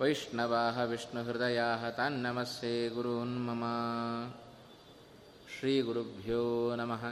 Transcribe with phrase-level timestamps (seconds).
[0.00, 3.62] वैष्णवाः विष्णुहृदयाः तान्नमस्ये गुरून् मम
[5.54, 6.44] श्रीगुरुभ्यो
[6.80, 7.02] नमः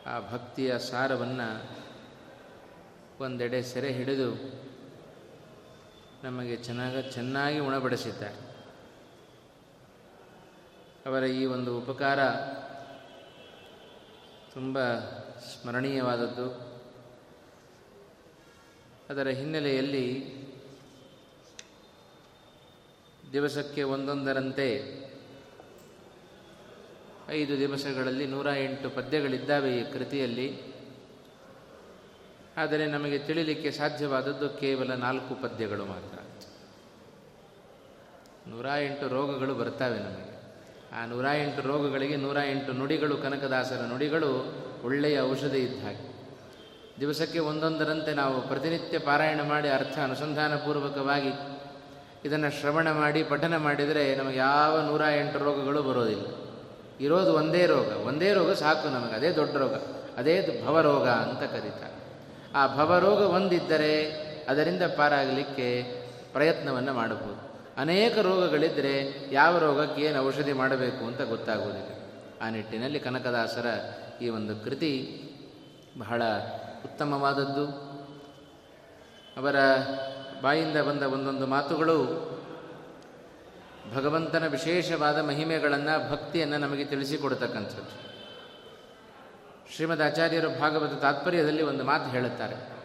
[0.05, 1.77] ಆ ಭಕ್ತಿಯ ಸಾರವನ್ನು
[3.19, 4.35] ಒಂದೆಡೆ ಸೆರೆ ಹಿಡಿದು
[6.23, 8.65] ನಮಗೆ ಚೆನ್ನಾಗ ಚೆನ್ನಾಗಿ ಉಣಬಡಿಸಿದ್ದಾರೆ.
[11.05, 12.29] ಅವರ ಈ ಒಂದು ಉಪಕಾರ
[14.53, 14.99] ತುಂಬ
[15.39, 16.66] ಸ್ಮರಣೀಯವಾದದ್ದು.
[19.09, 20.37] ಅದರ ಹಿನ್ನೆಲೆಯಲ್ಲಿ
[23.33, 24.97] ದಿವಸಕ್ಕೆ ಒಂದೊಂದರಂತೆ
[27.29, 30.59] ಐದು ದಿವಸಗಳಲ್ಲಿ ನೂರ ಎಂಟು ಪದ್ಯಗಳಿದ್ದಾವೆ ಈ ಕೃತಿಯಲ್ಲಿ.
[32.57, 36.17] ಆದರೆ ನಮಗೆ ತಿಳಿಲಿಕ್ಕೆ ಸಾಧ್ಯವಾದದ್ದು ಕೇವಲ ನಾಲ್ಕು ಪದ್ಯಗಳು ಮಾತ್ರ.
[38.49, 40.37] ನೂರ ಎಂಟು ರೋಗಗಳು ಬರ್ತವೆ ನಮಗೆ.
[40.91, 44.53] ಆ ನೂರ ಎಂಟು ರೋಗಗಳಿಗೆ ನೂರ ಎಂಟು ನುಡಿಗಳು ಕನಕದಾಸರ ನುಡಿಗಳು
[44.83, 46.16] ಒಳ್ಳೆಯ ಔಷಧಿ ಇದ್ದ ಹಾಗೆ.
[46.99, 51.29] ದಿವಸಕ್ಕೆ ಒಂದೊಂದರಂತೆ ನಾವು ಪ್ರತಿನಿತ್ಯ ಪಾರಾಯಣ ಮಾಡಿ ಅರ್ಥ ಅನುಸಂಧಾನಪೂರ್ವಕವಾಗಿ
[52.25, 56.25] ಇದನ್ನು ಶ್ರವಣ ಮಾಡಿ, ಪಠನ ಮಾಡಿದರೆ ನಮಗೆ ಯಾವ ನೂರ ಎಂಟು ರೋಗಗಳು ಬರೋದಿಲ್ಲ.
[56.99, 57.87] ಇರೋದು ಒಂದೇ ರೋಗ.
[58.07, 59.13] ಒಂದೇ ರೋಗ ಸಾಕು ನಮಗೆ.
[59.13, 59.73] ಅದೇ ದೊಡ್ಡ ರೋಗ.
[60.17, 61.97] ಅದೇ ಭವರೋಗ ಅಂತ ಕರೀತಾರೆ.
[62.55, 64.11] ಆ ಭವರೋಗ ಒಂದಿದ್ದರೆ
[64.49, 65.83] ಅದರಿಂದ ಪಾರಾಗಲಿಕ್ಕೆ
[66.33, 67.47] ಪ್ರಯತ್ನವನ್ನು ಮಾಡಬಹುದು.
[67.77, 71.87] ಅನೇಕ ರೋಗಗಳಿದ್ದರೆ ಯಾವ ರೋಗಕ್ಕೆ ಏನು ಔಷಧಿ ಮಾಡಬೇಕು ಅಂತ ಗೊತ್ತಾಗುವುದಿಲ್ಲ.
[72.41, 73.65] ಆ ನಿಟ್ಟಿನಲ್ಲಿ ಕನಕದಾಸರ
[74.21, 75.23] ಈ ಒಂದು ಕೃತಿ
[75.99, 76.21] ಬಹಳ
[76.83, 77.87] ಉತ್ತಮವಾದದ್ದು.
[79.37, 79.55] ಅವರ
[80.41, 82.27] ಬಾಯಿಂದ ಬಂದ ಒಂದೊಂದು ಮಾತುಗಳು
[83.95, 88.07] ಭಗವಂತನ ವಿಶೇಷವಾದ ಮಹಿಮೆಗಳನ್ನು, ಭಕ್ತಿಯನ್ನು ನಮಗೆ ತಿಳಿಸಿಕೊಡ್ತಕ್ಕಂಥದ್ದು.
[89.75, 92.77] ಶ್ರೀಮದ್ ಆಚಾರ್ಯರು ಭಾಗವತ ತಾತ್ಪರ್ಯದಲ್ಲಿ ಒಂದು ಮಾತು ಹೇಳುತ್ತಾರೆ.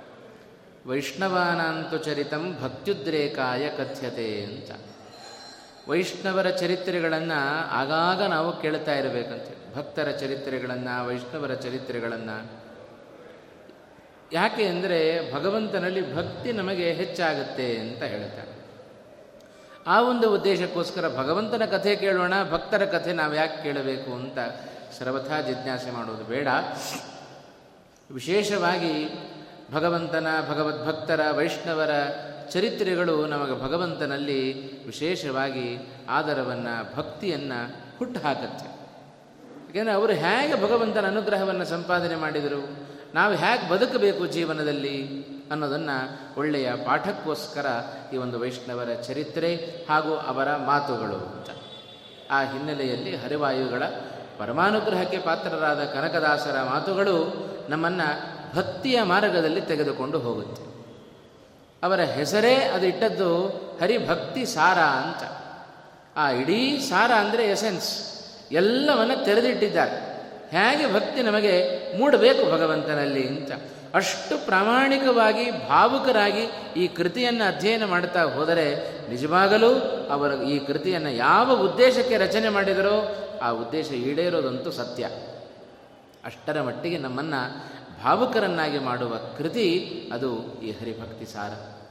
[0.87, 4.71] ವೈಷ್ಣವಾನಾಂತು ಚರಿತಂ ಭಕ್ತ್ಯುದ್ರೇಕಾಯ ಕಥ್ಯತೆ ಅಂತ.
[5.89, 9.77] ವೈಷ್ಣವರ ಚರಿತ್ರೆಗಳನ್ನು ಆಗಾಗ ನಾವು ಕೇಳ್ತಾ ಇರಬೇಕಂತ.
[9.77, 12.62] ಭಕ್ತರ ಚರಿತ್ರೆಗಳನ್ನು, ವೈಷ್ಣವರ ಚರಿತ್ರೆಗಳನ್ನು.
[14.33, 14.99] ಯಾಕೆ ಅಂದರೆ
[15.35, 18.53] ಭಗವಂತನಲ್ಲಿ ಭಕ್ತಿ ನಮಗೆ ಹೆಚ್ಚಾಗುತ್ತೆ ಅಂತ ಹೇಳ್ತಾರೆ.
[19.87, 24.39] ಆ ಒಂದು ಉದ್ದೇಶಕ್ಕೋಸ್ಕರ ಭಗವಂತನ ಕಥೆ ಕೇಳೋಣ, ಭಕ್ತರ ಕಥೆ ನಾವು ಯಾಕೆ ಕೇಳಬೇಕು ಅಂತ
[24.99, 26.49] ಸರ್ವಥಾ ಜಿಜ್ಞಾಸೆ ಮಾಡೋದು ಬೇಡ.
[28.11, 28.95] ವಿಶೇಷವಾಗಿ
[29.73, 31.91] ಭಗವಂತನ, ಭಗವದ್ಭಕ್ತರ, ವೈಷ್ಣವರ
[32.51, 34.41] ಚರಿತ್ರೆಗಳು ನಮಗೆ ಭಗವಂತನಲ್ಲಿ
[34.87, 37.61] ವಿಶೇಷವಾಗಿ ಆದರವನ್ನು, ಭಕ್ತಿಯನ್ನು
[37.99, 38.69] ಹುಟ್ಟುಹಾಕತ್ತೆ
[39.67, 42.92] ಯಾಕೆಂದರೆ ಅವರು ಹೇಗೆ ಭಗವಂತನ ಅನುಗ್ರಹವನ್ನು ಸಂಪಾದನೆ ಮಾಡಿದರು?
[43.15, 47.67] ನಾವು ಹೇಗೆ ಬದುಕಬೇಕು ಜೀವನದಲ್ಲಿ ಅನ್ನೋದನ್ನು ಒಳ್ಳೆಯ ಪಾಠಕ್ಕೋಸ್ಕರ
[48.15, 49.55] ಈ ಒಂದು ವೈಷ್ಣವರ ಚರಿತ್ರೆ
[49.91, 51.17] ಹಾಗೂ ಅವರ ಮಾತುಗಳು.
[51.17, 51.51] ಅಂತ
[52.31, 53.83] ಆ ಹಿನ್ನೆಲೆಯಲ್ಲಿ ಹರಿವಾಯುಗಳ
[54.39, 60.63] ಪರಮಾನುಗ್ರಹಕ್ಕೆ ಪಾತ್ರರಾದ ಕನಕದಾಸರ ಮಾತುಗಳು ನಮ್ಮನ್ನು ಭಕ್ತಿಯ ಮಾರ್ಗದಲ್ಲಿ ತೆಗೆದುಕೊಂಡು ಹೋಗುತ್ತೆ.
[61.83, 63.47] ಅವರ ಹೆಸರೇ ಅದು ಇಟ್ಟದ್ದು
[63.81, 65.43] ಹರಿಭಕ್ತಿ ಸಾರ ಅಂತ.
[66.17, 68.13] ಆ ಇಡೀ ಸಾರ ಅಂದರೆ ಎಸೆನ್ಸ್.
[68.53, 70.12] ಎಲ್ಲವನ್ನು ತೆರೆದಿಟ್ಟಿದ್ದಾರೆ.
[70.53, 73.53] ಹೇಗೆ ಭಕ್ತಿ ನಮಗೆ ಮೂಡಬೇಕು ಭಗವಂತನಲ್ಲಿ ಅಂತ.
[73.95, 76.41] ಅಷ್ಟು ಪ್ರಾಮಾಣಿಕವಾಗಿ ಭಾವುಕರಾಗಿ
[76.81, 78.75] ಈ ಕೃತಿಯನ್ನು ಅಧ್ಯಯನ ಮಾಡ್ತಾ ಹೋದರೆ
[79.11, 79.75] ನಿಜವಾಗಲೂ
[80.11, 85.09] ಅವರು ಈ ಕೃತಿಯನ್ನು ಯಾವ ಉದ್ದೇಶಕ್ಕೆ ರಚನೆ ಮಾಡಿದರೋ ಆ ಉದ್ದೇಶ ಈಡೇರೋದಂತೂ ಸತ್ಯ.
[86.25, 87.59] ಅಷ್ಟರ ಮಟ್ಟಿಗೆ ನಮ್ಮನ್ನು
[88.03, 91.83] ಭಾವುಕರನ್ನಾಗಿ ಮಾಡುವ ಕೃತಿ ಅದು ಈ ಹರಿಭಕ್ತಿ ಸಾರ.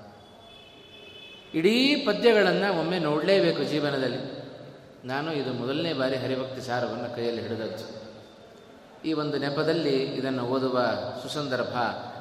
[1.57, 4.41] ಇಡೀ ಪದ್ಯಗಳನ್ನು ಒಮ್ಮೆ ನೋಡಲೇಬೇಕು ಜೀವನದಲ್ಲಿ.
[5.07, 8.00] ನಾನು ಇದು ಮೊದಲನೇ ಬಾರಿ ಹರಿಭಕ್ತಿ ಸಾರವನ್ನು ಕೈಯಲ್ಲಿ ಹಿಡಿದದ್ದು.
[9.05, 10.81] ಈ ಒಂದು ನೆಪದಲ್ಲಿ ಇದನ್ನು ಓದುವ
[11.23, 11.75] ಸುಸಂದರ್ಭ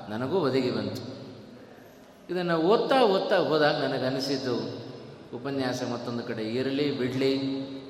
[0.08, 1.20] ನನಗೂ ಒದಗಿ ಬಂತು.
[2.32, 4.54] ಇದನ್ನು ಓದ್ತಾ ಓದ್ತಾ ಹೋದಾಗ ನನಗನಿಸಿದ್ದು
[5.36, 7.38] ಉಪನ್ಯಾಸ ಮತ್ತೊಂದು ಕಡೆ ಇರಲಿ ಬಿಡಲಿ,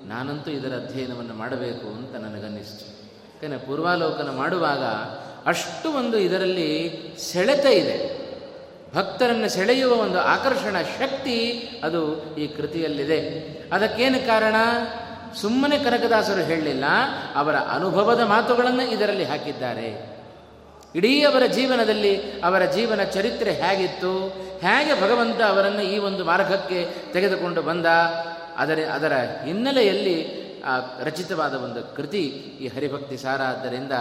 [0.06, 3.00] ನಾನಂತೂ ಇದರ ಅಧ್ಯಯನವನ್ನು ಮಾಡಬೇಕು ಅಂತ ನನಗನ್ನಿಸ್ತು.
[3.34, 4.82] ಯಾಕಂದರೆ ಪೂರ್ವಾಲೋಕನ ಮಾಡುವಾಗ
[5.46, 8.20] ಅಷ್ಟು ಒಂದು ಇದರಲ್ಲಿ ಸೆಳೆತ ಇದೆ.
[8.94, 11.52] ಭಕ್ತರನ್ನು ಸೆಳೆಯುವ ಒಂದು ಆಕರ್ಷಣ ಶಕ್ತಿ
[11.84, 13.20] ಅದು ಈ ಕೃತಿಯಲ್ಲಿದೆ.
[13.72, 14.54] ಅದಕ್ಕೇನು ಕಾರಣ?
[15.34, 16.84] ಸುಮ್ಮನೆ ಕನಕದಾಸರು ಹೇಳಲಿಲ್ಲ,
[17.34, 20.10] ಅವರ ಅನುಭವದ ಮಾತುಗಳನ್ನು ಇದರಲ್ಲಿ ಹಾಕಿದ್ದಾರೆ.
[20.94, 24.28] ಇಡೀ ಅವರ ಜೀವನದಲ್ಲಿ ಅವರ ಜೀವನ ಚರಿತ್ರೆ ಹೇಗಿತ್ತು,
[24.60, 27.86] ಹೇಗೆ ಭಗವಂತ ಅವರನ್ನು ಈ ಒಂದು ಮಾರ್ಗಕ್ಕೆ ತೆಗೆದುಕೊಂಡು ಬಂದ
[28.56, 29.12] ಅದರ ಅದರ
[29.44, 32.22] ಹಿನ್ನೆಲೆಯಲ್ಲಿ, ಆ, ರಚಿತವಾದ ಒಂದು ಕೃತಿ
[32.60, 33.42] ಈ ಹರಿಭಕ್ತಿ ಸಾರ.
[33.42, 33.92] ಆದ್ದರಿಂದ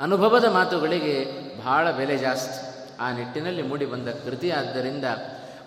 [0.00, 1.26] ಅನುಭವದ ಮಾತುಗಳಿಗೆ
[1.64, 2.72] ಬಹಳ ಬೆಲೆ ಜಾಸ್ತಿ.
[3.00, 4.50] ಆ ನಿಟ್ಟಿನಲ್ಲಿ ಮೂಡಿಬಂದ ಕೃತಿ.
[4.50, 5.04] ಆದ್ದರಿಂದ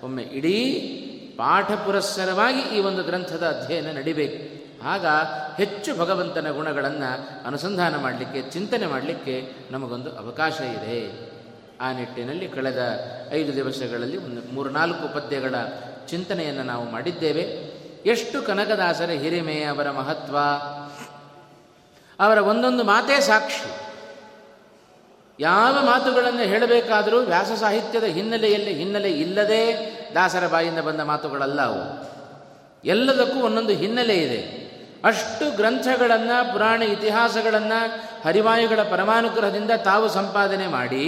[0.03, 1.01] ಒಮ್ಮೆ ಇಡೀ
[1.37, 4.65] ಪಾಠ ಪುರಸ್ಸರವಾಗಿ ಈ ಒಂದು ಗ್ರಂಥದ ಅಧ್ಯಯನ ನಡಿಬೇಕು.
[4.83, 5.05] ಆಗ
[5.57, 10.99] ಹೆಚ್ಚು ಭಗವಂತನ ಗುಣಗಳನ್ನು ಅನುಸಂಧಾನ ಮಾಡಲಿಕ್ಕೆ, ಚಿಂತನೆ ಮಾಡಲಿಕ್ಕೆ ನಮಗೊಂದು ಅವಕಾಶ ಇದೆ.
[11.81, 12.81] ಆ ನಿಟ್ಟಿನಲ್ಲಿ ಕಳೆದ
[13.31, 15.55] ಐದು ದಿವಸಗಳಲ್ಲಿ ಒಂದು ಮೂರು ನಾಲ್ಕು ಪದ್ಯಗಳ
[16.07, 17.41] ಚಿಂತನೆಯನ್ನು ನಾವು ಮಾಡಿದ್ದೇವೆ.
[18.05, 20.37] ಎಷ್ಟು ಕನಕದಾಸರ ಹಿರಿಮೆ, ಅವರ ಮಹತ್ವ,
[22.19, 23.71] ಅವರ ಒಂದೊಂದು ಮಾತೇ ಸಾಕ್ಷಿ.
[25.39, 29.61] ಯಾವ ಮಾತುಗಳನ್ನು ಹೇಳಬೇಕಾದರೂ ವ್ಯಾಸ ಸಾಹಿತ್ಯದ ಹಿನ್ನೆಲೆಯಲ್ಲಿ ಹಿನ್ನೆಲೆ ಇಲ್ಲದೆ
[30.15, 32.05] ದಾಸರ ಬಾಯಿಂದ ಬಂದ ಮಾತುಗಳಲ್ಲ ಅವು.
[32.85, 34.65] ಎಲ್ಲದಕ್ಕೂ ಒಂದೊಂದು ಹಿನ್ನೆಲೆ ಇದೆ.
[35.05, 41.03] ಅಷ್ಟು ಗ್ರಂಥಗಳನ್ನು, ಪುರಾಣ ಇತಿಹಾಸಗಳನ್ನು, ಹರಿವಾಯುಗಳ ಪರಮಾನುಗ್ರಹದಿಂದ ತಾವು ಸಂಪಾದನೆ ಮಾಡಿ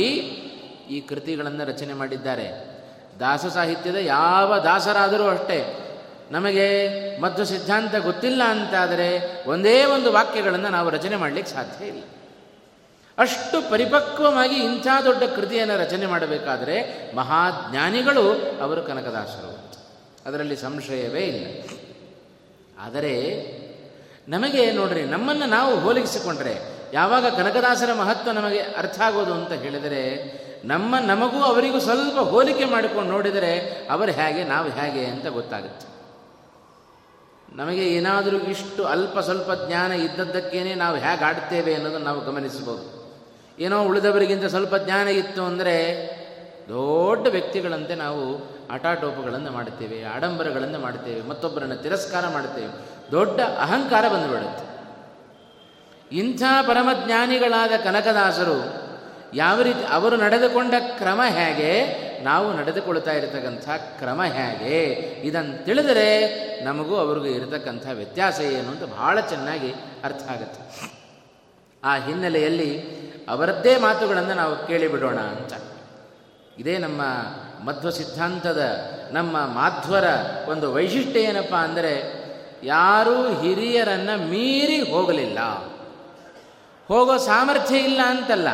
[0.89, 2.77] ಈ ಕೃತಿಗಳನ್ನು ರಚನೆ ಮಾಡಿದ್ದಾರೆ.
[3.19, 5.83] ದಾಸ ಸಾಹಿತ್ಯದ ಯಾವ ದಾಸರಾದರೂ ಅಷ್ಟೇ.
[6.31, 6.89] ನಮಗೆ
[7.21, 12.01] ಮದ್ದು ಸಿದ್ಧಾಂತ ಗೊತ್ತಿಲ್ಲ ಅಂತಾದರೆ ಒಂದೇ ಒಂದು ವಾಕ್ಯಗಳನ್ನು ನಾವು ರಚನೆ ಮಾಡಲಿಕ್ಕೆ ಸಾಧ್ಯ ಇಲ್ಲ.
[13.17, 16.75] ಅಷ್ಟು ಪರಿಪಕ್ವವಾಗಿ ಇಂಥ ದೊಡ್ಡ ಕೃತಿಯನ್ನು ರಚನೆ ಮಾಡಬೇಕಾದರೆ
[17.15, 19.57] ಮಹಾಜ್ಞಾನಿಗಳು ಅವರು ಕನಕದಾಸರು.
[20.25, 21.69] ಅದರಲ್ಲಿ ಸಂಶಯವೇ ಇಲ್ಲ.
[22.79, 23.13] ಆದರೆ
[24.29, 26.57] ನಮಗೆ ನೋಡ್ರಿ, ನಮ್ಮನ್ನು ನಾವು ಹೋಲಿಸಿಕೊಂಡ್ರೆ
[26.93, 30.03] ಯಾವಾಗ ಕನಕದಾಸರ ಮಹತ್ವ ನಮಗೆ ಅರ್ಥ ಆಗೋದು ಅಂತ ಹೇಳಿದರೆ,
[30.65, 35.87] ನಮ್ಮ ನಮಗೂ ಅವರಿಗೂ ಸ್ವಲ್ಪ ಹೋಲಿಕೆ ಮಾಡಿಕೊಂಡು ನೋಡಿದರೆ ಅವರು ಹೇಗೆ, ನಾವು ಹೇಗೆ ಅಂತ ಗೊತ್ತಾಗುತ್ತೆ.
[37.55, 42.96] ನಮಗೆ ಏನಾದರೂ ಇಷ್ಟು ಅಲ್ಪ ಸ್ವಲ್ಪ ಜ್ಞಾನ ಇದ್ದದ್ದಕ್ಕೇನೆ ನಾವು ಹೇಗೆ ಆಡ್ತೇವೆ ಅನ್ನೋದನ್ನು ನಾವು ಗಮನಿಸಬಹುದು.
[43.59, 45.75] ಏನೋ ಉಳಿದವರಿಗಿಂತ ಸ್ವಲ್ಪ ಜ್ಞಾನ ಇತ್ತು ಅಂದರೆ
[46.69, 48.23] ದೊಡ್ಡ ವ್ಯಕ್ತಿಗಳಂತೆ ನಾವು
[48.69, 52.71] ಆಟಾಟೋಪಗಳನ್ನು ಮಾಡುತ್ತೇವೆ, ಆಡಂಬರಗಳನ್ನು ಮಾಡುತ್ತೇವೆ, ಮತ್ತೊಬ್ಬರನ್ನು ತಿರಸ್ಕಾರ ಮಾಡುತ್ತೇವೆ.
[53.11, 54.65] ದೊಡ್ಡ ಅಹಂಕಾರ ಬಂದುಬಿಡುತ್ತೆ.
[56.17, 58.57] ಇಂಥ ಪರಮಜ್ಞಾನಿಗಳಾದ ಕನಕದಾಸರು
[59.33, 61.71] ಯಾವ ರೀತಿ ಅವರು ನಡೆದುಕೊಂಡ ಕ್ರಮ ಹೇಗೆ,
[62.23, 64.77] ನಾವು ನಡೆದುಕೊಳ್ತಾ ಇರತಕ್ಕಂಥ ಕ್ರಮ ಹೇಗೆ
[65.27, 66.09] ಇದನ್ನು ತಿಳಿದರೆ
[66.63, 69.71] ನಮಗೂ ಅವ್ರಿಗೂ ಇರತಕ್ಕಂಥ ವ್ಯತ್ಯಾಸ ಏನು ಅಂತ ಬಹಳ ಚೆನ್ನಾಗಿ
[70.03, 70.61] ಅರ್ಥ ಆಗುತ್ತೆ.
[71.83, 72.71] ಆ ಹಿನ್ನೆಲೆಯಲ್ಲಿ
[73.29, 75.53] ಅವರದ್ದೇ ಮಾತುಗಳನ್ನು ನಾವು ಕೇಳಿಬಿಡೋಣ ಅಂತ.
[76.57, 77.01] ಇದೇ ನಮ್ಮ
[77.65, 78.61] ಮಧ್ವ ಸಿದ್ಧಾಂತದ
[79.11, 80.03] ನಮ್ಮ ಮಾಧ್ವರ
[80.47, 82.03] ಒಂದು ವೈಶಿಷ್ಟ್ಯ ಏನಪ್ಪ ಅಂದರೆ,
[82.63, 85.39] ಯಾರೂ ಹಿರಿಯರನ್ನು ಮೀರಿ ಹೋಗಲಿಲ್ಲ.
[86.87, 88.47] ಹೋಗೋ ಸಾಮರ್ಥ್ಯ ಇಲ್ಲ ಅಂತಲ್ಲ.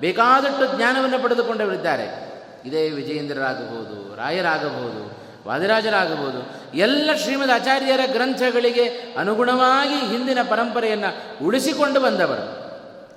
[0.00, 2.32] ಬೇಕಾದಷ್ಟು ಜ್ಞಾನವನ್ನು ಪಡೆದುಕೊಂಡವರಿದ್ದಾರೆ.
[2.64, 12.59] ಇದೇ ವಿಜಯೇಂದ್ರರಾಗಬಹುದು, ರಾಯರಾಗಬಹುದು, ವಾದಿರಾಜರಾಗಬಹುದು, ಎಲ್ಲ ಶ್ರೀಮದ್ ಆಚಾರ್ಯರ ಗ್ರಂಥಗಳಿಗೆ ಅನುಗುಣವಾಗಿ ಹಿಂದಿನ ಪರಂಪರೆಯನ್ನು ಉಳಿಸಿಕೊಂಡು ಬಂದವರು.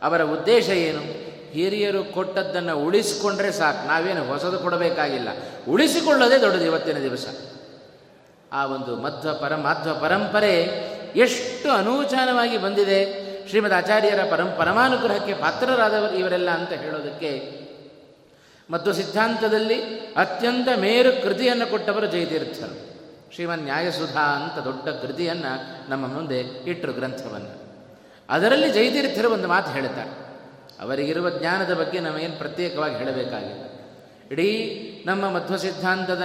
[0.04, 1.24] ಅವರ ಉದ್ದೇಶ ಏನು?
[1.52, 3.88] ಹಿರಿಯರು ಕೊಟ್ಟದ್ದನ್ನು ಉಳಿಸಿಕೊಂಡ್ರೆ ಸಾಕು.
[3.88, 5.28] ನಾವೇನು ಹೊಸದು ಕೊಡಬೇಕಾಗಿಲ್ಲ.
[5.70, 7.26] ಉಳಿಸಿಕೊಳ್ಳೋದೇ ದೊಡ್ಡದು ಇವತ್ತಿನ ದಿವಸ.
[8.52, 10.62] ಆ ಒಂದು ಮಧ್ವ ಪರ ಮಾಧ್ವ ಪರಂಪರೆ
[11.16, 13.24] ಎಷ್ಟು ಅನೂಚಾನವಾಗಿ ಬಂದಿದೆ.
[13.50, 17.64] ಶ್ರೀಮದ್ ಆಚಾರ್ಯರ ಪರಂ, ಪರಮಾನುಗ್ರಹಕ್ಕೆ ಪಾತ್ರರಾದವರು ಇವರೆಲ್ಲ ಅಂತ ಹೇಳೋದಕ್ಕೆ
[18.70, 19.82] ಮತ್ತು ಸಿದ್ಧಾಂತದಲ್ಲಿ
[20.18, 22.94] ಅತ್ಯಂತ ಮೇರು ಕೃತಿಯನ್ನು ಕೊಟ್ಟವರು ಜಯತೀರ್ಥರು.
[23.34, 27.63] ಶ್ರೀಮನ್ ನ್ಯಾಯಸುಧಾ ಅಂತ ದೊಡ್ಡ ಕೃತಿಯನ್ನು ನಮ್ಮ ಮುಂದೆ ಇಟ್ಟರು ಗ್ರಂಥವನ್ನು.
[28.34, 30.10] ಅದರಲ್ಲಿ ಜಯತೀರ್ಥರು ಒಂದು ಮಾತು ಹೇಳುತ್ತಾರೆ.
[30.82, 33.64] ಅವರಿಗಿರುವ ಜ್ಞಾನದ ಬಗ್ಗೆ ನಮಗೇನು ಪ್ರತ್ಯೇಕವಾಗಿ ಹೇಳಬೇಕಾಗಿಲ್ಲ.
[34.32, 36.24] ಇಡೀ ನಮ್ಮ ಮಧ್ವ ಸಿದ್ಧಾಂತದ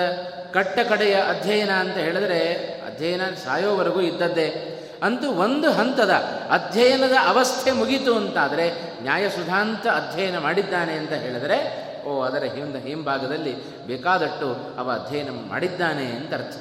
[0.53, 2.55] ಕಟ್ಟ ಕಡೆಯ ಅಧ್ಯಯನ ಅಂತ ಹೇಳಿದ್ರೆ
[2.87, 4.75] ಅಧ್ಯಯನ ಸಾಯೋವರೆಗೂ ಇದ್ದದ್ದೇ.
[5.03, 6.11] ಅಂತೂ ಒಂದು ಹಂತದ
[6.51, 8.73] ಅಧ್ಯಯನದ ಅವಸ್ಥೆ ಮುಗೀತು ಅಂತಾದರೆ
[9.03, 16.57] ನ್ಯಾಯಸುಧಾಂತ ಅಧ್ಯಯನ ಮಾಡಿದ್ದಾನೆ ಅಂತ ಹೇಳಿದರೆ, ಓ, ಅದರ ಹಿಂದ ಹಿಂಭಾಗದಲ್ಲಿ ಬೇಕಾದಟ್ಟು ಅವ ಅಧ್ಯಯನ ಮಾಡಿದ್ದಾನೆ ಅಂತ ಅರ್ಥ.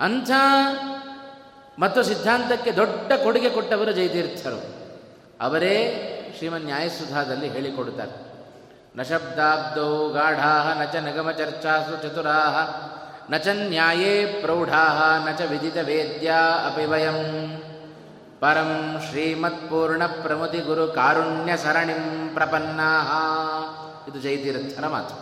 [0.00, 0.30] ಅಂಥ
[1.78, 4.60] ಮತ್ತು ಸಿದ್ಧಾಂತಕ್ಕೆ ದೊಡ್ಡ ಕೊಡುಗೆ ಕೊಟ್ಟವರು ಜಯತೀರ್ಥರು.
[5.40, 5.74] ಅವರೇ
[6.36, 8.14] ಶ್ರೀಮನ್ ನ್ಯಾಯಸುಧಾದಲ್ಲಿ ಹೇಳಿಕೊಡುತ್ತಾರೆ.
[8.96, 12.38] ನ ಶಬ್ದಾಬ್ದೌ ಗಾಢಾ ನ ಚ ನಿಗಮ ಚರ್ಚಾಸು ಚತುರಾ
[13.30, 14.84] ನ ಚ ನ್ಯಾಯೇ ಪ್ರೌಢಾ
[15.26, 17.20] ನ ಚ ವಿದಿತ ವೇದ್ಯಾ ಅಪಿ ವಯಂ
[18.40, 18.72] ಪರಂ
[19.08, 22.02] ಶ್ರೀಮತ್ಪೂರ್ಣ ಪ್ರಮುತಿ ಗುರು ಕಾರುಣ್ಯ ಸರಣಿಂ
[22.34, 22.90] ಪ್ರಪನ್ನಾ
[24.08, 25.14] ಇದು ಜಯತೀರ್ಥರ ಮಾತು.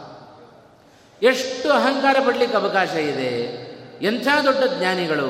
[1.23, 3.31] ಎಷ್ಟು ಅಹಂಕಾರ ಪಡಲಿಕ್ಕೆ ಅವಕಾಶ ಇದೆ,
[4.03, 5.29] ಎಂಥ ದೊಡ್ಡ ಜ್ಞಾನಿಗಳು,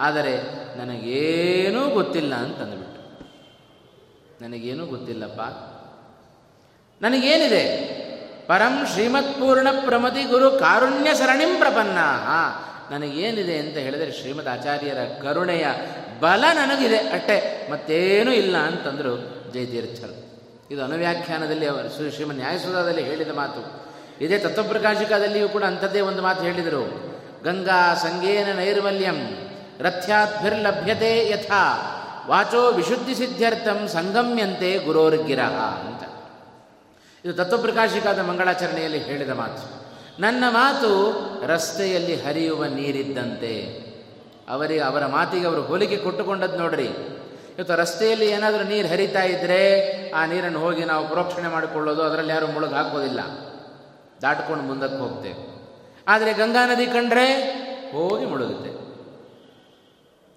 [0.00, 2.92] ಆದರೆ ನನಗೇನೂ ಗೊತ್ತಿಲ್ಲ ಅಂತಂದುಬಿಟ್ಟು
[4.44, 5.40] ನನಗೇನೂ ಗೊತ್ತಿಲ್ಲಪ್ಪ.
[7.02, 7.92] ನನಗೇನಿದೆ?
[8.46, 11.98] ಪರಂ ಶ್ರೀಮತ್ಪೂರ್ಣ ಪ್ರಮತಿ ಗುರು ಕಾರುಣ್ಯ ಸರಣಿಂ ಪ್ರಪನ್ನ
[12.94, 15.66] ನನಗೇನಿದೆ ಅಂತ ಹೇಳಿದರೆ ಶ್ರೀಮದ್ ಆಚಾರ್ಯರ ಕರುಣೆಯ
[16.20, 17.70] ಬಲ ನನಗಿದೆ, ಅಟ್ಟೆ.
[17.70, 19.18] ಮತ್ತೇನೂ ಇಲ್ಲ ಅಂತಂದರು
[19.52, 20.32] ಜಯತೀರ್ಥರು.
[20.70, 23.82] ಇದು ಅನುವ್ಯಾಖ್ಯಾನದಲ್ಲಿ ಅವರು ಶ್ರೀಮನ್ ನ್ಯಾಯಸುಧದಲ್ಲಿ ಹೇಳಿದ ಮಾತು.
[24.24, 27.12] ಇದೇ ತತ್ವಪ್ರಕಾಶಿಕದಲ್ಲಿಯೂ ಕೂಡ ಅಂಥದ್ದೇ ಒಂದು ಮಾತು ಹೇಳಿದರು.
[27.44, 29.48] ಗಂಗಾ ಸಂಗೇನ ನೈರ್ಮಲ್ಯಂ.
[29.82, 31.64] ರಥ್ಯಾದ್ಭಿರ್ಲಭ್ಯತೆ ಯಥಾ.
[32.28, 36.02] ವಾಚೋ ವಿಶುದ್ಧಿ ಸಿದ್ಧ್ಯರ್ಥಂ ಸಂಗಮ್ಯಂತೆ ಗುರೋರ್ಗಿರ ಅಂತ.
[37.24, 39.82] ಇದು ತತ್ವಪ್ರಕಾಶಿಕಾದ ಮಂಗಳಾಚರಣೆಯಲ್ಲಿ ಹೇಳಿದ ಮಾತು.
[40.20, 40.90] ನನ್ನ ಮಾತು
[41.46, 43.82] ರಸ್ತೆಯಲ್ಲಿ ಹರಿಯುವ ನೀರಿದ್ದಂತೆ.
[44.48, 46.86] ಅವರಿಗೆ ಅವರ ಮಾತಿಗೆ ಅವರು ಹೋಲಿಕೆ ಕೊಟ್ಟುಕೊಂಡದ್ದು ನೋಡ್ರಿ.
[47.58, 49.60] ಇವತ್ತು ರಸ್ತೆಯಲ್ಲಿ ಏನಾದರೂ ನೀರು ಹರಿತಾ ಇದ್ದರೆ
[50.10, 53.20] ಆ ನೀರನ್ನು ಹೋಗಿ ನಾವು ಪ್ರೋಕ್ಷಣೆ ಮಾಡಿಕೊಳ್ಳೋದು, ಅದರಲ್ಲಿ ಯಾರು ಮುಳುಗು ಹಾಕೋದಿಲ್ಲ
[54.22, 55.52] ದಾಟ್ಕೊಂಡು ಮುಂದಕ್ಕೆ ಹೋಗ್ತೇವೆ.
[56.08, 57.26] ಆದರೆ ಗಂಗಾ ನದಿ ಕಂಡ್ರೆ
[57.92, 58.81] ಹೋಗಿ ಮುಳುಗುತ್ತೆ.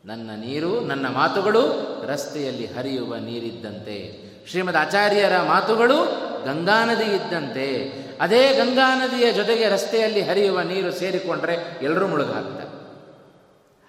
[0.06, 1.62] ನನ್ನ ನೀರು, ನನ್ನ ಮಾತುಗಳು
[2.08, 4.26] ರಸ್ತೆಯಲ್ಲಿ ಹರಿಯುವ ನೀರಿದ್ದಂತೆ.
[4.50, 5.98] ಶ್ರೀಮದ್ ಆಚಾರ್ಯರ ಮಾತುಗಳು
[6.46, 7.94] ಗಂಗಾ ನದಿ ಇದ್ದಂತೆ.
[8.22, 12.76] ಅದೇ ಗಂಗಾ ನದಿಯ ಜೊತೆಗೆ ರಸ್ತೆಯಲ್ಲಿ ಹರಿಯುವ ನೀರು ಸೇರಿಕೊಂಡ್ರೆ ಎಲ್ಲರೂ ಮುಳುಗಾಗ್ತಾರೆ.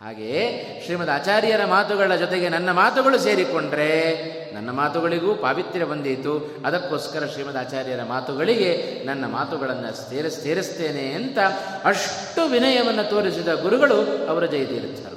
[0.05, 4.13] ಹಾಗೆಯೇ ಶ್ರೀಮದ್ ಆಚಾರ್ಯರ ಮಾತುಗಳ ಜೊತೆಗೆ ನನ್ನ ಮಾತುಗಳು ಸೇರಿಕೊಂಡ್ರೆ
[4.55, 6.57] ನನ್ನ ಮಾತುಗಳಿಗೂ ಪಾವಿತ್ರ್ಯ ಬಂದೀತು.
[6.67, 11.39] ಅದಕ್ಕೋಸ್ಕರ ಶ್ರೀಮದ್ ಆಚಾರ್ಯರ ಮಾತುಗಳಿಗೆ ನನ್ನ ಮಾತುಗಳನ್ನು ಸೇರಿಸ್, ಸೇರಿಸ್ತೇನೆ ಅಂತ
[11.85, 15.16] ಅಷ್ಟು ವಿನಯವನ್ನು ತೋರಿಸಿದ ಗುರುಗಳು ಅವರ ಜಯತೀರ್ಥರು.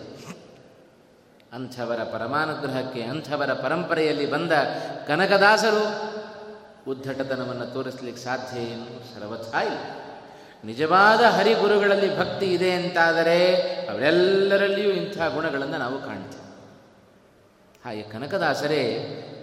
[1.54, 4.52] ಅಂಥವರ ಪರಮಾನುಗ್ರಹಕ್ಕೆ, ಅಂಥವರ ಪರಂಪರೆಯಲ್ಲಿ ಬಂದ
[5.08, 6.10] ಕನಕದಾಸರು
[6.92, 8.86] ಉದ್ಧಟತನವನ್ನು ತೋರಿಸಲಿಕ್ಕೆ ಸಾಧ್ಯ ಏನು?
[8.86, 9.78] ಸರ್ವಥಾ ಇಲ್ಲ.
[10.66, 13.54] ನಿಜವಾದ ಹರಿಗುರುಗಳಲ್ಲಿ ಭಕ್ತಿ ಇದೆ ಅಂತಾದರೆ
[13.92, 16.50] ಅವರೆಲ್ಲರಲ್ಲಿಯೂ ಇಂಥ ಗುಣಗಳನ್ನು ನಾವು ಕಾಣ್ತೇವೆ.
[17.86, 18.84] ಹಾಗೆ ಕನಕದಾಸರೇ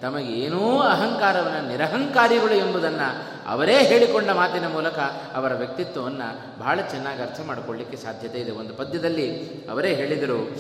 [0.03, 3.09] ತಮಗೇನೂ ಅಹಂಕಾರವನ್ನು, ನಿರಹಂಕಾರಿಗಳು ಎಂಬುದನ್ನು
[3.51, 4.99] ಅವರೇ ಹೇಳಿಕೊಂಡ ಮಾತಿನ ಮೂಲಕ
[5.35, 8.51] ಅವರ ವ್ಯಕ್ತಿತ್ವವನ್ನು ಬಹಳ ಚೆನ್ನಾಗಿ ಅರ್ಥ ಮಾಡಿಕೊಳ್ಳಿಕ್ಕೆ ಸಾಧ್ಯತೆ ಇದೆ.
[8.51, 10.55] ಒಂದು ಪದ್ಯದಲ್ಲಿ ಅವರೇ ಹೇಳಿದರು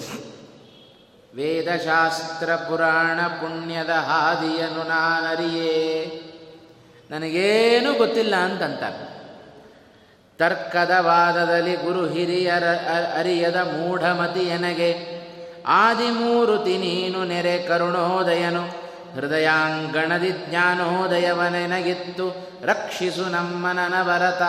[1.36, 6.06] ವೇದಶಾಸ್ತ್ರ ಪುರಾಣ ಪುಣ್ಯದ ಹಾದಿಯನು ನಾನರಿಯೇ
[7.10, 8.82] ನನಗೇನೂ ಗೊತ್ತಿಲ್ಲ ಅಂತಂತ
[10.38, 12.64] ತರ್ಕದ ವಾದದಲ್ಲಿ ಗುರು ಹಿರಿಯರ
[13.18, 15.16] ಅರಿಯದ ಮೂಢಮತಿ ಎನಗೆ
[15.66, 18.68] ಆದಿಮೂರುತಿ ನೀನು ನೆರೆ ಕರುಣೋದಯನು,
[19.14, 23.66] ಹೃದಯಾಂಗಣದಿ ಜ್ಞಾನೋದಯವನೆನಗಿತ್ತು, ರಕ್ಷಿಸು ನಮ್ಮ
[24.02, 24.42] ಭರತ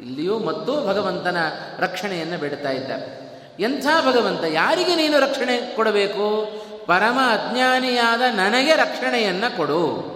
[0.00, 1.36] ಇಲ್ಲಿಯೂ ಮತ್ತು ಭಗವಂತನ
[1.78, 3.21] ರಕ್ಷಣೆಯನ್ನು ಬಿಡ್ತಾ ಇದ್ದಾರೆ.
[3.60, 6.52] ಎಂಥ ಭಗವಂತ, ಯಾರಿಗೆ ನೀನು ರಕ್ಷಣೆ ಕೊಡಬೇಕು?
[6.86, 10.12] ಪರಮ ಅಜ್ಞಾನಿಯಾದ ನನಗೆ ರಕ್ಷಣೆಯನ್ನು ಕೊಡು.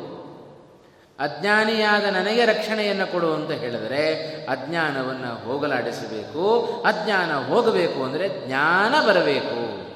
[1.18, 6.62] ಅಜ್ಞಾನಿಯಾದ ನನಗೆ ರಕ್ಷಣೆಯನ್ನು ಕೊಡು ಅಂತ ಹೇಳಿದರೆ ಅಜ್ಞಾನವನ್ನು ಹೋಗಲಾಡಿಸಬೇಕು.
[6.86, 9.86] ಅಜ್ಞಾನ ಹೋಗಬೇಕು ಅಂದರೆ ಜ್ಞಾನ ಬರಬೇಕು.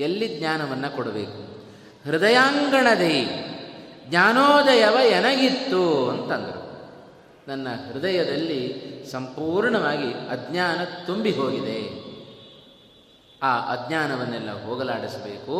[0.00, 1.66] ಎಲ್ಲಿ ಜ್ಞಾನವನ್ನು ಕೊಡಬೇಕು?
[2.10, 3.28] ಹೃದಯಾಂಗಣದಿ.
[4.08, 6.64] ಜ್ಞಾನೋದಯವ ಎನಗಿತ್ತು ಅಂತಂದರು.
[7.48, 12.03] ನನ್ನ ಹೃದಯದಲ್ಲಿ ಸಂಪೂರ್ಣವಾಗಿ ಅಜ್ಞಾನ ತುಂಬಿ ಹೋಗಿದೆ
[13.44, 15.56] ಆ ಅಜ್ಞಾನವನ್ನೆಲ್ಲ ಹೋಗಲಾಡಿಸಬೇಕು.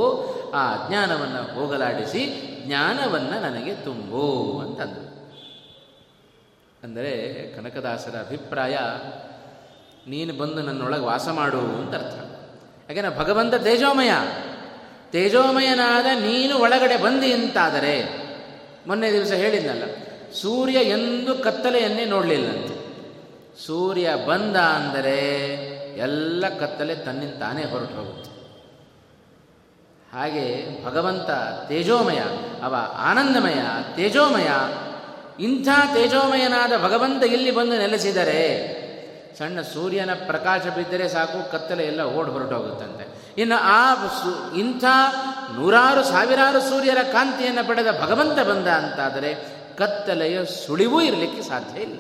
[0.54, 2.22] ಆ ಅಜ್ಞಾನವನ್ನು ಹೋಗಲಾಡಿಸಿ
[2.66, 4.24] ಜ್ಞಾನವನ್ನು ನನಗೆ ತುಂಬು
[4.60, 5.02] ಅಂತಂದು
[6.82, 7.12] ಅಂದರೆ
[7.56, 8.76] ಕನಕದಾಸರ ಅಭಿಪ್ರಾಯ,
[10.08, 12.16] ನೀನು ಬಂದು ನನ್ನೊಳಗೆ ವಾಸ ಮಾಡು ಅಂತ ಅರ್ಥ.
[12.88, 14.12] ಯಾಕೆಂದ್ರೆ ಭಗವಂತ ತೇಜೋಮಯ.
[15.12, 17.94] ತೇಜೋಮಯನಾದ ನೀನು ಒಳಗಡೆ ಬಂದಿ ಅಂತಾದರೆ,
[18.86, 19.84] ಮೊನ್ನೆ ದಿವಸ ಹೇಳಿದ್ನಲ್ಲ,
[20.32, 22.74] ಸೂರ್ಯ ಎಂದು ಕತ್ತಲೆಯನ್ನೇ ನೋಡಲಿಲ್ಲಂತೆ.
[23.64, 25.18] ಸೂರ್ಯ ಬಂದ ಅಂದರೆ
[25.96, 28.30] ಎಲ್ಲ ಕತ್ತಲೆ ತನ್ನಿಂದ ತಾನೇ ಹೊರಟು ಹೋಗುತ್ತೆ
[30.12, 30.44] ಹಾಗೆ
[30.84, 31.30] ಭಗವಂತ
[31.68, 32.18] ತೇಜೋಮಯ,
[32.62, 33.60] ಅವ ಆನಂದಮಯ,
[33.96, 34.50] ತೇಜೋಮಯ,
[35.42, 38.42] ಇಂಥ ತೇಜೋಮಯನಾದ ಭಗವಂತ ಇಲ್ಲಿ ಬಂದು ನೆಲೆಸಿದರೆ
[39.38, 43.04] ಸಣ್ಣ ಸೂರ್ಯನ ಪ್ರಕಾಶ ಬಿದ್ದರೆ ಸಾಕು, ಕತ್ತಲೆ ಎಲ್ಲ ಓಡ್ ಹೊರಟೋಗುತ್ತಂತೆ
[43.42, 44.84] ಇನ್ನು ಆ ಸು, ಇಂಥ
[45.54, 49.34] ನೂರಾರು, ಸಾವಿರಾರು ಸೂರ್ಯರ ಕಾಂತಿಯನ್ನು ಪಡೆದ ಭಗವಂತ ಬಂದ ಅಂತಾದರೆ
[49.76, 51.98] ಕತ್ತಲೆಯ ಸುಳಿವೂ ಇರಲಿಕ್ಕೆ ಸಾಧ್ಯ ಇಲ್ಲ.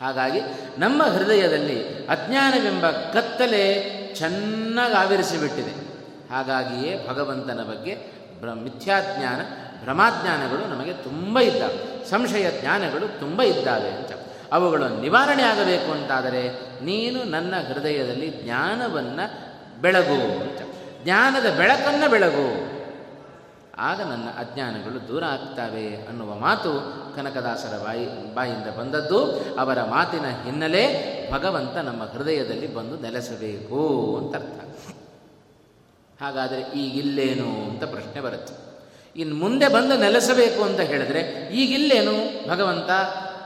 [0.00, 0.40] ಹಾಗಾಗಿ
[0.78, 5.86] ನಮ್ಮ ಹೃದಯದಲ್ಲಿ ಅಜ್ಞಾನವೆಂಬ ಕತ್ತಲೆ ಚೆನ್ನಾಗಿ ಆವರಿಸಿಬಿಟ್ಟಿದೆ
[6.30, 7.94] ಹಾಗಾಗಿಯೇ ಭಗವಂತನ ಬಗ್ಗೆ
[8.40, 9.40] ಭ್ರ ಮಿಥ್ಯಾಜ್ಞಾನ
[9.82, 12.10] ಭ್ರಮಾಜ್ಞಾನಗಳು ನಮಗೆ ತುಂಬ ಇದ್ದಾವೆ.
[12.10, 14.12] ಸಂಶಯ ಜ್ಞಾನಗಳು ತುಂಬ ಇದ್ದಾವೆ ಅಂತ.
[14.52, 16.48] ಅವುಗಳು ನಿವಾರಣೆ ಆಗಬೇಕು ಅಂತಾದರೆ
[16.84, 19.46] ನೀನು ನನ್ನ ಹೃದಯದಲ್ಲಿ ಜ್ಞಾನವನ್ನು
[19.80, 20.62] ಬೆಳಗು ಅಂತ.
[21.04, 22.75] ಜ್ಞಾನದ ಬೆಳಕನ್ನು ಬೆಳಗು.
[23.78, 26.70] ಆಗ ನನ್ನ ಅಜ್ಞಾನಗಳು ದೂರ ಆಗ್ತವೆ ಅನ್ನುವ ಮಾತು
[27.16, 29.24] ಕನಕದಾಸರ ಬಾಯಿ, ಬಾಯಿಂದ ಬಂದದ್ದು.
[29.56, 30.84] ಅವರ ಮಾತಿನ ಹಿನ್ನೆಲೆ
[31.32, 33.82] ಭಗವಂತ ನಮ್ಮ ಹೃದಯದಲ್ಲಿ ಬಂದು ನೆಲೆಸಬೇಕು
[34.16, 34.60] ಅಂತ ಅರ್ಥ
[36.22, 38.54] ಹಾಗಾದರೆ ಈಗಿಲ್ಲೇನು ಅಂತ ಪ್ರಶ್ನೆ ಬರುತ್ತೆ.
[39.20, 41.20] ಇನ್ನು ಮುಂದೆ ಬಂದು ನೆಲೆಸಬೇಕು ಅಂತ ಹೇಳಿದ್ರೆ
[41.52, 42.48] ಈಗಿಲ್ಲೇನು?
[42.50, 42.90] ಭಗವಂತ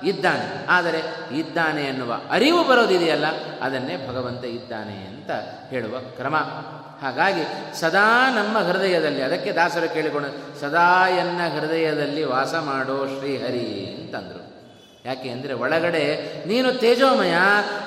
[0.05, 0.67] ಇದ್ದಾನೆ.
[0.67, 1.01] ಆದರೆ
[1.39, 3.25] ಇದ್ದಾನೆ ಎನ್ನುವ ಅರಿವು ಬರೋದಿದೆಯಲ್ಲ,
[3.61, 5.31] ಅದನ್ನೇ ಭಗವಂತ ಇದ್ದಾನೆ ಅಂತ
[5.71, 6.37] ಹೇಳುವ ಕ್ರಮ.
[7.03, 14.51] ಹಾಗಾಗಿ ಸದಾ ನಮ್ಮ ಹೃದಯದಲ್ಲಿ, ಅದಕ್ಕೆ ದಾಸರು ಕೇಳಿಕೊಂಡು, ಸದಾ ಎನ್ನ ಹೃದಯದಲ್ಲಿ ವಾಸ ಮಾಡೋ ಶ್ರೀಹರಿ ಅಂತಂದರು.
[15.05, 17.35] ಯಾಕೆ ಅಂದರೆ ಒಳಗಡೆ, ನೀನು ತೇಜೋಮಯ,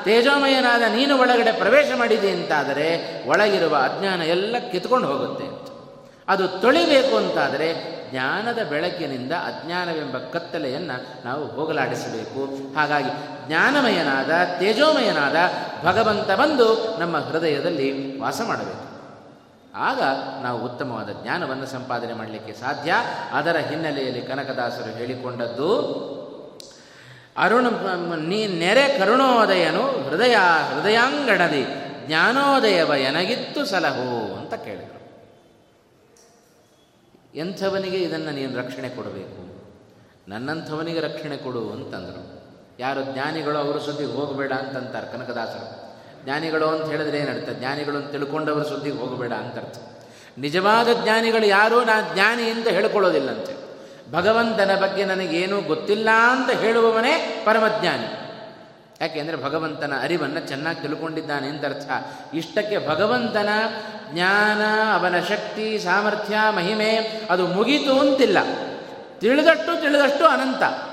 [0.03, 5.73] ತೇಜೋಮಯನಾದ ನೀನು ಒಳಗಡೆ ಪ್ರವೇಶ ಮಾಡಿದೆ ಅಂತಾದರೆ, ಒಳಗಿರುವ ಅಜ್ಞಾನ ಎಲ್ಲ ಕಿತ್ಕೊಂಡು ಹೋಗುತ್ತೆ.
[6.27, 7.73] ಅದು ತೊಳಿಬೇಕು ಅಂತಾದರೆ,
[8.11, 12.73] ಜ್ಞಾನದ ಬೆಳಕಿನಿಂದ ಅಜ್ಞಾನವೆಂಬ ಕತ್ತಲೆಯನ್ನು ನಾವು ಹೋಗಲಾಡಿಸಬೇಕು.
[12.75, 13.09] ಹಾಗಾಗಿ
[13.47, 15.35] ಜ್ಞಾನಮಯನಾದ, ತೇಜೋಮಯನಾದ
[15.85, 18.92] ಭಗವಂತ ಬಂದು ನಮ್ಮ ಹೃದಯದಲ್ಲಿ ವಾಸ ಮಾಡಬೇಕು.
[19.75, 20.01] ಆಗ
[20.41, 22.93] ನಾವು ಉತ್ತಮವಾದ ಜ್ಞಾನವನ್ನು ಸಂಪಾದನೆ ಮಾಡಲಿಕ್ಕೆ ಸಾಧ್ಯ.
[23.31, 25.93] ಅದರ ಹಿನ್ನೆಲೆಯಲ್ಲಿ ಕನಕದಾಸರು ಹೇಳಿಕೊಂಡದ್ದು,
[27.37, 27.69] ಅರುಣ,
[28.15, 30.35] ನೀ ನೆರೆ ಕರುಣೋದಯನು ಹೃದಯ,
[30.73, 31.65] ಹೃದಯಾಂಗಣದಿ,
[32.07, 34.93] ಜ್ಞಾನೋದಯವ ಎನಗಿತ್ತು ಸಲಹು ಅಂತ ಕೇಳಿದರು.
[37.35, 39.53] ಎಂಥವನಿಗೆ ಇದನ್ನು ನೀನು ರಕ್ಷಣೆ ಕೊಡಬೇಕು.
[40.27, 42.43] ನನ್ನಂಥವನಿಗೆ ರಕ್ಷಣೆ ಕೊಡು ಅಂತಂದರು.
[42.79, 45.82] ಯಾರು ಜ್ಞಾನಿಗಳು ಅವರು ಸುದ್ದಿ ಹೋಗಬೇಡ ಅಂತಂತಾರೆ ಕನಕದಾಸರು.
[46.23, 47.49] ಜ್ಞಾನಿಗಳು ಅಂತ ಹೇಳಿದ್ರೆ ಏನರ್ಥ?
[47.49, 49.77] ಜ್ಞಾನಿಗಳು ಅಂತ ತಿಳ್ಕೊಂಡವರ ಸುದ್ದಿಗೆ ಹೋಗಬೇಡ ಅಂತ ಅರ್ಥ.
[50.37, 53.63] ನಿಜವಾದ ಜ್ಞಾನಿಗಳು ಯಾರೂ ನಾನು ಜ್ಞಾನಿಯಿಂದ ಹೇಳ್ಕೊಳ್ಳೋದಿಲ್ಲಂತೆ.
[54.11, 58.23] ಭಗವಂತನ ಬಗ್ಗೆ ನನಗೇನೂ ಗೊತ್ತಿಲ್ಲ ಅಂತ ಹೇಳುವವನೇ ಪರಮಜ್ಞಾನಿ.
[59.01, 61.89] ಯಾಕೆಂದರೆ ಭಗವಂತನ ಅರಿವನ್ನು ಚೆನ್ನಾಗಿ ತಿಳ್ಕೊಂಡಿದ್ದಾನೆ ಅಂತ ಅರ್ಥ.
[62.33, 63.49] ಇಷ್ಟಕ್ಕೆ ಭಗವಂತನ
[64.11, 64.61] ಜ್ಞಾನ,
[64.93, 68.37] ಅವನ ಶಕ್ತಿ, ಸಾಮರ್ಥ್ಯ, ಮಹಿಮೆ ಅದು ಮುಗೀತು ಅಂತಿಲ್ಲ.
[69.19, 70.92] ತಿಳಿದಷ್ಟು ತಿಳಿದಷ್ಟು ಅನಂತ.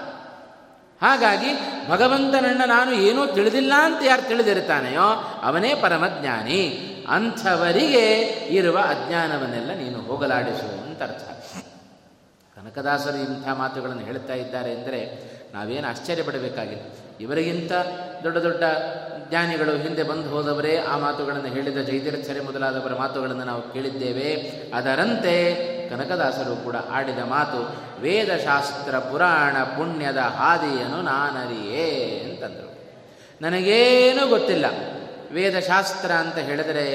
[1.03, 1.47] ಹಾಗಾಗಿ
[1.89, 6.87] ಭಗವಂತನನ್ನ ನಾನು ಏನೂ ತಿಳಿದಿಲ್ಲ ಅಂತ ಯಾರು ತಿಳಿದಿರ್ತಾನೆಯೋ ಅವನೇ ಪರಮಜ್ಞಾನಿ.
[7.09, 8.11] ಅಂಥವರಿಗೆ
[8.51, 11.31] ಇರುವ ಅಜ್ಞಾನವನ್ನೆಲ್ಲ ನೀನು ಹೋಗಲಾಡಿಸು ಅಂತ ಅರ್ಥ.
[12.57, 17.10] ಕನಕದಾಸರು ಇಂಥ ಮಾತುಗಳನ್ನು ಹೇಳ್ತಾ ಇದ್ದಾರೆ ಎಂದರೆ ನಾವೇನು ಆಶ್ಚರ್ಯಪಡಬೇಕಾಗಿಲ್ಲ.
[17.21, 17.73] ಇವರಿಗಿಂತ
[18.23, 18.63] ದೊಡ್ಡ ದೊಡ್ಡ
[19.29, 24.35] ಜ್ಞಾನಿಗಳು ಹಿಂದೆ ಬಂದು ಹೋದವರೇ ಆ ಮಾತುಗಳನ್ನು ಹೇಳಿದ ಜೈತೀರ್ಥರೆ ಮೊದಲಾದವರ ಮಾತುಗಳನ್ನು ನಾವು ಕೇಳಿದ್ದೇವೆ.
[24.75, 25.55] ಅದರಂತೆ
[25.89, 32.71] ಕನಕದಾಸರು ಕೂಡ ಆಡಿದ ಮಾತು, ವೇದಶಾಸ್ತ್ರ ಪುರಾಣ ಪುಣ್ಯದ ಹಾದಿಯನ್ನು ನಾನರಿಯೇ ಅಂತಂದರು.
[33.43, 34.67] ನನಗೇನೂ ಗೊತ್ತಿಲ್ಲ.
[35.33, 36.87] ವೇದಶಾಸ್ತ್ರ ಅಂತ ಹೇಳಿದರೆ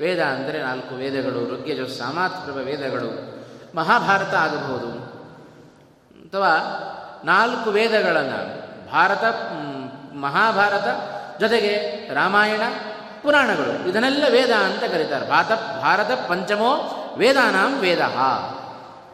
[0.00, 3.34] ವೇದ ಅಂದರೆ ನಾಲ್ಕು ವೇದಗಳು, ಋಗ್ಯಜು, ಸಾಮಾತ್ಪ್ರಭ ವೇದಗಳು,
[3.74, 5.10] ಮಹಾಭಾರತ ಆಗಬಹುದು.
[6.28, 6.52] ಅಥವಾ
[7.24, 9.24] ನಾಲ್ಕು ವೇದಗಳನ್ನು ಭಾರತ
[10.14, 10.86] ಮಹಾಭಾರತ
[11.40, 11.76] ಜೊತೆಗೆ
[12.14, 12.60] ರಾಮಾಯಣ,
[13.22, 13.88] ಪುರಾಣಗಳು.
[13.88, 15.30] ಇದನ್ನೆಲ್ಲ ವೇದ ಅಂತ ಕರೀತಾರೆ.
[15.30, 18.00] ಭಾರತ ಭಾರತ ಪಂಚಮೋ ವೇದಾನಾಂ ವೇದ.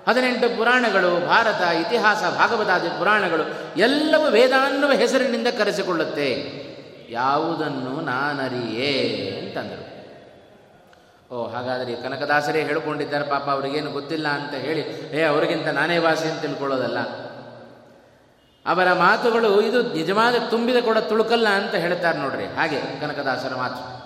[0.09, 3.43] ಹದಿನೆಂಟು ಪುರಾಣಗಳು, ಭಾರತ, ಇತಿಹಾಸ, ಭಾಗವತಾದಿ ಪುರಾಣಗಳು
[3.77, 6.53] ಎಲ್ಲವೂ ವೇದ ಅನ್ನುವ ಹೆಸರಿನಿಂದ ಕರೆಸಿಕೊಳ್ಳುತ್ತೆ.
[7.11, 9.97] ಯಾವುದನ್ನು ನಾನರಿಯೇ ಅಂತಂದರು.
[11.35, 14.81] ಓ, ಹಾಗಾದರೆ ಕನಕದಾಸರೇ ಹೇಳ್ಕೊಂಡಿದ್ದಾರೆ ಪಾಪ, ಅವರಿಗೇನು ಗೊತ್ತಿಲ್ಲ ಅಂತ ಹೇಳಿ,
[15.17, 16.99] ಏ, ಅವರಿಗಿಂತ ನಾನೇ ವಾಸಿ ಅಂತ ತಿಳ್ಕೊಳ್ಳೋದಲ್ಲ.
[18.67, 22.45] ಅವರ ಮಾತುಗಳು ಇದು ನಿಜವಾದ ತುಂಬಿದ ಕೂಡ ತುಳುಕಲ್ಲ ಅಂತ ಹೇಳ್ತಾರೆ ನೋಡ್ರಿ.
[22.45, 23.97] ಹಾಗೆ ಕನಕದಾಸರ ಮಾತು.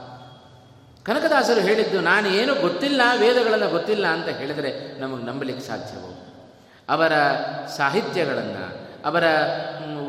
[1.05, 6.11] ಕನಕದಾಸರು ಹೇಳಿದ್ದು, ನಾನು ಏನು ಗೊತ್ತಿಲ್ಲ ವೇದಗಳನ್ನು ಗೊತ್ತಿಲ್ಲ ಅಂತ ಹೇಳಿದರೆ ನಮಗೆ ನಂಬಲಿಕ್ಕೆ ಸಾಧ್ಯವು?
[6.89, 7.13] ಅವರ
[7.77, 8.65] ಸಾಹಿತ್ಯಗಳನ್ನು,
[9.05, 9.25] ಅವರ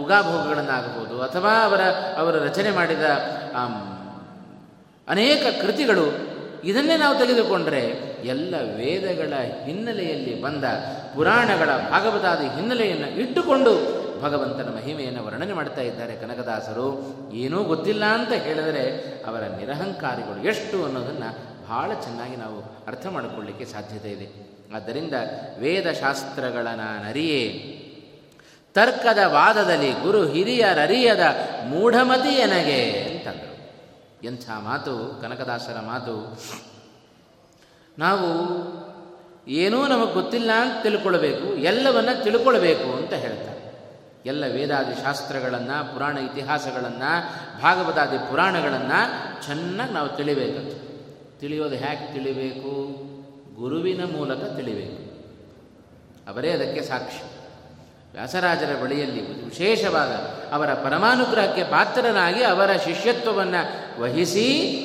[0.01, 1.81] ಉಗಾಭೋಗಗಳನ್ನಾಗಬಹುದು, ಅಥವಾ ಅವರ,
[2.17, 3.03] ಅವರು ರಚನೆ ಮಾಡಿದ
[5.07, 6.05] ಅನೇಕ ಕೃತಿಗಳು,
[6.63, 7.83] ಇದನ್ನೇ ನಾವು ತೆಗೆದುಕೊಂಡರೆ
[8.23, 9.33] ಎಲ್ಲ ವೇದಗಳ
[9.65, 10.63] ಹಿನ್ನೆಲೆಯಲ್ಲಿ ಬಂದ
[11.15, 16.87] ಪುರಾಣಗಳ ಭಾಗವತಾದ ಹಿನ್ನೆಲೆಯನ್ನು ಇಟ್ಟುಕೊಂಡು ಭಗವಂತನ ಮಹಿಮೆಯನ್ನು ವರ್ಣನೆ ಮಾಡ್ತಾ ಇದ್ದಾರೆ ಕನಕದಾಸರು.
[17.33, 18.85] ಏನೂ ಗೊತ್ತಿಲ್ಲ ಅಂತ ಹೇಳಿದರೆ
[19.27, 21.29] ಅವರ ನಿರಹಂಕಾರಿಗಳು ಎಷ್ಟು ಅನ್ನೋದನ್ನು
[21.69, 22.57] ಬಹಳ ಚೆನ್ನಾಗಿ ನಾವು
[22.87, 24.27] ಅರ್ಥ ಮಾಡಿಕೊಳ್ಳಿಕ್ಕೆ ಸಾಧ್ಯತೆ ಇದೆ.
[24.75, 25.13] ಆದ್ದರಿಂದ
[25.59, 27.43] ವೇದಶಾಸ್ತ್ರಗಳ ನಾನರಿಯೇ
[28.73, 31.23] ತರ್ಕದ ವಾದದಲ್ಲಿ ಗುರು ಹಿರಿಯರರಿಯದ
[31.65, 33.55] ಮೂಢಮತಿ ಎನಗೆ ಅಂತಂದರು.
[34.23, 36.15] ಎಂಥ ಮಾತು, ಕನಕದಾಸರ ಮಾತು.
[37.97, 38.29] ನಾವು
[39.47, 43.60] ಏನೂ ನಮಗೆ ಗೊತ್ತಿಲ್ಲ ಅಂತ ತಿಳ್ಕೊಳ್ಬೇಕು, ಎಲ್ಲವನ್ನ ತಿಳ್ಕೊಳ್ಬೇಕು ಅಂತ ಹೇಳ್ತಾರೆ.
[44.25, 47.21] ಎಲ್ಲ ವೇದಾದಿ ಶಾಸ್ತ್ರಗಳನ್ನು, ಪುರಾಣ ಇತಿಹಾಸಗಳನ್ನು,
[47.61, 50.91] ಭಾಗವತಾದಿ ಪುರಾಣಗಳನ್ನು ಚೆನ್ನಾಗಿ ನಾವು ತಿಳಿಬೇಕು
[51.39, 53.01] ತಿಳಿಯೋದು ಹೇಗೆ ತಿಳಿಬೇಕು?
[53.55, 55.11] ಗುರುವಿನ ಮೂಲಕ ತಿಳಿಬೇಕು.
[56.31, 57.23] ಅವರೇ ಅದಕ್ಕೆ ಸಾಕ್ಷಿ.
[58.13, 60.09] ವ್ಯಾಸರಾಜರ ಬಳಿಯಲ್ಲಿ ವಿಶೇಷವಾದ
[60.53, 64.77] ಅವರ ಪರಮಾನುಗ್ರಹಕ್ಕೆ ಪಾತ್ರನಾಗಿ ಅವರ ಶಿಷ್ಯತ್ವವನ್ನು ವಹಿಸಿ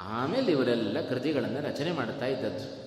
[0.00, 2.83] ಆಮೇಲೆ ಇವರೆಲ್ಲ ಕೃತಿಗಳನ್ನು ರಚನೆ ಮಾಡ್ತಾ ಇದ್ದದ್ದು.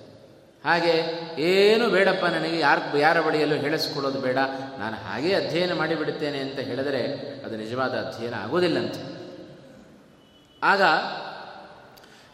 [0.65, 1.04] ಹಾಗೆ
[1.41, 4.38] ಏನು ಬೇಡಪ್ಪ ನನಗೆ ಯಾರು ಯಾರ ಬಳಿಯಲ್ಲೂ ಹೇಳಿಸ್ಕೊಳ್ಳೋದು ಬೇಡ.
[4.80, 7.04] ನಾನು ಹಾಗೇ ಅಧ್ಯಯನ ಮಾಡಿಬಿಡುತ್ತೇನೆ ಅಂತ ಹೇಳಿದರೆ
[7.46, 9.17] ಅದು ನಿಜವಾದ ಅಧ್ಯಯನ ಆಗೋದಿಲ್ಲಂತೆ
[10.63, 10.82] ಆಗ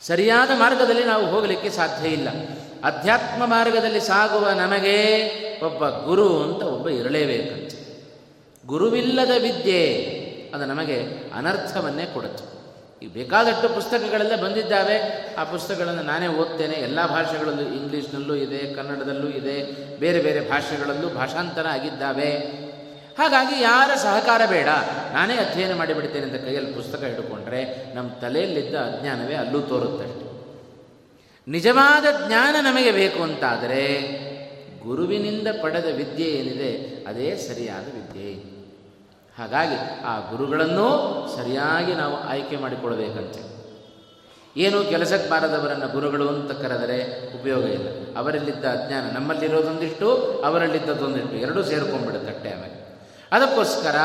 [0.02, 2.28] ಸರಿಯಾದ ಮಾರ್ಗದಲ್ಲಿ ನಾವು ಹೋಗಲಿಕ್ಕೆ ಸಾಧ್ಯ ಇಲ್ಲ.
[2.84, 5.28] ಅಧ್ಯಾತ್ಮ ಮಾರ್ಗದಲ್ಲಿ ಸಾಗುವ ನಮಗೆ
[5.66, 7.84] ಒಬ್ಬ ಗುರು ಅಂತ ಒಬ್ಬ ಇರಲೇಬೇಕಂತೆ.
[8.68, 10.14] ಗುರುವಿಲ್ಲದ ವಿದ್ಯೆ
[10.56, 11.00] ಅದು ನಮಗೆ
[11.34, 12.62] ಅನರ್ಥವನ್ನೇ ಕೊಡುತ್ತೆ.
[13.01, 14.97] ಈ ಬೇಕಾದಷ್ಟು ಪುಸ್ತಕಗಳೆಲ್ಲ ಬಂದಿದ್ದಾವೆ.
[15.36, 16.73] ಆ ಪುಸ್ತಕಗಳನ್ನು ನಾನೇ ಓದ್ತೇನೆ.
[16.73, 19.63] ಎಲ್ಲ ಭಾಷೆಗಳಲ್ಲೂ ಇಂಗ್ಲೀಷ್ನಲ್ಲೂ ಇದೆ, ಕನ್ನಡದಲ್ಲೂ ಇದೆ,
[19.99, 22.63] ಬೇರೆ ಬೇರೆ ಭಾಷೆಗಳಲ್ಲೂ ಭಾಷಾಂತರ ಆಗಿದ್ದಾವೆ.
[23.17, 24.67] ಹಾಗಾಗಿ ಯಾರ ಸಹಕಾರ ಬೇಡ.
[25.13, 30.34] ನಾನೇ ಅಧ್ಯಯನ ಮಾಡಿಬಿಡ್ತೇನೆ ಅಂತ ಕೈಯಲ್ಲಿ ಪುಸ್ತಕ ಹಿಡ್ಕೊಂಡ್ರೆ ನಮ್ಮ ತಲೆಯಲ್ಲಿದ್ದ ಅಜ್ಞಾನವೇ ಅಲ್ಲೂ ತೋರುತ್ತಷ್ಟೆ
[31.47, 33.84] ನಿಜವಾದ ಜ್ಞಾನ ನಮಗೆ ಬೇಕು ಅಂತಾದರೆ
[34.84, 38.53] ಗುರುವಿನಿಂದ ಪಡೆದ ವಿದ್ಯೆ ಏನಿದೆ, ಅದೇ ಸರಿಯಾದ ವಿದ್ಯೆ.
[39.39, 40.88] ಹಾಗಾಗಿ ಆ ಗುರುಗಳನ್ನೂ
[41.36, 43.54] ಸರಿಯಾಗಿ ನಾವು ಆಯ್ಕೆ ಮಾಡಿಕೊಳ್ಳಬೇಕಂತೆ.
[44.58, 48.17] ಏನು ಕೆಲಸಕ್ಕೆ ಬಾರದವರನ್ನು ಗುರುಗಳು ಅಂತ ಕರೆದರೆ ಉಪಯೋಗ ಇಲ್ಲ.
[48.17, 50.15] ಅವರಲ್ಲಿದ್ದ ಅಜ್ಞಾನ ನಮ್ಮಲ್ಲಿರೋದೊಂದಿಷ್ಟು
[50.46, 52.84] ಅವರಲ್ಲಿದ್ದದೊಂದಿಷ್ಟು ಎರಡೂ ಸೇರ್ಕೊಂಡ್ಬಿಡುತ್ತಟ್ಟೆ ಆಮೇಲೆ.
[53.32, 53.96] ಅದಕ್ಕೋಸ್ಕರ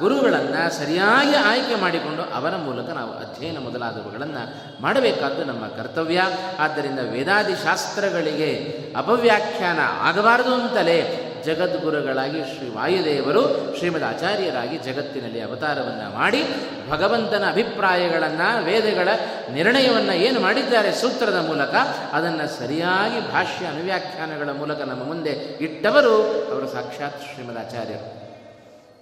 [0.00, 6.20] ಗುರುಗಳನ್ನು ಸರಿಯಾಗಿ ಆಯ್ಕೆ ಮಾಡಿಕೊಂಡು ಅವರ ಮೂಲಕ ನಾವು ಅಧ್ಯಯನ ಮೊದಲಾದವುಗಳನ್ನು ಮಾಡಬೇಕಾದ್ದು ನಮ್ಮ ಕರ್ತವ್ಯ.
[6.58, 16.44] ಆದ್ದರಿಂದ ವೇದಾದಿ ಶಾಸ್ತ್ರಗಳಿಗೆ ಅಪವ್ಯಾಖ್ಯಾನ ಆಗಬಾರದು ಅಂತಲೇ ಜಗದ್ಗುರುಗಳಾಗಿ ಶ್ರೀ ವಾಯುದೇವರು ಶ್ರೀಮದ್ ಆಚಾರ್ಯರಾಗಿ ಜಗತ್ತಿನಲ್ಲಿ ಅವತಾರವನ್ನು ಮಾಡಿ
[16.90, 19.08] ಭಗವಂತನ ಅಭಿಪ್ರಾಯಗಳನ್ನು, ವೇದಗಳ
[19.52, 21.74] ನಿರ್ಣಯವನ್ನು ಏನು ಮಾಡಿದ್ದಾರೆ ಸೂತ್ರದ ಮೂಲಕ
[22.12, 26.22] ಅದನ್ನು ಸರಿಯಾಗಿ ಭಾಷ್ಯ ಅನುವ್ಯಾಖ್ಯಾನಗಳ ಮೂಲಕ ನಮ್ಮ ಮುಂದೆ ಇಟ್ಟವರು
[26.52, 28.28] ಅವರು ಸಾಕ್ಷಾತ್ ಶ್ರೀಮದ್ ಆಚಾರ್ಯರು.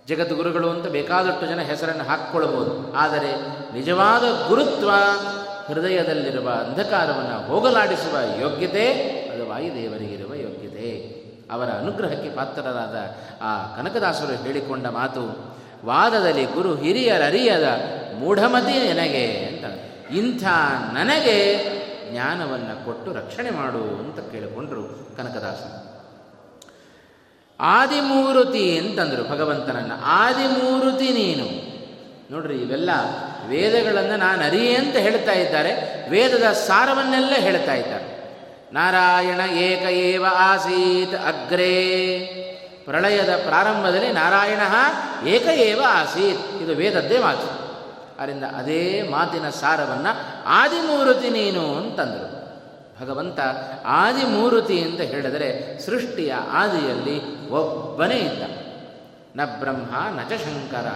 [0.09, 2.95] ಜಗದ್ಗುರುಗಳು ಅಂತ ಬೇಕಾದಷ್ಟು ಜನ ಹೆಸರನ್ನು ಹಾಕ್ಕೊಳ್ಬೋದು.
[2.95, 3.33] ಆದರೆ
[3.75, 4.91] ನಿಜವಾದ ಗುರುತ್ವ
[5.67, 8.93] ಹೃದಯದಲ್ಲಿರುವ ಅಂಧಕಾರವನ್ನು ಹೋಗಲಾಡಿಸುವ ಯೋಗ್ಯತೆ
[9.35, 10.16] ಅದು ವಾಯುದೇವರಿಗಿರುವ ಯೋಗ್ಯತೆ
[11.51, 12.97] ಅವರ ಅನುಗ್ರಹಕ್ಕೆ ಪಾತ್ರರಾದ
[13.43, 17.69] ಆ ಕನಕದಾಸರು ಹೇಳಿಕೊಂಡ ಮಾತು, ವಾದದಲ್ಲಿ ಗುರು ಹಿರಿಯರರಿಯದ
[18.19, 19.65] ಮೂಢಮತಿ ನನಗೆ ಅಂತ.
[20.13, 20.45] ಇಂಥ
[20.93, 21.37] ನನಗೆ
[22.13, 25.87] ಜ್ಞಾನವನ್ನು ಕೊಟ್ಟು ರಕ್ಷಣೆ ಮಾಡು ಅಂತ ಕೇಳಿಕೊಂಡರು ಕನಕದಾಸರು.
[27.61, 29.95] ಆದಿಮೂರುತಿ ಅಂತಂದರು ಭಗವಂತನನ್ನು.
[30.03, 31.67] ಆದಿಮೂರುತಿ ನೀನು.
[32.35, 32.91] ನೋಡ್ರಿ, ಇವೆಲ್ಲ
[33.49, 35.73] ವೇದಗಳನ್ನು ನಾನು ಅರಿಯೇ ಅಂತ ಹೇಳ್ತಾ ಇದ್ದಾರೆ.
[36.11, 38.16] ವೇದದ ಸಾರವನ್ನೆಲ್ಲ ಹೇಳ್ತಾ ಇದ್ದಾರೆ.
[38.73, 41.73] ನಾರಾಯಣ ಏಕ ಏವ ಆಸೀತ್ ಅಗ್ರೇ.
[42.85, 44.61] ಪ್ರಳಯದ ಪ್ರಾರಂಭದಲ್ಲಿ ನಾರಾಯಣ
[45.27, 46.63] ಏಕ ಏವ ಆಸೀತ್.
[46.63, 47.67] ಇದು ವೇದದ್ದೇ ಮಾತು.
[48.23, 52.37] ಅದರಿಂದ ಅದೇ ಮಾತಿನ ಸಾರವನ್ನು ಆದಿಮೂರುತಿ ನೀನು ಅಂತಂದರು.
[53.01, 53.41] ಭಗವಂತ
[53.85, 58.43] ಆದಿಮೂರುತಿ ಅಂತ ಹೇಳಿದರೆ ಸೃಷ್ಟಿಯ ಆದಿಯಲ್ಲಿ ಒಬ್ಬನೇ ಇದ್ದ.
[59.37, 60.87] ನ ಬ್ರಹ್ಮ ನಚ ಶಂಕರ.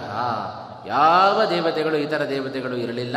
[0.87, 3.15] ಯಾವ ದೇವತೆಗಳು ಇತರ ದೇವತೆಗಳು ಇರಲಿಲ್ಲ,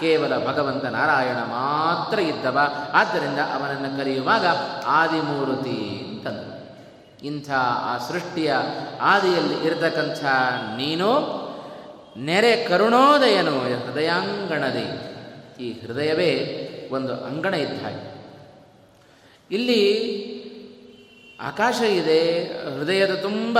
[0.00, 2.58] ಕೇವಲ ಭಗವಂತ ನಾರಾಯಣ ಮಾತ್ರ ಇದ್ದವ.
[2.92, 4.46] ಆದ್ದರಿಂದ ಅವನನ್ನು ಕರೆಯುವಾಗ
[4.86, 6.60] ಆದಿಮೂರುತಿ ಅಂತಂದರು
[7.26, 7.50] ಇಂಥ
[7.82, 8.54] ಆ ಸೃಷ್ಟಿಯ
[9.00, 10.24] ಆದಿಯಲ್ಲಿ ಇರತಕ್ಕಂಥ
[10.76, 11.40] ನೀನು
[12.16, 14.86] ನೆರೆ ಕರುಣೋದಯನು ಹೃದಯಾಂಗಣದಿ.
[15.64, 16.32] ಈ ಹೃದಯವೇ
[16.92, 17.86] ಒಂದು ಅಂಗಣ ಇದ್ದ
[19.50, 19.82] ಇಲ್ಲಿ
[21.40, 22.44] ಆಕಾಶ ಇದೆ,
[22.78, 23.58] ಹೃದಯದ ತುಂಬ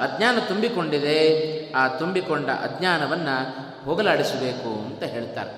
[0.00, 3.36] ಅಜ್ಞಾನ ತುಂಬಿಕೊಂಡಿದೆ ಆ ತುಂಬಿಕೊಂಡ ಅಜ್ಞಾನವನ್ನು
[3.84, 5.54] ಹೋಗಲಾಡಿಸಬೇಕು ಅಂತ ಹೇಳ್ತಾರೆ.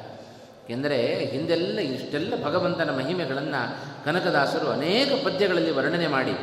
[0.71, 3.61] ಎಂದರೆ ಹಿಂದೆಲ್ಲ ಇಷ್ಟೆಲ್ಲ ಭಗವಂತನ ಮಹಿಮೆಗಳನ್ನು
[4.05, 6.35] ಕನಕದಾಸರು ಅನೇಕ ಪದ್ಯಗಳಲ್ಲಿ ವರ್ಣನೆ ಮಾಡಿ,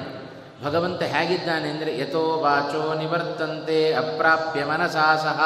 [0.64, 5.40] ಭಗವಂತ ಹೇಗಿದ್ದಾನೆ ಅಂದರೆ ಯಥೋ ವಾಚೋ ನಿವರ್ತಂತೆ ಅಪ್ರಾಪ್ಯ ಮನಸಾ ಸಹ.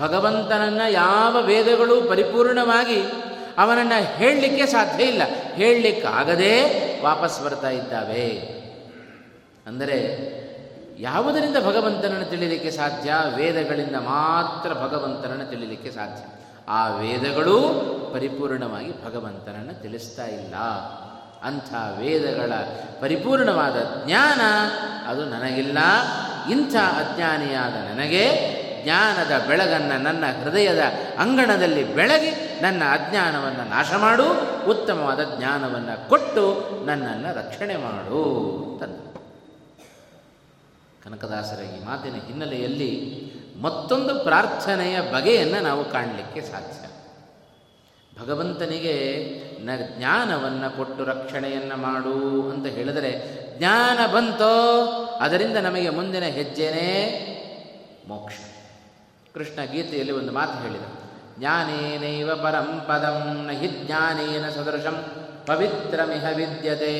[0.00, 3.00] ಭಗವಂತನನ್ನು ಯಾವ ವೇದಗಳು ಪರಿಪೂರ್ಣವಾಗಿ
[3.58, 5.22] ಅವನನ್ನು ಹೇಳಲಿಕ್ಕೆ ಸಾಧ್ಯ ಇಲ್ಲ.
[5.54, 6.54] ಹೇಳಲಿಕ್ಕಾಗದೇ
[7.02, 8.28] ವಾಪಸ್ ಬರ್ತಾ ಇದ್ದಾವೆ.
[9.66, 9.98] ಅಂದರೆ
[11.00, 13.14] ಯಾವುದರಿಂದ ಭಗವಂತನನ್ನು ತಿಳಿಲಿಕ್ಕೆ ಸಾಧ್ಯ?
[13.36, 16.24] ವೇದಗಳಿಂದ ಮಾತ್ರ ಭಗವಂತನನ್ನು ತಿಳಿಲಿಕ್ಕೆ ಸಾಧ್ಯ.
[16.68, 17.60] ಆ ವೇದಗಳು
[18.12, 20.54] ಪರಿಪೂರ್ಣವಾಗಿ ಭಗವಂತನನ್ನು ತಿಳಿಸ್ತಾ ಇಲ್ಲ.
[21.42, 22.52] ಅಂಥ ವೇದಗಳ
[23.00, 24.40] ಪರಿಪೂರ್ಣವಾದ ಜ್ಞಾನ
[25.08, 25.78] ಅದು ನನಗಿಲ್ಲ.
[26.50, 28.24] ಇಂಥ ಅಜ್ಞಾನಿಯಾದ ನನಗೆ
[28.84, 30.82] ಜ್ಞಾನದ ಬೆಳಗನ್ನು ನನ್ನ ಹೃದಯದ
[31.18, 34.24] ಅಂಗಣದಲ್ಲಿ ಬೆಳಗಿ ನನ್ನ ಅಜ್ಞಾನವನ್ನು ನಾಶ ಮಾಡು,
[34.70, 39.09] ಉತ್ತಮವಾದ ಜ್ಞಾನವನ್ನು ಕೊಟ್ಟು ನನ್ನನ್ನು ರಕ್ಷಣೆ ಮಾಡು ಅಂತಂದು
[41.04, 42.90] ಕನಕದಾಸರ ಈ ಮಾತಿನ ಹಿನ್ನೆಲೆಯಲ್ಲಿ
[43.60, 46.76] ಮತ್ತೊಂದು ಪ್ರಾರ್ಥನೆಯ ಬಗೆಯನ್ನು ನಾವು ಕಾಣಲಿಕ್ಕೆ ಸಾಧ್ಯ.
[48.20, 48.94] ಭಗವಂತನಿಗೆ
[49.64, 52.14] ನ ಜ್ಞಾನವನ್ನು ಕೊಟ್ಟು ರಕ್ಷಣೆಯನ್ನು ಮಾಡು
[52.50, 53.12] ಅಂತ ಹೇಳಿದರೆ
[53.58, 54.52] ಜ್ಞಾನ ಬಂತೋ,
[55.20, 56.90] ಅದರಿಂದ ನಮಗೆ ಮುಂದಿನ ಹೆಜ್ಜೆನೇ
[58.08, 58.34] ಮೋಕ್ಷ.
[59.34, 60.86] ಕೃಷ್ಣ ಗೀತೆಯಲ್ಲಿ ಒಂದು ಮಾತು ಹೇಳಿದ
[61.38, 64.96] ಜ್ಞಾನೇನೈವ ಪರಂ ಪದಂ ಹಿ ಜ್ಞಾನೇನ ಸದೃಶಂ
[65.46, 66.92] ಪವಿತ್ರಮಿಹ ವಿದ್ಯತೆ.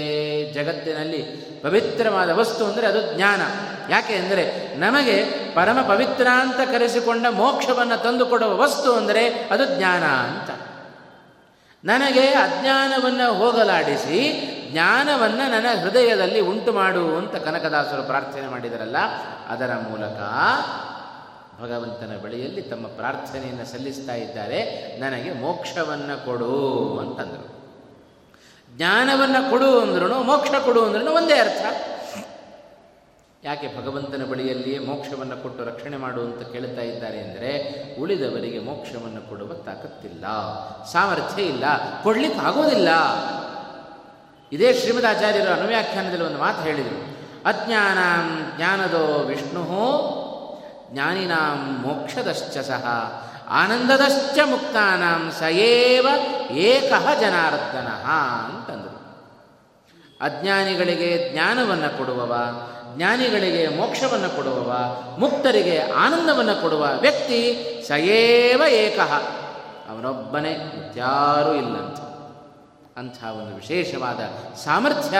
[0.52, 3.42] ಜಗತ್ತಿನಲ್ಲಿ ಪವಿತ್ರವಾದ ವಸ್ತು ಅಂದರೆ ಅದು ಜ್ಞಾನ.
[3.90, 4.44] ಯಾಕೆ ಅಂದರೆ
[4.79, 5.16] ನಮಗೆ
[5.55, 10.51] ಪರಮ ಪವಿತ್ರ ಅಂತ ಕರೆಸಿಕೊಂಡ ಮೋಕ್ಷವನ್ನು ತಂದುಕೊಡುವ ವಸ್ತು ಅಂದರೆ ಅದು ಜ್ಞಾನ ಅಂತ.
[11.85, 14.18] ನನಗೆ ಅಜ್ಞಾನವನ್ನು ಹೋಗಲಾಡಿಸಿ
[14.73, 18.99] ಜ್ಞಾನವನ್ನು ನನ್ನ ಹೃದಯದಲ್ಲಿ ಉಂಟು ಮಾಡು ಅಂತ ಕನಕದಾಸರು ಪ್ರಾರ್ಥನೆ ಮಾಡಿದರಲ್ಲ,
[19.49, 20.18] ಅದರ ಮೂಲಕ
[21.62, 24.61] ಭಗವಂತನ ಬಳಿಯಲ್ಲಿ ತಮ್ಮ ಪ್ರಾರ್ಥನೆಯನ್ನು ಸಲ್ಲಿಸ್ತಾ ಇದ್ದಾರೆ,
[25.01, 26.53] ನನಗೆ ಮೋಕ್ಷವನ್ನು ಕೊಡು
[27.03, 27.60] ಅಂತಂದರು.
[28.76, 31.62] ಜ್ಞಾನವನ್ನು ಕೊಡು ಅಂದ್ರೂ ಮೋಕ್ಷ ಕೊಡು ಅಂದ್ರೂ ಒಂದೇ ಅರ್ಥ.
[33.44, 37.50] ಯಾಕೆ ಭಗವಂತನ ಬಳಿಯಲ್ಲಿಯೇ ಮೋಕ್ಷವನ್ನು ಕೊಟ್ಟು ರಕ್ಷಣೆ ಮಾಡು ಅಂತ ಕೇಳ್ತಾ ಇದ್ದಾರೆ ಅಂದರೆ
[38.00, 40.24] ಉಳಿದವರಿಗೆ ಮೋಕ್ಷವನ್ನು ಕೊಡುವ ತಾಕತ್ತಿಲ್ಲ,
[40.92, 41.64] ಸಾಮರ್ಥ್ಯ ಇಲ್ಲ,
[42.02, 42.90] ಕೊಡ್ಲಿಕ್ಕೆ ಆಗೋದಿಲ್ಲ.
[44.52, 47.00] ಇದೇ ಶ್ರೀಮದಾಚಾರ್ಯರು ಅನುವ್ಯಾಖ್ಯಾನದಲ್ಲಿ ಒಂದು ಮಾತು ಹೇಳಿದರು.
[47.50, 47.98] ಅಜ್ಞಾನ
[48.56, 49.64] ಜ್ಞಾನದೋ ವಿಷ್ಣು
[50.92, 52.87] ಜ್ಞಾನಿನಾಂ ಮೋಕ್ಷದಶ್ಚ ಸಹ.
[53.50, 56.06] ಆನಂದದಶ್ಚ ಮುಕ್ತಾನಾಂ ಸಯೇವ
[56.50, 57.88] ಏಕಃ ಜನಾರ್ದನ
[58.46, 59.00] ಅಂತಂದರು.
[60.20, 62.36] ಅಜ್ಞಾನಿಗಳಿಗೆ ಜ್ಞಾನವನ್ನು ಕೊಡುವವ,
[62.96, 64.76] ಜ್ಞಾನಿಗಳಿಗೆ ಮೋಕ್ಷವನ್ನು ಕೊಡುವವ,
[65.18, 69.14] ಮುಕ್ತರಿಗೆ ಆನಂದವನ್ನು ಕೊಡುವ ವ್ಯಕ್ತಿ ಸಯೇವ ಏಕಃ.
[69.90, 70.52] ಅವನೊಬ್ಬನೇ,
[70.96, 72.00] ಯಾರೂ ಇಲ್ಲಂತ.
[72.98, 74.20] ಅಂಥ ಒಂದು ವಿಶೇಷವಾದ
[74.56, 75.18] ಸಾಮರ್ಥ್ಯ,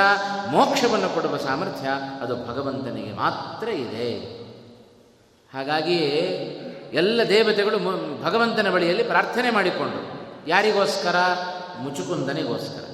[0.50, 1.88] ಮೋಕ್ಷವನ್ನು ಕೊಡುವ ಸಾಮರ್ಥ್ಯ
[2.22, 4.40] ಅದು ಭಗವಂತನಿಗೆ ಮಾತ್ರ ಇದೆ.
[5.54, 6.56] ಹಾಗಾಗಿಯೇ
[6.92, 7.79] ಎಲ್ಲ ದೇವತೆಗಳು
[8.22, 10.20] ಭಗವಂತನ ಬಳಿಯಲ್ಲಿ ಪ್ರಾರ್ಥನೆ ಮಾಡಿಕೊಂಡರು.
[10.48, 11.16] ಯಾರಿಗೋಸ್ಕರ?
[11.79, 12.85] ಮುಚುಕುಂದನಿಗೋಸ್ಕರ.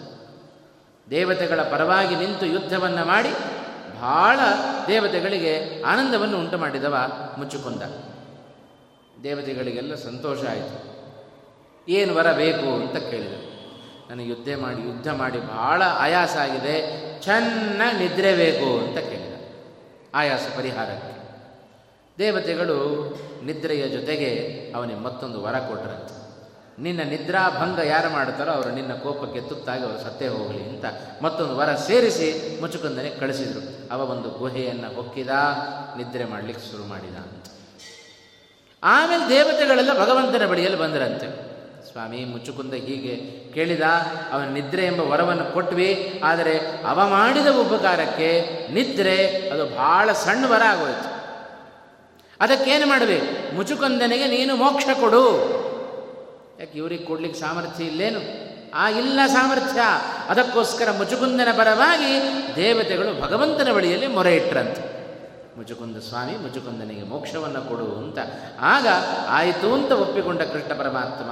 [1.10, 3.30] ದೇವತೆಗಳ ಪರವಾಗಿ ನಿಂತು ಯುದ್ಧವನ್ನು ಮಾಡಿ
[4.00, 4.38] ಬಹಳ
[4.86, 6.96] ದೇವತೆಗಳಿಗೆ ಆನಂದವನ್ನು ಉಂಟು ಮಾಡಿದವ
[7.38, 7.82] ಮುಚ್ಚುಕುಂದ
[9.22, 10.96] ದೇವತೆಗಳಿಗೆಲ್ಲ ಸಂತೋಷ ಆಯಿತು.
[11.88, 13.46] ಏನು ವರ ಬೇಕು ಅಂತ ಕೇಳಿದರು.
[14.10, 16.76] ನನಗೆ ಯುದ್ಧ ಮಾಡಿ ಯುದ್ಧ ಮಾಡಿ ಬಹಳ ಆಯಾಸ ಆಗಿದೆ.
[17.20, 19.34] ಚೆನ್ನಾಗಿ ನಿದ್ರೆ ಬೇಕು ಅಂತ ಕೇಳಿದ
[20.14, 21.25] ಆಯಾಸ ಪರಿಹಾರಕ್ಕೆ.
[22.18, 22.76] ದೇವತೆಗಳು
[23.44, 24.30] ನಿದ್ರೆಯ ಜೊತೆಗೆ
[24.76, 26.14] ಅವನಿಗೆ ಮತ್ತೊಂದು ವರ ಕೊಟ್ಟರಂತೆ
[26.82, 30.84] ನಿನ್ನ ನಿದ್ರಾಭಂಗ ಯಾರು ಮಾಡ್ತಾರೋ ಅವರು ನಿನ್ನ ಕೋಪಕ್ಕೆ ತುತ್ತಾಗಿ ಅವರು ಸತ್ತೇ ಹೋಗಲಿ ಅಂತ
[31.22, 33.88] ಮತ್ತೊಂದು ವರ ಸೇರಿಸಿ ಮುಚುಕುಂದನೆ ಕಳಿಸಿದರು.
[33.90, 35.28] ಅವ ಒಂದು ಗುಹೆಯನ್ನು ಹೊಕ್ಕಿದ,
[35.96, 37.14] ನಿದ್ರೆ ಮಾಡಲಿಕ್ಕೆ ಶುರು ಮಾಡಿದ.
[37.14, 37.46] ಅಂತ
[38.82, 41.28] ಆಮೇಲೆ ದೇವತೆಗಳೆಲ್ಲ ಭಗವಂತನ ಬಳಿಯಲ್ಲಿ ಬಂದರಂತೆ.
[41.92, 43.16] ಸ್ವಾಮಿ ಮುಚ್ಚುಕುಂದ ಹೀಗೆ
[43.52, 43.82] ಕೇಳಿದ,
[44.32, 48.30] ಅವನ ನಿದ್ರೆ ಎಂಬ ವರವನ್ನು ಕೊಟ್ವಿ, ಆದರೆ ಅವ ಮಾಡಿದ ಉಪಕಾರಕ್ಕೆ
[48.72, 51.15] ನಿದ್ರೆ, ಅದು ಬಹಳ ಸಣ್ಣ ವರ ಆಗೋಯ್ತು.
[52.40, 55.22] ಅದಕ್ಕೇನು ಮಾಡಬೇಕು ಮುಚುಕಂದನಿಗೆ ನೀನು ಮೋಕ್ಷ ಕೊಡು.
[56.60, 58.20] ಯಾಕೆ ಇವ್ರಿಗೆ ಕೊಡ್ಲಿಕ್ಕೆ ಸಾಮರ್ಥ್ಯ ಇಲ್ಲೇನು?
[58.74, 59.80] ಆ ಇಲ್ಲ ಸಾಮರ್ಥ್ಯ.
[60.28, 62.12] ಅದಕ್ಕೋಸ್ಕರ ಮುಚುಕುಂದನ ಪರವಾಗಿ
[62.56, 64.96] ದೇವತೆಗಳು ಭಗವಂತನ ಬಳಿಯಲ್ಲಿ ಮೊರೆ ಇಟ್ಟರಂತೆ
[65.58, 68.18] ಮುಚುಕುಂದ ಸ್ವಾಮಿ ಮುಚುಕುಂದನಿಗೆ ಮೋಕ್ಷವನ್ನು ಕೊಡು ಅಂತ.
[68.60, 68.86] ಆಗ
[69.28, 71.30] ಆಯಿತು ಅಂತ ಒಪ್ಪಿಕೊಂಡ ಕೃಷ್ಣ ಪರಮಾತ್ಮ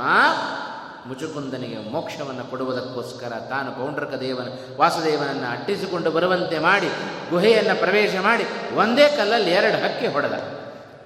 [1.08, 6.88] ಮುಚುಕುಂದನಿಗೆ ಮೋಕ್ಷವನ್ನು ಕೊಡುವುದಕ್ಕೋಸ್ಕರ ತಾನು ಪೌಂಡ್ರಕ ದೇವನ, ವಾಸುದೇವನನ್ನು ಅಟ್ಟಿಸಿಕೊಂಡು ಬರುವಂತೆ ಮಾಡಿ,
[7.30, 10.53] ಗುಹೆಯನ್ನು ಪ್ರವೇಶ ಮಾಡಿ, ಒಂದೇ ಕಲ್ಲಲ್ಲಿ ಎರಡು ಹಕ್ಕಿ ಹೊಡೆದ.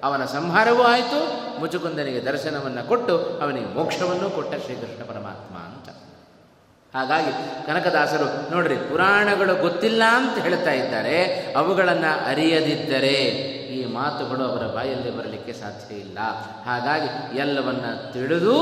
[0.02, 1.48] ಅವನ ಸಂಹಾರವೂ ಆಯಿತು.
[1.60, 5.88] ಮುಚುಕುಂದನಿಗೆ ದರ್ಶನವನ್ನು ಕೊಟ್ಟು ಅವನಿಗೆ ಮೋಕ್ಷವನ್ನು ಕೊಟ್ಟ ಶ್ರೀಕೃಷ್ಣ ಪರಮಾತ್ಮ ಅಂತ.
[6.96, 7.32] ಹಾಗಾಗಿ
[7.66, 11.24] ಕನಕದಾಸರು ನೋಡ್ರಿ, ಪುರಾಣಗಳು ಗೊತ್ತಿಲ್ಲ ಅಂತ ಹೇಳ್ತಾ ಇದ್ದಾರೆ.
[11.56, 13.14] ಅವುಗಳನ್ನು ಅರಿಯದಿದ್ದರೆ
[13.68, 16.18] ಈ ಮಾತುಗಳು ಅವರ ಬಾಯಲ್ಲಿ ಬರಲಿಕ್ಕೆ ಸಾಧ್ಯ ಇಲ್ಲ.
[16.66, 18.54] ಹಾಗಾಗಿ ಎಲ್ಲವನ್ನ ತಿಳಿದು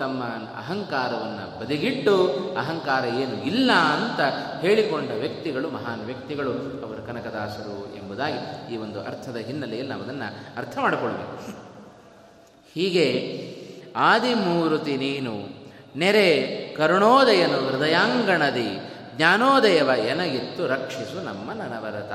[0.00, 0.24] ತಮ್ಮ
[0.56, 2.26] ಅಹಂಕಾರವನ್ನು ಬದಿಗಿಟ್ಟು,
[2.58, 4.20] ಅಹಂಕಾರ ಏನು ಇಲ್ಲ ಅಂತ
[4.60, 6.50] ಹೇಳಿಕೊಂಡ ವ್ಯಕ್ತಿಗಳು, ಮಹಾನ್ ವ್ಯಕ್ತಿಗಳು,
[6.86, 7.85] ಅವರು ಕನಕದಾಸರು
[8.16, 11.58] ಎಂಬುದಾಗಿ ಈ ಒಂದು ಅರ್ಥದ ಹಿನ್ನೆಲೆಯಲ್ಲಿ ನಾವು ಅದನ್ನು ಅರ್ಥ ಮಾಡಿಕೊಳ್ಬೇಕು.
[12.74, 13.06] ಹೀಗೆ
[13.96, 15.32] ಆದಿಮೂರುತಿ ನೀನು
[15.96, 18.80] ನೆರೆ ಕರುಣೋದಯನು ಹೃದಯಾಂಗಣದಿ
[19.16, 22.12] ಜ್ಞಾನೋದಯವ ಎನಗಿತ್ತು ರಕ್ಷಿಸು ನಮ್ಮ ನನವರತ.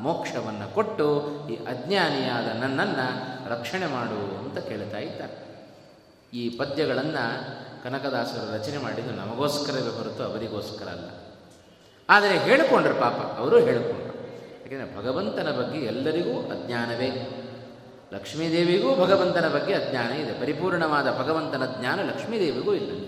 [0.00, 5.52] ಮೋಕ್ಷವನ್ನು ಕೊಟ್ಟು ಈ ಅಜ್ಞಾನಿಯಾದ ನನ್ನನ್ನು ರಕ್ಷಣೆ ಮಾಡು ಅಂತ ಕೇಳ್ತಾ ಇದ್ದಾರೆ.
[6.34, 7.24] ಈ ಪದ್ಯಗಳನ್ನು
[7.84, 11.10] ಕನಕದಾಸರು ರಚನೆ ಮಾಡಿದ್ದು ನಮಗೋಸ್ಕರವೇ ಹೊರತು ಅವರಿಗೋಸ್ಕರ ಅಲ್ಲ.
[12.10, 14.01] ಆದರೆ ಹೇಳಿಕೊಂಡ್ರು ಪಾಪ, ಅವರು ಹೇಳಿಕೊಂಡ್ರು.
[14.62, 17.38] ಯಾಕೆಂದರೆ ಭಗವಂತನ ಬಗ್ಗೆ ಎಲ್ಲರಿಗೂ ಅಜ್ಞಾನವೇ.
[18.14, 20.40] ಲಕ್ಷ್ಮೀದೇವಿಗೂ ಭಗವಂತನ ಬಗ್ಗೆ ಅಜ್ಞಾನ ಇದೆ.
[20.40, 23.06] ಪರಿಪೂರ್ಣವಾದ ಭಗವಂತನ ಜ್ಞಾನ ಲಕ್ಷ್ಮೀದೇವಿಗೂ ಇಲ್ಲ.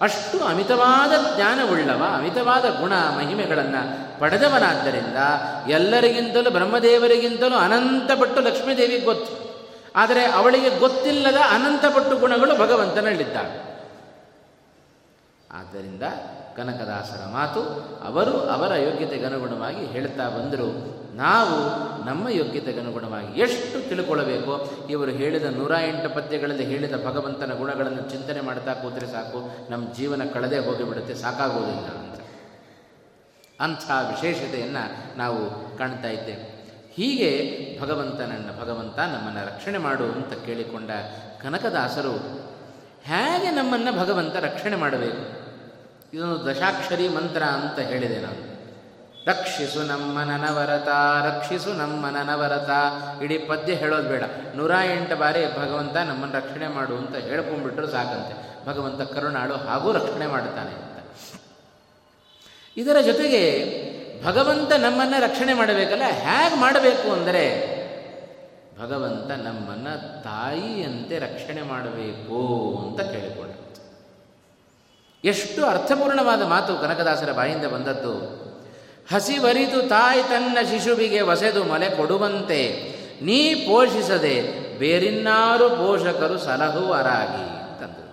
[0.00, 5.16] ಅಷ್ಟು ಅಮಿತವಾದ ಜ್ಞಾನವುಳ್ಳವ, ಅಮಿತವಾದ ಗುಣ ಮಹಿಮೆಗಳನ್ನು ಪಡೆದವನಾದ್ದರಿಂದ
[5.68, 9.52] ಎಲ್ಲರಿಗಿಂತಲೂ, ಬ್ರಹ್ಮದೇವರಿಗಿಂತಲೂ ಅನಂತಪಟ್ಟು ಲಕ್ಷ್ಮೀದೇವಿಗೆ ಗೊತ್ತು.
[9.96, 13.71] ಆದರೆ ಅವಳಿಗೆ ಗೊತ್ತಿಲ್ಲದ ಅನಂತಪಟ್ಟು ಗುಣಗಳು ಭಗವಂತನಲ್ಲಿದ್ದಾವೆ.
[15.52, 16.02] ಆದ್ದರಿಂದ
[16.56, 17.62] ಕನಕದಾಸರ ಮಾತು
[18.04, 21.02] ಅವರು ಅವರ ಯೋಗ್ಯತೆಗನುಗುಣವಾಗಿ ಹೇಳ್ತಾ ಬಂದರು.
[21.16, 21.58] ನಾವು
[22.06, 29.06] ನಮ್ಮ ಯೋಗ್ಯತೆಗನುಗುಣವಾಗಿ ಎಷ್ಟು ತಿಳ್ಕೊಳ್ಳಬೇಕು ಇವರು ಹೇಳಿದ ನೂರ ಎಂಟು ಪದ್ಯಗಳಲ್ಲಿ ಹೇಳಿದ ಭಗವಂತನ ಗುಣಗಳನ್ನು ಚಿಂತನೆ ಮಾಡ್ತಾ ಕೂತರೆ
[29.06, 29.70] ಸಾಕು.
[29.70, 32.20] ನಮ್ಮ ಜೀವನ ಕಳೆದೇ ಹೋಗಿಬಿಡುತ್ತೆ ಸಾಕಾಗುವುದಿಲ್ಲ ಅಂತ.
[33.60, 36.62] ಅಂಥ ವಿಶೇಷತೆಯನ್ನು ನಾವು ಕಾಣ್ತಾ ಇದ್ದೇವೆ.
[36.94, 40.90] ಹೀಗೆ ಭಗವಂತನನ್ನ ಭಗವಂತ ನಮ್ಮನ್ನು ರಕ್ಷಣೆ ಮಾಡು ಅಂತ ಕೇಳಿಕೊಂಡ
[41.42, 42.12] ಕನಕದಾಸರು
[43.02, 45.41] ಹೇಗೆ ನಮ್ಮನ್ನು ಭಗವಂತ ರಕ್ಷಣೆ ಮಾಡಬೇಕು?
[46.12, 48.52] ಇದೊಂದು ದಶಾಕ್ಷರಿ ಮಂತ್ರ ಅಂತ ಹೇಳಿದೆ ನಾನು.
[49.26, 50.88] ರಕ್ಷಿಸು ನಮ್ಮ ನನವರತ
[51.24, 52.70] ರಕ್ಷಿಸು ನಮ್ಮ ನನವರತ
[53.22, 54.22] ಇಡೀ ಪದ್ಯ ಹೇಳೋದು ಬೇಡ.
[54.56, 58.66] ನೂರ ಎಂಟು ಬಾರಿ ಭಗವಂತ ನಮ್ಮನ್ನು ರಕ್ಷಣೆ ಮಾಡು ಅಂತ ಹೇಳ್ಕೊಂಡ್ಬಿಟ್ರು ಸಾಕಂತೆ.
[58.66, 61.06] ಭಗವಂತ ಕರುಣಾಳು ಹಾಗೂ ರಕ್ಷಣೆ ಮಾಡುತ್ತಾನೆ ಅಂತ.
[62.76, 63.42] ಇದರ ಜೊತೆಗೆ
[64.24, 66.02] ಭಗವಂತ ನಮ್ಮನ್ನು ರಕ್ಷಣೆ ಮಾಡಬೇಕಲ್ಲ?
[66.02, 67.72] ಹೇಗೆ ಮಾಡಬೇಕು ಅಂದರೆ
[68.80, 72.38] ಭಗವಂತ ನಮ್ಮನ್ನು ತಾಯಿಯಂತೆ ರಕ್ಷಣೆ ಮಾಡಬೇಕು
[72.82, 73.51] ಅಂತ ಕೇಳಿಕೊಂಡ.
[75.24, 78.42] ಎಷ್ಟು ಅರ್ಥಪೂರ್ಣವಾದ ಮಾತು ಕನಕದಾಸರ ಬಾಯಿಂದ ಬಂದದ್ದು.
[79.14, 88.12] ಹಸಿವರಿದು ತಾಯಿ ತನ್ನ ಶಿಶುವಿಗೆ ವಸೆದು ಮಲೆ ಕೊಡುವಂತೆ ನೀ ಪೋಷಿಸದೆ ಬೇರಿನ್ನಾರು ಪೋಷಕರು ಸಲಹುವರಾಗಿ ಅಂತಂದರು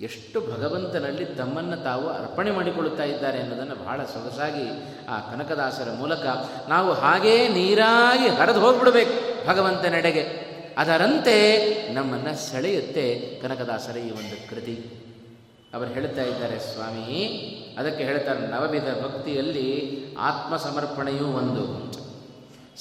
[0.00, 4.68] ಎಷ್ಟು ಭಗವಂತನಲ್ಲಿ ತಮ್ಮನ್ನು ತಾವು ಅರ್ಪಣೆ ಮಾಡಿಕೊಳ್ಳುತ್ತಾ ಇದ್ದಾರೆ ಎನ್ನುವುದನ್ನು ಬಹಳ ಸೊಗಸಾಗಿ
[5.08, 6.26] ಆ ಕನಕದಾಸರ ಮೂಲಕ
[6.68, 10.50] ನಾವು ಹಾಗೇ ನೀರಾಗಿ ಹರಿದು ಹೋಗ್ಬಿಡ್ಬೇಕು ಭಗವಂತನೆಡೆಗೆ.
[10.78, 14.99] ಅದರಂತೆ ನಮ್ಮನ್ನು ಸೆಳೆಯುತ್ತೆ ಕನಕದಾಸರ ಈ ಒಂದು ಕೃತಿ.
[15.74, 17.18] ಅವರು ಹೇಳ್ತಾ ಇದ್ದಾರೆ, ಸ್ವಾಮಿ.
[17.78, 19.68] ಅದಕ್ಕೆ ಹೇಳ್ತಾರೆ, ನವವಿಧ ಭಕ್ತಿಯಲ್ಲಿ
[20.18, 21.64] ಆತ್ಮ ಸಮರ್ಪಣೆಯೂ ಒಂದು.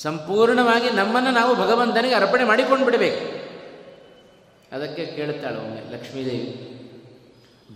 [0.02, 3.21] ಸಂಪೂರ್ಣವಾಗಿ ನಮ್ಮನ್ನು ನಾವು ಭಗವಂತನಿಗೆ ಅರ್ಪಣೆ ಮಾಡಿಕೊಂಡು ಬಿಡಬೇಕು.
[4.75, 6.52] ಅದಕ್ಕೆ ಕೇಳ್ತಾಳೆ ಒಮ್ಮೆ ಲಕ್ಷ್ಮೀದೇವಿ.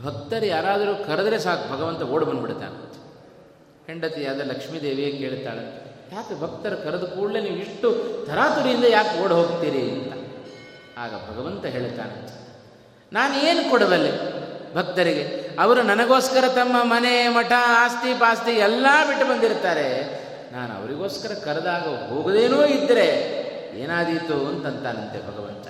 [0.03, 2.77] ಭಕ್ತರು ಯಾರಾದರೂ ಕರೆದರೆ ಸಾಕು, ಭಗವಂತ ಓಡಿ ಬಂದ್ಬಿಡ್ತಾನೆ.
[3.87, 5.63] ಹೆಂಡತಿಯಾದ ಲಕ್ಷ್ಮೀದೇವಿಯೇ ಕೇಳ್ತಾಳೆ,
[6.13, 7.89] ಯಾಕೆ ಭಕ್ತರು ಕರೆದ ಕೂಡಲೇ ನೀವು ಇಷ್ಟು
[8.25, 10.13] ತರಾತುರಿಯಿಂದ ಯಾಕೆ ಓಡಿ ಹೋಗ್ತೀರಿ ಅಂತ.
[10.97, 12.15] ಆಗ ಭಗವಂತ ಹೇಳ್ತಾನೆ
[13.11, 14.11] ನಾನು ಏನು ಕೊಡಬಲ್ಲೆ?
[14.75, 15.57] ಭಕ್ತರಿಗೆ.
[15.59, 19.87] ಅವರು ನನಗೋಸ್ಕರ ತಮ್ಮ ಮನೆ, ಮಠ, ಆಸ್ತಿ ಪಾಸ್ತಿ ಎಲ್ಲ ಬಿಟ್ಟು ಬಂದಿರ್ತಾರೆ
[20.53, 23.07] ನಾನು ಅವರಿಗೋಸ್ಕರ ಕರೆದಾಗ ಹೋಗದೇನೋ ಇದ್ದರೆ
[23.75, 25.67] ಏನಾದೀತು ಅಂತಂತಾನಂತೆ ಭಗವಂತ.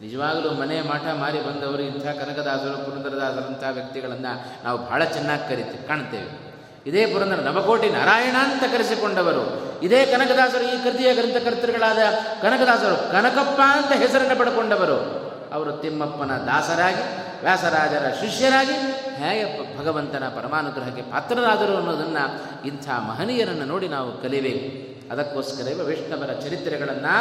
[0.00, 6.52] ನಿಜವಾಗಲೂ ಮನೆ, ಮಠ ಮಾರಿ ಬಂದವರು ಇಂಥ ಕನಕದಾಸರು, ಪುರಂದರದಾಸರಂಥ ವ್ಯಕ್ತಿಗಳನ್ನು ನಾವು ಬಹಳ ಚೆನ್ನಾಗಿ ಕರಿತೀವಿ, ಕಾಣ್ತೇವೆ.
[6.86, 9.72] ಇದೇ ಪುರಂದರ ನವಕೋಟಿ ನಾರಾಯಣ ಅಂತ ಕರೆಸಿಕೊಂಡವರು.
[9.82, 11.98] ಇದೇ ಕನಕದಾಸರು ಈ ಕೃತಿಯ ಗ್ರಂಥಕರ್ತೃಗಳಾದ
[12.42, 15.22] ಕನಕದಾಸರು ಕನಕಪ್ಪ ಅಂತ ಹೆಸರನ್ನು ಪಡ್ಕೊಂಡವರು.
[15.54, 18.76] ಅವರು ತಿಮ್ಮಪ್ಪನ ದಾಸರಾಗಿ ವ್ಯಾಸರಾಜರ ಶಿಷ್ಯರಾಗಿ,
[19.20, 19.44] ಹೇಗೆ
[19.78, 22.24] ಭಗವಂತನ ಪರಮಾನುಗ್ರಹಕ್ಕೆ ಪಾತ್ರರಾದರು ಅನ್ನೋದನ್ನು
[22.68, 24.68] ಇಂಥ ಮಹನೀಯರನ್ನು ನೋಡಿ ನಾವು ಕಲಿಬೇಕು.
[25.12, 27.14] ಅದಕ್ಕೋಸ್ಕರವೇ ವೈಷ್ಣವರ ಚರಿತ್ರೆಗಳನ್ನು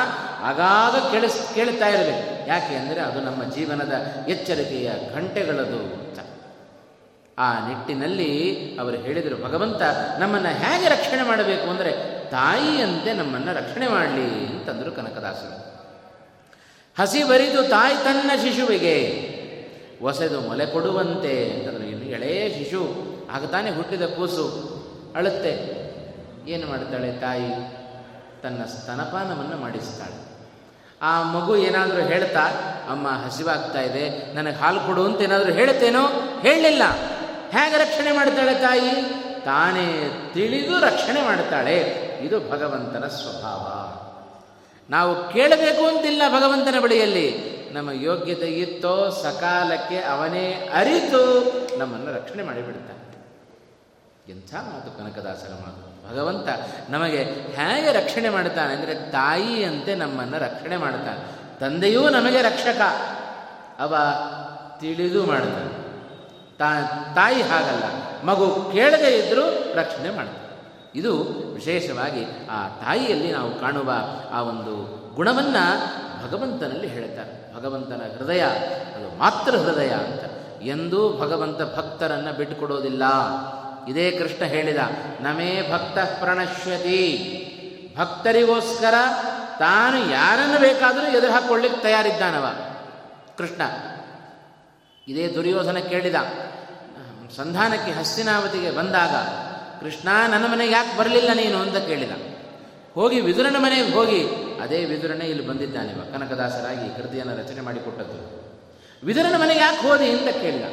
[0.50, 2.50] ಆಗಾಗ ಕೇಳಿಸ್, ಕೇಳ್ತಾ ಇರಬೇಕು.
[2.50, 3.96] ಯಾಕೆ ಅಂದರೆ ಅದು ನಮ್ಮ ಜೀವನದ
[4.28, 6.20] ಎಚ್ಚರಿಕೆಯ ಘಂಟೆಗಳದು ಅಂತ.
[7.40, 8.30] ಆ ನಿಟ್ಟಿನಲ್ಲಿ
[8.80, 9.82] ಅವರು ಹೇಳಿದರು, ಭಗವಂತ,
[10.20, 11.92] ನಮ್ಮನ್ನು ಹೇಗೆ ರಕ್ಷಣೆ ಮಾಡಬೇಕು ಅಂದರೆ
[12.30, 15.58] ತಾಯಿಯಂತೆ ನಮ್ಮನ್ನು ರಕ್ಷಣೆ ಮಾಡಲಿ ಅಂತಂದರು ಕನಕದಾಸರು.
[16.98, 18.96] ಹಸಿ ಬರಿದು ತಾಯಿ ತನ್ನ ಶಿಶುವಿಗೆ
[20.02, 24.72] ಒಸೆದು ಮೊಲೆ ಕೊಡುವಂತೆ ಅಂತಂದರೆ ಇನ್ನು ಎಳೆಯ ಶಿಶು ಆಗ ತಾನೇ ಹುಟ್ಟಿದ ಕೂಸು
[25.16, 25.82] ಅಳುತ್ತೆ.
[26.48, 27.82] ಏನು ಮಾಡ್ತಾಳೆ ತಾಯಿ?
[28.44, 30.32] ತನ್ನ ಸ್ತನಪಾನವನ್ನು ಮಾಡಿಸ್ತಾಳೆ.
[31.02, 32.46] ಆ ಮಗು ಏನಾದರೂ ಹೇಳ್ತಾ,
[32.90, 36.08] ಅಮ್ಮ, ಹಸಿವಾಗ್ತಾ ಇದೆ, ನನಗೆ ಹಾಲು ಕೊಡು ಅಂತ ಏನಾದರೂ ಹೇಳ್ತೇನೋ
[36.42, 36.84] ಹೇಳಲಿಲ್ಲ.
[37.52, 38.92] ಹೇಗೆ ರಕ್ಷಣೆ ಮಾಡ್ತಾಳೆ ತಾಯಿ?
[39.46, 41.78] ತಾನೇ ತಿಳಿದು ರಕ್ಷಣೆ ಮಾಡ್ತಾಳೆ.
[42.22, 43.92] ಇದು ಭಗವಂತನ ಸ್ವಭಾವ.
[44.90, 47.51] ನಾವು ಕೇಳಬೇಕು ಅಂತಿಲ್ಲ ಭಗವಂತನ ಬಳಿಯಲ್ಲಿ.
[47.74, 51.22] ನಮ್ಮ ಯೋಗ್ಯತೆ ಇತ್ತೋ ಸಕಾಲಕ್ಕೆ ಅವನೇ ಅರಿತು
[51.78, 53.00] ನಮ್ಮನ್ನು ರಕ್ಷಣೆ ಮಾಡಿಬಿಡ್ತಾನೆ
[54.32, 55.82] ಎಂಥ ಮಾತು ಕನಕದಾಸರ ಮಾತು.
[56.10, 56.48] ಭಗವಂತ
[56.90, 57.18] ನಮಗೆ
[57.54, 61.22] ಹೇಗೆ ರಕ್ಷಣೆ ಮಾಡ್ತಾನೆ ಅಂದರೆ ತಾಯಿಯಂತೆ ನಮ್ಮನ್ನು ರಕ್ಷಣೆ ಮಾಡ್ತಾನೆ
[61.60, 62.82] ತಂದೆಯೂ ನಮಗೆ ರಕ್ಷಕ,
[63.80, 63.94] ಅವ
[64.80, 65.72] ತಿಳಿದು ಮಾಡ್ತಾನೆ
[66.60, 66.70] ತಾ,
[67.16, 67.86] ತಾಯಿ ಹಾಗಲ್ಲ,
[68.24, 70.38] ಮಗು ಕೇಳದೇ ಇದ್ದರೂ ರಕ್ಷಣೆ ಮಾಡ್ತಾನೆ
[70.96, 71.12] ಇದು
[71.54, 73.90] ವಿಶೇಷವಾಗಿ ಆ ತಾಯಿಯಲ್ಲಿ ನಾವು ಕಾಣುವ
[74.32, 74.74] ಆ ಒಂದು
[75.16, 75.64] ಗುಣವನ್ನು
[76.24, 78.42] ಭಗವಂತನಲ್ಲಿ ಹೇಳ್ತಾರೆ ಭಗವಂತನ ಹೃದಯ,
[78.96, 80.22] ಅದು ಮಾತ್ರ ಹೃದಯ ಅಂತ.
[80.62, 83.04] ಎಂದೂ ಭಗವಂತ ಭಕ್ತರನ್ನು ಬಿಟ್ಟುಕೊಡೋದಿಲ್ಲ.
[83.88, 84.78] ಇದೇ ಕೃಷ್ಣ ಹೇಳಿದ,
[85.22, 87.02] ನಮೇ ಭಕ್ತ ಪ್ರಣಶ್ಯತಿ.
[87.98, 88.94] ಭಕ್ತರಿಗೋಸ್ಕರ
[89.60, 92.46] ತಾನು ಯಾರನ್ನು ಬೇಕಾದರೂ ಎದುರು ಹಾಕ್ಕೊಳ್ಳಿಕ್ಕೆ ತಯಾರಿದ್ದಾನವ.
[93.38, 93.62] ಕೃಷ್ಣ
[95.08, 96.16] ಇದೇ ದುರ್ಯೋಧನ ಕೇಳಿದ,
[97.36, 99.16] ಸಂಧಾನಕ್ಕೆ ಹಸ್ತಿನಾವತಿಗೆ ಬಂದಾಗ,
[99.82, 101.58] ಕೃಷ್ಣ, ನನ್ನ ಮನೆಗೆ ಯಾಕೆ ಬರಲಿಲ್ಲ ನೀನು?
[101.58, 102.12] ಅಂತ ಕೇಳಿದ.
[102.94, 104.20] ಹೋಗಿ ವಿದುರನ ಮನೆಗೆ ಹೋಗಿ
[104.62, 108.20] ಅದೇ ವಿದುರನೇ ಇಲ್ಲಿ ಬಂದಿದ್ದಾನೆ ಕನಕದಾಸರಾಗಿ ಕೃತಿಯನ್ನು ರಚನೆ ಮಾಡಿಕೊಟ್ಟದ್ದು.
[109.04, 110.66] ವಿದುರನ ಮನೆಗೆ ಯಾಕೆ ಹೋದೆ ಅಂತ ಕೇಳಿದ.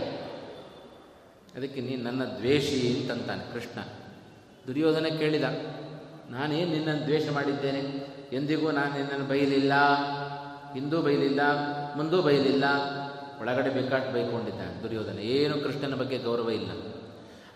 [1.56, 3.78] ಅದಕ್ಕೆ ನೀನು ನನ್ನ ದ್ವೇಷಿ ಅಂತಂತಾನೆ ಕೃಷ್ಣ.
[4.66, 5.46] ದುರ್ಯೋಧನ ಕೇಳಿದ,
[6.30, 7.82] ನಾನೇನು ನಿನ್ನನ್ನು ದ್ವೇಷ ಮಾಡಿದ್ದೇನೆ?
[8.32, 9.72] ಎಂದಿಗೂ ನಾನು ನಿನ್ನನ್ನು ಬೈಲಿಲ್ಲ.
[10.74, 11.40] ಹಿಂದೂ ಬೈಲಿಲ್ಲ,
[11.96, 12.64] ಮುಂದೂ ಬೈಲಿಲ್ಲ.
[13.40, 15.18] ಒಳಗಡೆ ಬೇಕಾಟ್ ಬೈಕೊಂಡಿದ್ದಾನೆ ದುರ್ಯೋಧನ.
[15.18, 16.70] ಏನು ಕೃಷ್ಣನ ಬಗ್ಗೆ ಗೌರವ ಇಲ್ಲ.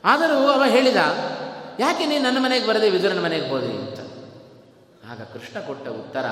[0.05, 1.01] ಆದರೂ ಅವ ಹೇಳಿದ,
[1.79, 3.73] ಯಾಕೆ ನೀನು ನನ್ನ ಮನೆಗೆ ಬರದೆ ವಿದುರನ ಮನೆಗೆ ಹೋದೆ?
[3.77, 3.92] ಅಂತ ಆಗ
[5.25, 6.27] ಕೃಷ್ಣ ಕೊಟ್ಟ ಉತ್ತರ,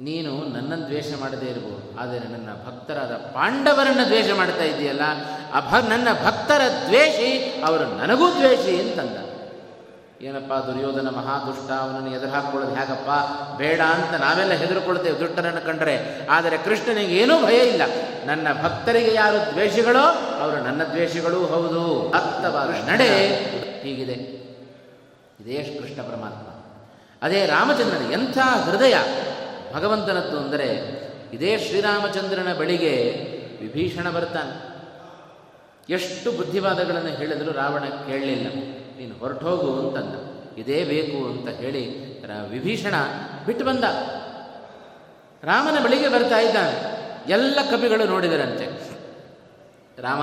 [0.00, 5.00] ನೀನು ನನ್ನನ್ನು ದ್ವೇಷ ಮಾಡದೇ ಇರ್ಬೋದು, ಆದರೆ ನನ್ನ ಭಕ್ತರಾದ ಪಾಂಡವರನ್ನು ದ್ವೇಷ ಮಾಡ್ತಾ ಇದೆಯಲ್ಲ
[5.54, 9.30] ಆ ಭ ನನ್ನ ಭಕ್ತರ ದ್ವೇಷಿ, ಅವರು ನನಗೂ ದ್ವೇಷಿ ಅಂತಂದ.
[10.22, 13.10] ಏನಪ್ಪ, ದುರ್ಯೋಧನ ಮಹಾದುಷ್ಟ, ಅವನನ್ನು ಎದುರು ಹಾಕ್ಕೊಳ್ಳೋದು ಹೇಗಪ್ಪ?
[13.58, 16.28] ಬೇಡ ಅಂತ ನಾವೆಲ್ಲ ಹೆದರುಕೊಳ್ತೇವೆ ದುಷ್ಟನನ್ನು ಕಂಡರೆ.
[16.28, 17.82] ಆದರೆ ಕೃಷ್ಣನಿಗೆ ಏನೂ ಭಯ ಇಲ್ಲ.
[18.26, 20.04] ನನ್ನ ಭಕ್ತರಿಗೆ ಯಾರು ದ್ವೇಷಿಗಳೋ,
[20.40, 22.10] ಅವರು ನನ್ನ ದ್ವೇಷಿಗಳೂ ಹೌದು.
[22.10, 23.34] ಭಕ್ತವಾದ ನಡೆ
[23.82, 24.40] ಹೀಗಿದೆ.
[25.40, 26.49] ಇದೇ ಕೃಷ್ಣ ಪರಮಾತ್ಮ.
[27.22, 28.94] ಅದೇ ರಾಮಚಂದ್ರನ ಎಂಥ ಹೃದಯ?
[29.74, 31.00] ಭಗವಂತನದ್ದು ಅಂದರೆ
[31.32, 32.94] ಇದೇ ಶ್ರೀರಾಮಚಂದ್ರನ ಬಳಿಗೆ
[33.62, 34.70] ವಿಭೀಷಣ ಬರ್ತಾನೆ.
[35.92, 38.46] ಎಷ್ಟು ಬುದ್ಧಿವಾದಗಳನ್ನು ಹೇಳಿದರೂ ರಾವಣ ಕೇಳಲಿಲ್ಲ
[38.98, 40.30] ನೀನು ಹೊರಟೋಗು ಅಂತಂದ.
[40.58, 42.10] ಇದೇ ಬೇಕು ಅಂತ ಹೇಳಿ
[42.48, 42.94] ವಿಭೀಷಣ
[43.46, 43.84] ಬಿಟ್ಟು ಬಂದ.
[45.44, 47.00] ರಾಮನ ಬಳಿಗೆ ಬರ್ತಾ ಇದ್ದಾನೆ.
[47.28, 48.66] ಎಲ್ಲ ಕವಿಗಳು ನೋಡಿದರಂತೆ.
[50.02, 50.22] ರಾಮ,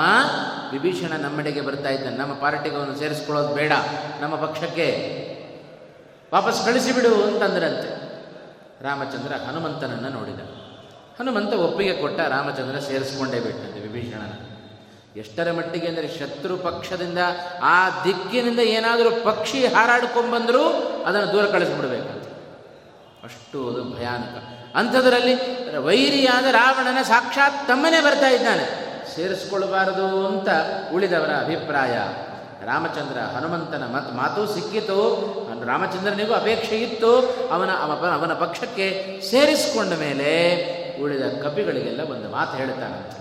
[0.72, 2.18] ವಿಭೀಷಣ ನಮ್ಮಡೆಗೆ ಬರ್ತಾ ಇದ್ದಾನೆ.
[2.18, 3.72] ನಮ್ಮ ಪಾರ್ಟಿಗೆ ಅವನು ಸೇರಿಸ್ಕೊಳ್ಳೋದು ಬೇಡ.
[4.22, 4.88] ನಮ್ಮ ಪಕ್ಷಕ್ಕೆ
[6.34, 8.08] ವಾಪಸ್ ಕಳಿಸಿಬಿಡು ಅಂತಂದ್ರಂತೆ.
[8.84, 10.40] ರಾಮಚಂದ್ರ ಹನುಮಂತನನ್ನು ನೋಡಿದ
[11.20, 14.34] ಹನುಮಂತ ಒಪ್ಪಿಗೆ ಕೊಟ್ಟ ರಾಮಚಂದ್ರ ಸೇರಿಸ್ಕೊಂಡೇ ಬಿಟ್ಟಂತೆ ವಿಭೀಷಣನ.
[15.20, 17.18] ಎಷ್ಟರ ಮಟ್ಟಿಗೆ ಅಂದರೆ ಶತ್ರು ಪಕ್ಷದಿಂದ,
[17.64, 20.64] ಆ ದಿಕ್ಕಿನಿಂದ ಏನಾದರೂ ಪಕ್ಷಿ ಹಾರಾಡ್ಕೊಂಡ್ಬಂದರೂ
[21.06, 22.28] ಅದನ್ನು ದೂರ ಕಳಿಸ್ಬಿಡ್ಬೇಕಂತ.
[23.24, 24.44] ಅಷ್ಟು ಅದು ಭಯಾನಕ.
[24.76, 25.36] ಅಂಥದ್ರಲ್ಲಿ
[25.78, 28.88] ವೈರಿಯಾದ ರಾವಣನ ಸಾಕ್ಷಾತ್ ತಮ್ಮನೇ ಬರ್ತಾ ಇದ್ದಾನೆ.
[29.16, 30.48] ಸೇರಿಸ್ಕೊಳ್ಬಾರದು ಅಂತ
[30.94, 31.98] ಉಳಿದವರ ಅಭಿಪ್ರಾಯ.
[32.66, 35.00] ರಾಮಚಂದ್ರ ಹನುಮಂತನ ಮತ್, ಮಾತು ಸಿಕ್ಕಿತು.
[35.66, 37.12] ರಾಮಚಂದ್ರನಿಗೂ ಅಪೇಕ್ಷೆ ಇತ್ತು.
[37.48, 37.70] ಅವನ
[38.14, 40.32] ಅವನ ಪಕ್ಷಕ್ಕೆ ಸೇರಿಸಿಕೊಂಡ ಮೇಲೆ
[41.02, 43.18] ಉಳಿದ ಕಪಿಗಳಿಗೆಲ್ಲ ಒಂದು ಮಾತು ಹೇಳ್ತಾನೆ.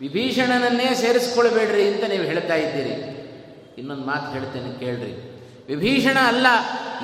[0.00, 2.94] ವಿಭೀಷಣನನ್ನೇ ಸೇರಿಸ್ಕೊಳ್ಬೇಡ್ರಿ ಅಂತ ನೀವು ಹೇಳ್ತಾ ಇದ್ದೀರಿ.
[3.78, 5.12] ಇನ್ನೊಂದು ಮಾತು ಹೇಳ್ತೇನೆ ಕೇಳ್ರಿ.
[5.68, 6.46] ವಿಭೀಷಣ ಅಲ್ಲ,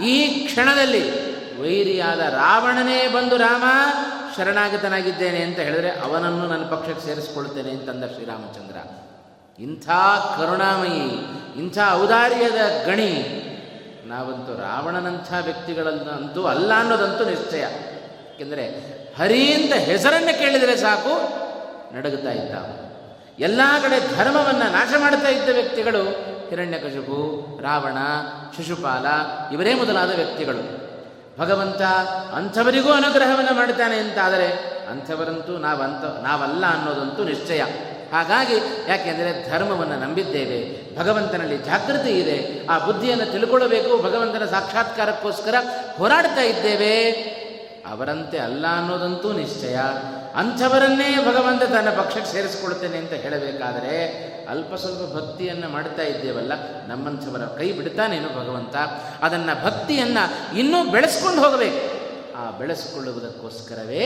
[0.04, 1.26] ಈ ಕ್ಷಣದಲ್ಲಿ
[1.62, 3.64] ವೈರಿಯಾದ ರಾವಣನೇ ಬಂದು ರಾಮ
[4.36, 8.76] ಶರಣಾಗತನಾಗಿದ್ದೇನೆ ಅಂತ ಹೇಳಿದ್ರೆ ಅವನನ್ನು ನನ್ನ ಪಕ್ಷಕ್ಕೆ ಸೇರಿಸ್ಕೊಳ್ತೇನೆ ಅಂತಂದ ಶ್ರೀರಾಮಚಂದ್ರ.
[9.58, 9.88] ಇಂಥ
[10.38, 11.04] ಕರುಣಾಮಯಿ,
[11.58, 13.42] ಇಂಥ ಔದಾರ್ಯದ ಗಣಿ.
[14.06, 17.60] ನಾವಂತೂ ರಾವಣನಂಥ ವ್ಯಕ್ತಿಗಳನ್ನಂತೂ ಅಲ್ಲ ಅನ್ನೋದಂತೂ ನಿಶ್ಚಯ.
[18.34, 21.14] ಏಕೆಂದರೆ ಹರಿ ಅಂತ ಹೆಸರನ್ನು ಕೇಳಿದರೆ ಸಾಕು,
[21.94, 22.54] ನಡಗುತ್ತಾ ಇದ್ದ
[23.38, 26.02] ಎಲ್ಲ ಕಡೆ ಧರ್ಮವನ್ನು ನಾಶ ಮಾಡ್ತಾ ಇದ್ದ ವ್ಯಕ್ತಿಗಳು
[26.48, 27.98] ಹಿರಣ್ಯಕಶಿಪು, ರಾವಣ,
[28.56, 29.06] ಶಿಶುಪಾಲ,
[29.54, 30.86] ಇವರೇ ಮೊದಲಾದ ವ್ಯಕ್ತಿಗಳು.
[31.38, 31.82] ಭಗವಂತ
[32.34, 34.46] ಅಂಥವರಿಗೂ ಅನುಗ್ರಹವನ್ನು ಮಾಡ್ತಾನೆ ಅಂತಾದರೆ
[34.90, 37.62] ಅಂಥವರಂತೂ ನಾವಂತ ನಾವಲ್ಲ ಅನ್ನೋದಂತೂ ನಿಶ್ಚಯ.
[38.12, 38.54] ಹಾಗಾಗಿ
[38.88, 40.58] ಯಾಕೆಂದರೆ ಧರ್ಮವನ್ನು ನಂಬಿದ್ದೇವೆ,
[40.98, 45.54] ಭಗವಂತನಲ್ಲಿ ಜಾಗೃತಿ ಇದೆ, ಆ ಬುದ್ಧಿಯನ್ನು ತಿಳ್ಕೊಳ್ಳಬೇಕು, ಭಗವಂತನ ಸಾಕ್ಷಾತ್ಕಾರಕ್ಕೋಸ್ಕರ
[45.98, 47.12] ಹೋರಾಡ್ತಾ ಇದ್ದೇವೆ.
[47.90, 49.78] ಅವರಂತೆ ಅಲ್ಲ ಅನ್ನೋದಂತೂ ನಿಶ್ಚಯ.
[50.34, 56.52] ಅಂಥವರನ್ನೇ ಭಗವಂತ ತನ್ನ ಪಕ್ಷಕ್ಕೆ ಸೇರಿಸ್ಕೊಳ್ತೇನೆ ಅಂತ ಹೇಳಬೇಕಾದರೆ ಅಲ್ಪ ಸ್ವಲ್ಪ ಭಕ್ತಿಯನ್ನು ಮಾಡ್ತಾ ಇದ್ದೇವಲ್ಲ,
[56.88, 58.76] ನಮ್ಮಂಥವರ ಕೈ ಬಿಡ್ತಾನೇನು ಭಗವಂತ,
[59.22, 61.95] ಅದನ್ನು ಭಕ್ತಿಯನ್ನು ಇನ್ನೂ ಬೆಳೆಸ್ಕೊಂಡು ಹೋಗಬೇಕು.
[62.36, 64.04] ಆ ಬೆಳೆಸಿಕೊಳ್ಳುವುದಕ್ಕೋಸ್ಕರವೇ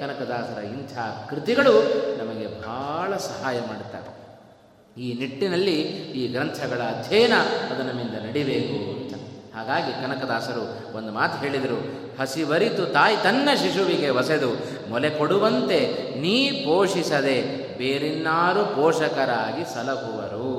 [0.00, 0.98] ಕನಕದಾಸರ ಇಂಥ
[1.30, 1.72] ಕೃತಿಗಳು
[2.18, 4.12] ನಮಗೆ ಬಹಳ ಸಹಾಯ ಮಾಡುತ್ತವೆ.
[5.00, 5.80] ಈ ನಿಟ್ಟಿನಲ್ಲಿ
[6.20, 7.32] ಈ ಗ್ರಂಥಗಳ ಅಧ್ಯಯನ
[7.74, 9.14] ಅದು ನಮ್ಮಿಂದ ನಡಿಬೇಕು ಅಂತ.
[9.56, 14.50] ಹಾಗಾಗಿ ಕನಕದಾಸರು ಒಂದು ಮಾತು ಹೇಳಿದರು ಹಸಿವರಿತು ತಾಯಿ ತನ್ನ ಶಿಶುವಿಗೆ ಒಸೆದು,
[14.90, 15.80] ಮೊಲೆ ಕೊಡುವಂತೆ
[16.20, 17.42] ನೀ ಪೋಷಿಸದೆ
[17.78, 20.52] ಬೇರಿನ್ನಾರು ಪೋಷಕರಾಗಿ ಸಲಹುವರು.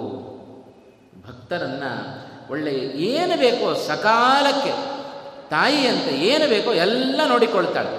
[1.27, 4.92] ಭಕ್ತರನ್ನು ಒಳ್ಳೆಯ ಏನು ಬೇಕೋ ಸಕಾಲಕ್ಕೆ
[5.53, 7.91] ತಾಯಿಯಂತೆ ಏನು ಬೇಕೋ ಎಲ್ಲ ನೋಡಿಕೊಳ್ತಾಳೆ.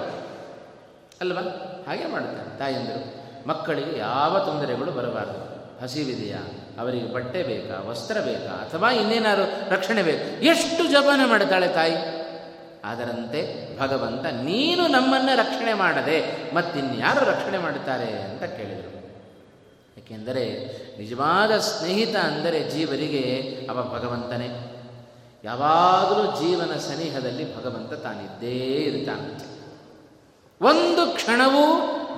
[1.21, 1.41] ಅಲ್ವಾ?
[1.87, 5.55] ಹಾಗೆ ಮಾಡ್ತಾಳೆ ತಾಯಿಯಂದರು ಮಕ್ಕಳಿಗೆ ಯಾವ ತೊಂದರೆಗಳು ಬರಬಾರದು.
[5.81, 6.41] ಹಸಿವಿದೆಯಾ?
[6.79, 7.83] ಅವರಿಗೆ ಬಟ್ಟೆ ಬೇಕಾ?
[7.89, 8.51] ವಸ್ತ್ರ ಬೇಕಾ?
[8.51, 10.43] ಅಥವಾ ಇನ್ನೇನಾದ್ರು ರಕ್ಷಣೆ ಬೇಕು?
[10.43, 11.95] ಎಷ್ಟು ಜಪಾನ ಮಾಡ್ತಾಳೆ ತಾಯಿ?
[12.83, 13.39] ಅದರಂತೆ
[13.79, 16.17] ಭಗವಂತ, ನೀನು ನಮ್ಮನ್ನು ರಕ್ಷಣೆ ಮಾಡದೆ
[16.55, 18.95] ಮತ್ತಿನ್ಯಾರು ರಕ್ಷಣೆ ಮಾಡುತ್ತಾರೆ ಅಂತ ಕೇಳಿದರು.
[19.99, 20.45] ಏಕೆಂದರೆ
[20.97, 23.23] ನಿಜವಾದ ಸ್ನೇಹಿತ ಅಂದರೆ ಜೀವರಿಗೆ
[23.69, 24.74] ಅವ ಭಗವಂತನೇ.
[25.45, 28.57] ಯಾವಾಗಲೂ ಜೀವನ ಸನಿಹದಲ್ಲಿ ಭಗವಂತ ತಾನಿದ್ದೇ
[28.89, 29.45] ಇರ್ತಾನಂತೆ
[30.61, 31.65] ಒಂದು ಕ್ಷಣವೂ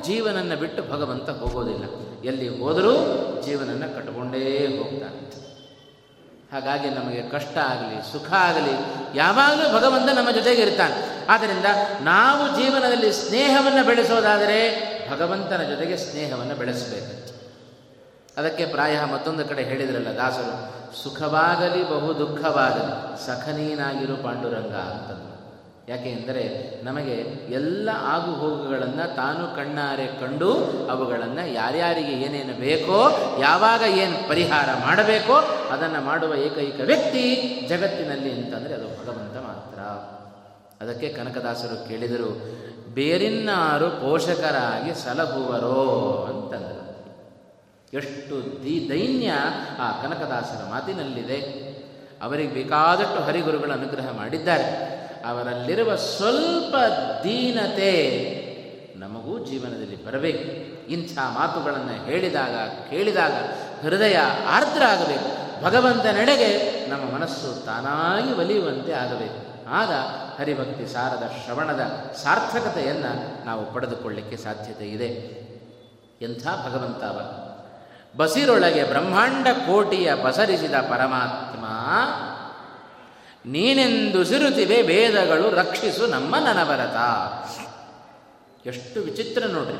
[0.03, 1.85] ಜೀವನನ್ನು ಬಿಟ್ಟು ಭಗವಂತ ಹೋಗೋದಿಲ್ಲ.
[2.25, 2.93] ಎಲ್ಲಿ ಹೋದರೂ
[3.45, 5.37] ಜೀವನನ್ನ ಕಟ್ಕೊಂಡೇ ಹೋಗ್ತಾನಂತೆ
[6.51, 8.75] ಹಾಗಾಗಿ ನಮಗೆ ಕಷ್ಟ ಆಗಲಿ, ಸುಖ ಆಗಲಿ,
[9.17, 11.27] ಯಾವಾಗಲೂ ಭಗವಂತ ನಮ್ಮ ಜೊತೆಗೆ ಇರ್ತಾನೆ.
[11.29, 11.65] ಆದ್ದರಿಂದ
[12.01, 14.59] ನಾವು ಜೀವನದಲ್ಲಿ ಸ್ನೇಹವನ್ನು ಬೆಳೆಸೋದಾದರೆ
[15.11, 17.13] ಭಗವಂತನ ಜೊತೆಗೆ ಸ್ನೇಹವನ್ನು ಬೆಳೆಸಬೇಕು.
[18.37, 22.93] ಅದಕ್ಕೆ ಪ್ರಾಯ ಮತ್ತೊಂದು ಕಡೆ ಹೇಳಿದ್ರಲ್ಲ ದಾಸರು ಸುಖವಾಗಲಿ, ಬಹು ದುಃಖವಾಗಲಿ,
[23.25, 25.25] ಸಖನೀನಾಗಿರು ಪಾಂಡುರಂಗ ಅಂತಂದು
[25.89, 26.43] ಯಾಕೆ ಎಂದರೆ
[26.83, 27.15] ನಮಗೆ
[27.49, 30.49] ಎಲ್ಲ ಆಗು ಹೋಗುಗಳನ್ನು ತಾನು ಕಣ್ಣಾರೆ ಕಂಡು
[30.91, 32.97] ಅವುಗಳನ್ನು ಯಾರ್ಯಾರಿಗೆ ಏನೇನು ಬೇಕೋ,
[33.39, 35.35] ಯಾವಾಗ ಏನು ಪರಿಹಾರ ಮಾಡಬೇಕೋ
[35.73, 37.23] ಅದನ್ನು ಮಾಡುವ ಏಕೈಕ ವ್ಯಕ್ತಿ
[37.69, 39.79] ಜಗತ್ತಿನಲ್ಲಿ ಅಂತಂದರೆ ಅದು ಭಗವಂತ ಮಾತ್ರ.
[40.81, 42.31] ಅದಕ್ಕೆ ಕನಕದಾಸರು ಕೇಳಿದರು,
[42.93, 45.79] ಬೇರಿನ್ನಾರು ಪೋಷಕರಾಗಿ ಸಲಹುವರೋ
[46.31, 46.76] ಅಂತಂದರು.
[47.93, 49.33] ಎಷ್ಟು ದಿ ದೈನ್ಯ
[49.79, 51.39] ಆ ಕನಕದಾಸರ ಮಾತಿನಲ್ಲಿದೆ.
[52.21, 54.97] ಅವರಿಗೆ ಬೇಕಾದಷ್ಟು ಹರಿಗುರುಗಳ ಅನುಗ್ರಹ ಮಾಡಿದ್ದಾರೆ.
[55.25, 56.75] ಅವರಲ್ಲಿರುವ ಸ್ವಲ್ಪ
[57.23, 57.93] ದೀನತೆ
[58.95, 60.67] ನಮಗೂ ಜೀವನದಲ್ಲಿ ಬರಬೇಕು.
[60.91, 62.55] ಇಂಥ ಮಾತುಗಳನ್ನು ಹೇಳಿದಾಗ,
[62.89, 63.31] ಕೇಳಿದಾಗ
[63.85, 64.17] ಹೃದಯ
[64.47, 69.69] ಆರ್ದ್ರ ಆಗಬೇಕು ಭಗವಂತನೆಡೆಗೆ ನಮ್ಮ ಮನಸ್ಸು ತಾನಾಗಿ ಒಲಿಯುವಂತೆ ಆಗಬೇಕು.
[69.69, 69.91] ಆಗ
[70.41, 75.37] ಹರಿಭಕ್ತಿ ಸಾರದ ಶ್ರವಣದ ಸಾರ್ಥಕತೆಯನ್ನು ನಾವು ಪಡೆದುಕೊಳ್ಳಿಕ್ಕೆ ಸಾಧ್ಯತೆ ಇದೆ.
[76.21, 77.36] ಎಂಥ ಭಗವಂತವ
[78.17, 81.63] ಬಸಿರೊಳಗೆ ಬ್ರಹ್ಮಾಂಡ ಕೋಟಿಯ ಪಸರಿಸಿದ ಪರಮಾತ್ಮ,
[83.51, 86.97] ನೀನೆಂದು ಸಿರುತಿವೆ ವೇದಗಳು ರಕ್ಷಿಸು ನಮ್ಮ ನನವರತ.
[88.67, 89.79] ಎಷ್ಟು ವಿಚಿತ್ರ ನೋಡ್ರಿ.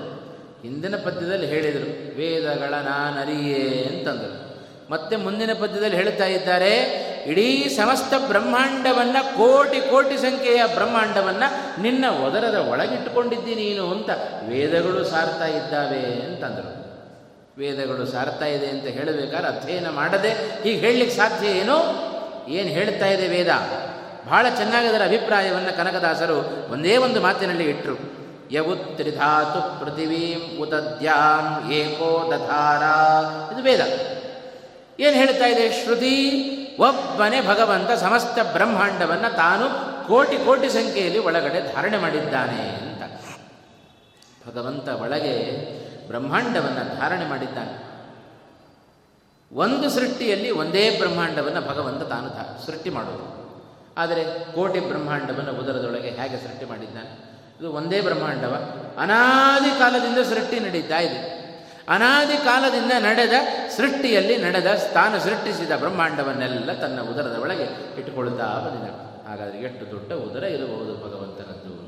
[0.61, 4.35] ಹಿಂದಿನ ಪದ್ಯದಲ್ಲಿ ಹೇಳಿದರು, ವೇದಗಳ ನಾನರಿಯೇ ಅಂತಂದರು.
[4.89, 6.73] ಮತ್ತೆ ಮುಂದಿನ ಪದ್ಯದಲ್ಲಿ ಹೇಳ್ತಾ ಇದ್ದಾರೆ,
[7.25, 14.09] ಇಡೀ ಸಮಸ್ತ ಬ್ರಹ್ಮಾಂಡವನ್ನು, ಕೋಟಿ ಕೋಟಿ ಸಂಖ್ಯೆಯ ಬ್ರಹ್ಮಾಂಡವನ್ನು ನಿನ್ನ ಒದರದ ಒಳಗಿಟ್ಟುಕೊಂಡಿದ್ದಿ ನೀನು ಅಂತ
[14.49, 16.76] ವೇದಗಳು ಸಾರ್ತಾ ಇದ್ದಾವೆ ಅಂತಂದರು.
[17.57, 20.29] ವೇದಗಳು ಸಾರ್ತಾ ಇದೆ ಅಂತ ಹೇಳಬೇಕಾದ್ರೆ ಅಧ್ಯಯನ ಮಾಡದೆ
[20.63, 21.77] ಹೀಗೆ ಹೇಳಲಿಕ್ಕೆ ಸಾಧ್ಯ ಏನೋ?
[22.47, 23.47] ಏನು ಹೇಳ್ತಾ ಇದೆ ವೇದ?
[24.27, 27.95] ಬಹಳ ಚೆನ್ನಾಗಿ ಅದರ ಅಭಿಪ್ರಾಯವನ್ನು ಕನಕದಾಸರು ಒಂದೇ ಒಂದು ಮಾತಿನಲ್ಲಿ ಇಟ್ಟರು
[28.95, 32.83] ತ್ರಿಧಾತು ಪೃಥಿವೀಂ ಉತದ್ಯಾಂ ಏಕೋ ದಧಾರ.
[33.53, 33.81] ಇದು ವೇದ.
[34.99, 35.83] ಏನು ಹೇಳ್ತಾ ಇದೆ?
[35.83, 36.13] ಶ್ರುತಿ
[36.79, 39.65] ಒಬ್ಬನೇ ಭಗವಂತ ಸಮಸ್ತ ಬ್ರಹ್ಮಾಂಡವನ್ನು ತಾನು
[40.07, 43.03] ಕೋಟಿ ಕೋಟಿ ಸಂಖ್ಯೆಯಲ್ಲಿ ಒಳಗಡೆ ಧಾರಣೆ ಮಾಡಿದ್ದಾನೆ ಅಂತ.
[44.47, 45.33] ಭಗವಂತ ಒಳಗೆ
[46.07, 47.87] ಬ್ರಹ್ಮಾಂಡವನ್ನು ಧಾರಣೆ ಮಾಡಿದ್ದಾನೆ.
[49.55, 53.37] ಒಂದು ಸೃಷ್ಟಿಯಲ್ಲಿ ಒಂದೇ ಬ್ರಹ್ಮಾಂಡವನ್ನು ಭಗವಂತ ತಾನು ಸೃಷ್ಟಿ ಮಾಡೋದು.
[53.97, 57.37] ಆದರೆ ಕೋಟಿ ಬ್ರಹ್ಮಾಂಡವನ್ನು ಉದರದೊಳಗೆ ಹೇಗೆ ಸೃಷ್ಟಿ ಮಾಡಿದ್ದಾನೆ?
[57.59, 58.55] ಇದು ಒಂದೇ ಬ್ರಹ್ಮಾಂಡವ.
[58.97, 61.37] ಅನಾದಿ ಕಾಲದಿಂದ ಸೃಷ್ಟಿ ನಡೀತಾ ಇದೆ.
[61.89, 63.33] ಅನಾದಿ ಕಾಲದಿಂದ ನಡೆದ
[63.77, 67.63] ಸೃಷ್ಟಿಯಲ್ಲಿ ನಡೆದ ಸ್ಥಾನ ಸೃಷ್ಟಿಸಿದ ಬ್ರಹ್ಮಾಂಡವನ್ನೆಲ್ಲ ತನ್ನ ಉದರದ ಒಳಗೆ
[67.99, 69.29] ಇಟ್ಟುಕೊಳ್ಳುತ್ತಾ ಬಂದಿದ್ದಾನೆ.
[69.29, 71.86] ಹಾಗಾದರೆ ಎಷ್ಟು ದೊಡ್ಡ ಉದರ ಇರಬಹುದು ಭಗವಂತನದ್ದು?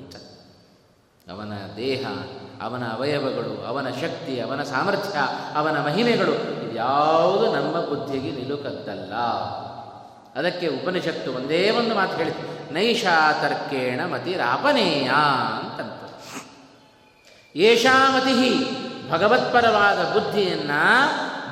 [1.31, 2.07] ಅವನ ದೇಹ,
[2.65, 5.19] ಅವನ ಅವಯವಗಳು, ಅವನ ಶಕ್ತಿ, ಅವನ ಸಾಮರ್ಥ್ಯ,
[5.55, 6.33] ಅವನ ಮಹಿಮೆಗಳು
[6.73, 9.13] ಯಾವುದು ನಮ್ಮ ಬುದ್ಧಿಗೆ ನಿಲುಕದ್ದಲ್ಲ.
[10.35, 12.73] ಅದಕ್ಕೆ ಉಪನಿಷತ್ತು ಒಂದೇ ಒಂದು ಮಾತು ಹೇಳಿತು.
[12.73, 15.09] ನೈಷಾ ತರ್ಕೇಣ ಮತಿರಾಪನೇಯ
[15.59, 15.95] ಅಂತಂತ.
[17.55, 18.51] ಏಷಾಮತಿ
[19.11, 20.81] ಭಗವತ್ಪರವಾದ ಬುದ್ಧಿಯನ್ನು,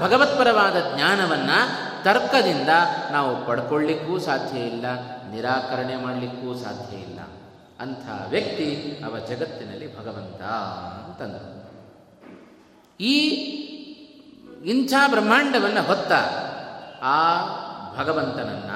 [0.01, 2.69] ಭಗವತ್ಪರವಾದ ಜ್ಞಾನವನ್ನು ತರ್ಕದಿಂದ
[3.11, 4.85] ನಾವು ಪಡ್ಕೊಳ್ಳಿಕ್ಕೂ ಸಾಧ್ಯ ಇಲ್ಲ,
[5.31, 7.16] ನಿರಾಕರಣೆ ಮಾಡಲಿಕ್ಕೂ ಸಾಧ್ಯ ಇಲ್ಲ.
[7.79, 10.41] ಅಂಥ ವ್ಯಕ್ತಿ ಅವ ಜಗತ್ತಿನಲ್ಲಿ ಭಗವಂತ
[11.05, 11.67] ಅಂತಂದರು
[12.99, 13.19] ಈ
[14.65, 16.11] ಇಂಥ ಬ್ರಹ್ಮಾಂಡವನ್ನು ಹೊತ್ತ
[17.01, 17.39] ಆ
[17.97, 18.67] ಭಗವಂತನನ್ನು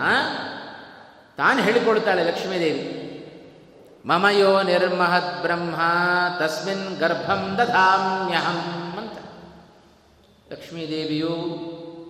[1.37, 2.97] ತಾನು ಹೇಳಿಕೊಡ್ತಾಳೆ ಲಕ್ಷ್ಮೀದೇವಿ.
[4.05, 5.75] ಮಮಯೋ ನಿರ್ಮಹತ್ ಬ್ರಹ್ಮ
[6.39, 9.17] ತಸ್ಮಿನ್ ಗರ್ಭಂ ದಧಾಮ್ಯಹಂ ಅಂತ.
[10.51, 11.29] ಲಕ್ಷ್ಮೀದೇವಿಯು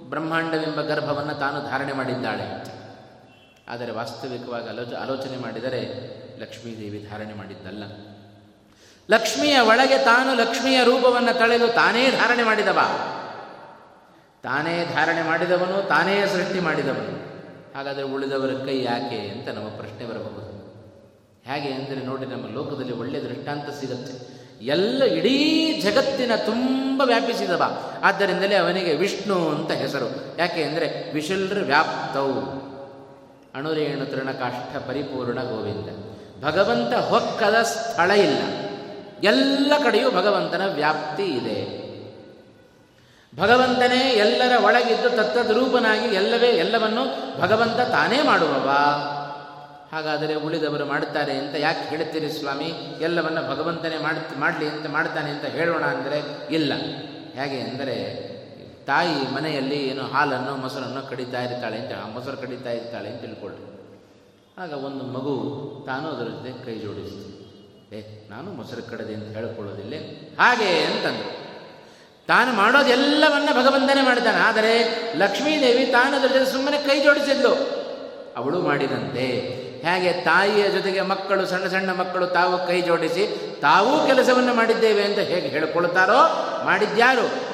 [0.09, 2.80] ಬ್ರಹ್ಮಾಂಡವೆಂಬ ಗರ್ಭವನ್ನು ತಾನು ಧಾರಣೆ ಮಾಡಿದ್ದಾಳೆ.
[3.67, 7.83] ಆದರೆ ವಾಸ್ತವಿಕವಾಗಿ ಆಲೋಚ ಆಲೋಚನೆ ಮಾಡಿದರೆ ಲಕ್ಷ್ಮೀದೇವಿ ಧಾರಣೆ ಮಾಡಿದ್ದಲ್ಲ.
[9.09, 12.79] ಲಕ್ಷ್ಮಿಯ ಒಳಗೆ ತಾನು ಲಕ್ಷ್ಮಿಯ ರೂಪವನ್ನು ತಳೆದು ತಾನೇ ಧಾರಣೆ ಮಾಡಿದವ.
[14.43, 17.31] ತಾನೇ ಧಾರಣೆ ಮಾಡಿದವನು, ತಾನೇ ಸೃಷ್ಟಿ ಮಾಡಿದವನು.
[17.77, 20.51] ಹಾಗಾದರೆ ಉಳಿದವರ ಕೈ ಯಾಕೆ ಅಂತ ನಮ್ಮ ಪ್ರಶ್ನೆ ಬರಬಹುದು.
[21.45, 24.41] ಹೇಗೆ ಅಂದರೆ ನೋಡಿ, ನಮ್ಮ ಲೋಕದಲ್ಲಿ ಒಳ್ಳೆಯ ದೃಷ್ಟಾಂತ ಸಿಗುತ್ತೆ.
[24.65, 27.81] ಎಲ್ಲ ಇಡೀ ಜಗತ್ತಿನ ತುಂಬ ವ್ಯಾಪಿಸಿದವ.
[28.03, 30.37] ಆದ್ದರಿಂದಲೇ ಅವನಿಗೆ ವಿಷ್ಣು ಅಂತ ಹೆಸರು.
[30.37, 32.70] ಯಾಕೆ ಅಂದರೆ ವಿಶಲ್ರ ವ್ಯಾಪ್ತವು.
[33.55, 35.89] ಅಣುರೇಣು ತೃಣಕಾಷ್ಠ ಪರಿಪೂರ್ಣ ಗೋವಿಂದ.
[36.43, 38.41] ಭಗವಂತ ಹೊಕ್ಕದ ಸ್ಥಳ ಇಲ್ಲ.
[39.23, 41.81] ಎಲ್ಲ ಕಡೆಯೂ ಭಗವಂತನ ವ್ಯಾಪ್ತಿ ಇದೆ.
[43.39, 47.03] ಭಗವಂತನೇ ಎಲ್ಲರ ಒಳಗಿದ್ದು ತತ್ತದ ರೂಪನಾಗಿ ಎಲ್ಲವೇ ಎಲ್ಲವನ್ನು
[47.41, 48.69] ಭಗವಂತ ತಾನೇ ಮಾಡುವವ.
[49.95, 52.99] ಹಾಗಾದರೆ ಉಳಿದವರು ಮಾಡುತ್ತಾರೆ ಅಂತ ಯಾಕೆ ಹೇಳ್ತೀರಿ ಸ್ವಾಮಿ?
[53.01, 56.73] ಎಲ್ಲವನ್ನ ಭಗವಂತನೇ ಮಾಡ್, ಮಾಡಲಿ ಅಂತ, ಮಾಡ್ತಾನೆ ಅಂತ ಹೇಳೋಣ ಅಂದರೆ ಇಲ್ಲ.
[57.39, 58.30] ಹೇಗೆ ಅಂದರೆ
[58.85, 63.71] ತಾಯಿ ಮನೆಯಲ್ಲಿ ಏನು ಹಾಲನ್ನು, ಮೊಸರನ್ನು ಕಡಿತಾ ಇರ್ತಾಳೆ ಅಂತ ಮೊಸರು ಕಡಿತಾ ಇರ್ತಾಳೆ ಅಂತ ತಿಳ್ಕೊಳ್ಳಿ
[64.57, 67.41] ಆಗ ಒಂದು ಮಗು ತಾನು ಅದರ ಜೊತೆ ಕೈ ಜೋಡಿಸಿತು.
[67.95, 69.93] ಏ, ನಾನು ಮೊಸರು ಕಡದೆ ಅಂತ ಹೇಳ್ಕೊಳ್ಳೋದಿಲ್ಲ.
[70.39, 71.41] ಹಾಗೆ ಅಂತಂದರು.
[72.27, 74.37] ತಾನು ಮಾಡೋದೆಲ್ಲವನ್ನ ಭಗವಂತನೇ ಮಾಡಿದ್ದಾನೆ.
[74.37, 77.81] ಆದರೆ ಲಕ್ಷ್ಮೀದೇವಿ ತಾನು ಅದರ ಜೊತೆ ಸುಮ್ಮನೆ ಕೈ ಜೋಡಿಸಿದ್ಲು.
[78.37, 79.27] ಅವಳು ಮಾಡಿದಂತೆ.
[79.85, 85.47] ಹೇಗೆ ತಾಯಿಯ ಜೊತೆಗೆ ಮಕ್ಕಳು, ಸಣ್ಣ ಸಣ್ಣ ಮಕ್ಕಳು ತಾವು ಕೈ ಜೋಡಿಸಿ ತಾವೂ ಕೆಲಸವನ್ನು ಮಾಡಿದ್ದೇವೆ ಅಂತ ಹೇಗೆ
[85.47, 86.17] ಹೇಳ್ಕೊಳ್ತಾರೋ,
[86.65, 87.51] ಮಾಡಿದ್ಯಾರು?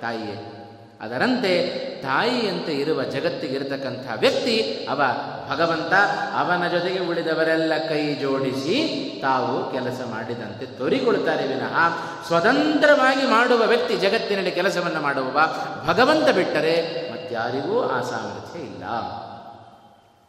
[0.00, 0.61] ತಾಯಿಯೇ.
[1.02, 1.68] ಅದರಂತೆ
[2.02, 5.02] ತಾಯಿಯಂತೆ ಇರುವ ಜಗತ್ತಿಗಿರತಕ್ಕಂಥ ವ್ಯಕ್ತಿ ಅವ
[5.50, 5.92] ಭಗವಂತ.
[6.34, 11.88] ಅವನ ಜೊತೆಗೆ ಉಳಿದವರೆಲ್ಲ ಕೈ ಜೋಡಿಸಿ ತಾವು ಕೆಲಸ ಮಾಡಿದಂತೆ ತೋರಿಕೊಳ್ತಾರೆ ವಿನಃ.
[12.26, 15.38] ಸ್ವತಂತ್ರವಾಗಿ ಮಾಡುವ ವ್ಯಕ್ತಿ ಜಗತ್ತಿನಲ್ಲಿ ಕೆಲಸವನ್ನು ಮಾಡುವವ
[15.86, 18.84] ಭಗವಂತ ಬಿಟ್ಟರೆ ಮತ್ತಾರಿಗೂ ಆ ಸಾಮರ್ಥ್ಯ ಇಲ್ಲ.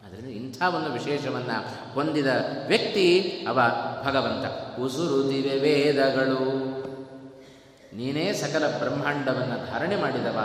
[0.06, 2.26] ಅದರಿಂದ ಇಂಥ ಒಂದು ವಿಶೇಷವನ್ನು ಹೊಂದಿದ
[2.68, 3.60] ವ್ಯಕ್ತಿ ಅವ
[4.04, 4.78] ಭಗವಂತ.
[4.80, 6.73] ಉಸುರುದಿವೆ ವೇದಗಳು.
[7.98, 10.38] ನೀನೇ ಸಕಲ ಬ್ರಹ್ಮಾಂಡವನ್ನು ಧಾರಣೆ ಮಾಡಿದವ,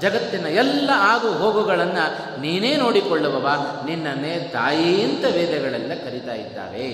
[0.00, 2.04] ಜಗತ್ತಿನ ಎಲ್ಲ ಆಗು ಹೋಗುಗಳನ್ನು
[2.40, 3.48] ನೀನೇ ನೋಡಿಕೊಳ್ಳುವವ,
[3.86, 6.88] ನಿನ್ನನ್ನೇ ತಾಯಿ ಅಂತ ವೇದಗಳೆಲ್ಲ ಕರಿತಾ ಇದ್ದಾವೆ.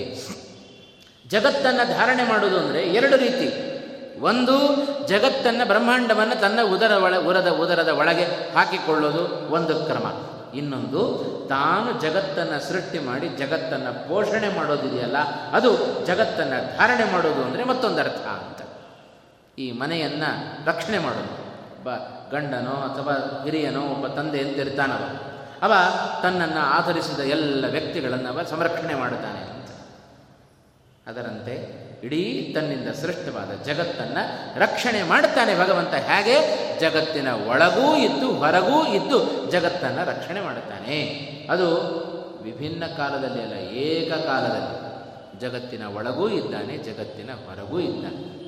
[1.31, 3.47] ಜಗತ್ತನ್ನು ಧಾರಣೆ ಮಾಡುವುದು ಅಂದರೆ ಎರಡು ರೀತಿ.
[4.21, 4.55] ಒಂದು,
[5.07, 10.07] ಜಗತ್ತನ್ನು ಬ್ರಹ್ಮಾಂಡವನ್ನು ತನ್ನ ಉದರ ಒಳ, ಉರದ, ಉದರದ ಒಳಗೆ ಹಾಕಿಕೊಳ್ಳೋದು ಒಂದು ಕ್ರಮ.
[10.59, 11.01] ಇನ್ನೊಂದು,
[11.47, 15.17] ತಾನು ಜಗತ್ತನ್ನು ಸೃಷ್ಟಿ ಮಾಡಿ ಜಗತ್ತನ್ನು ಪೋಷಣೆ ಮಾಡೋದಿದೆಯಲ್ಲ,
[15.51, 15.71] ಅದು
[16.05, 18.59] ಜಗತ್ತನ್ನು ಧಾರಣೆ ಮಾಡೋದು ಅಂದರೆ ಮತ್ತೊಂದು ಅರ್ಥ ಅಂತ.
[19.57, 21.43] ಈ ಮನೆಯನ್ನು ರಕ್ಷಣೆ ಮಾಡೋದು.
[21.77, 21.89] ಒಬ್ಬ
[22.31, 25.17] ಗಂಡನೋ ಅಥವಾ ಹಿರಿಯನೋ ಒಬ್ಬ ತಂದೆ ಎಂತಿರ್ತಾನವ
[25.61, 25.73] ಅವ
[26.21, 29.69] ತನ್ನನ್ನು ಆಧರಿಸಿದ ಎಲ್ಲ ವ್ಯಕ್ತಿಗಳನ್ನು ಅವ ಸಂರಕ್ಷಣೆ ಮಾಡುತ್ತಾನೆ ಅಂತ.
[31.07, 35.93] ಅದರಂತೆ ಇಡೀ ತನ್ನಿಂದ ಸೃಷ್ಟವಾದ ಜಗತ್ತನ್ನು ರಕ್ಷಣೆ ಮಾಡುತ್ತಾನೆ ಭಗವಂತ.
[35.93, 36.63] ಹೇಗೆ?
[36.79, 41.01] ಜಗತ್ತಿನ ಒಳಗೂ ಇದ್ದು ಹೊರಗೂ ಇದ್ದು ಜಗತ್ತನ್ನು ರಕ್ಷಣೆ ಮಾಡುತ್ತಾನೆ.
[41.49, 41.75] ಅದು
[42.43, 44.83] ವಿಭಿನ್ನ ಕಾಲದಲ್ಲಿ ಅಲ್ಲ, ಏಕಕಾಲದಲ್ಲಿ.
[45.39, 48.42] ಜಗತ್ತಿನ ಒಳಗೂ ಇದ್ದಾನೆ, ಜಗತ್ತಿನ ಹೊರಗೂ ಇದ್ದಾನೆ.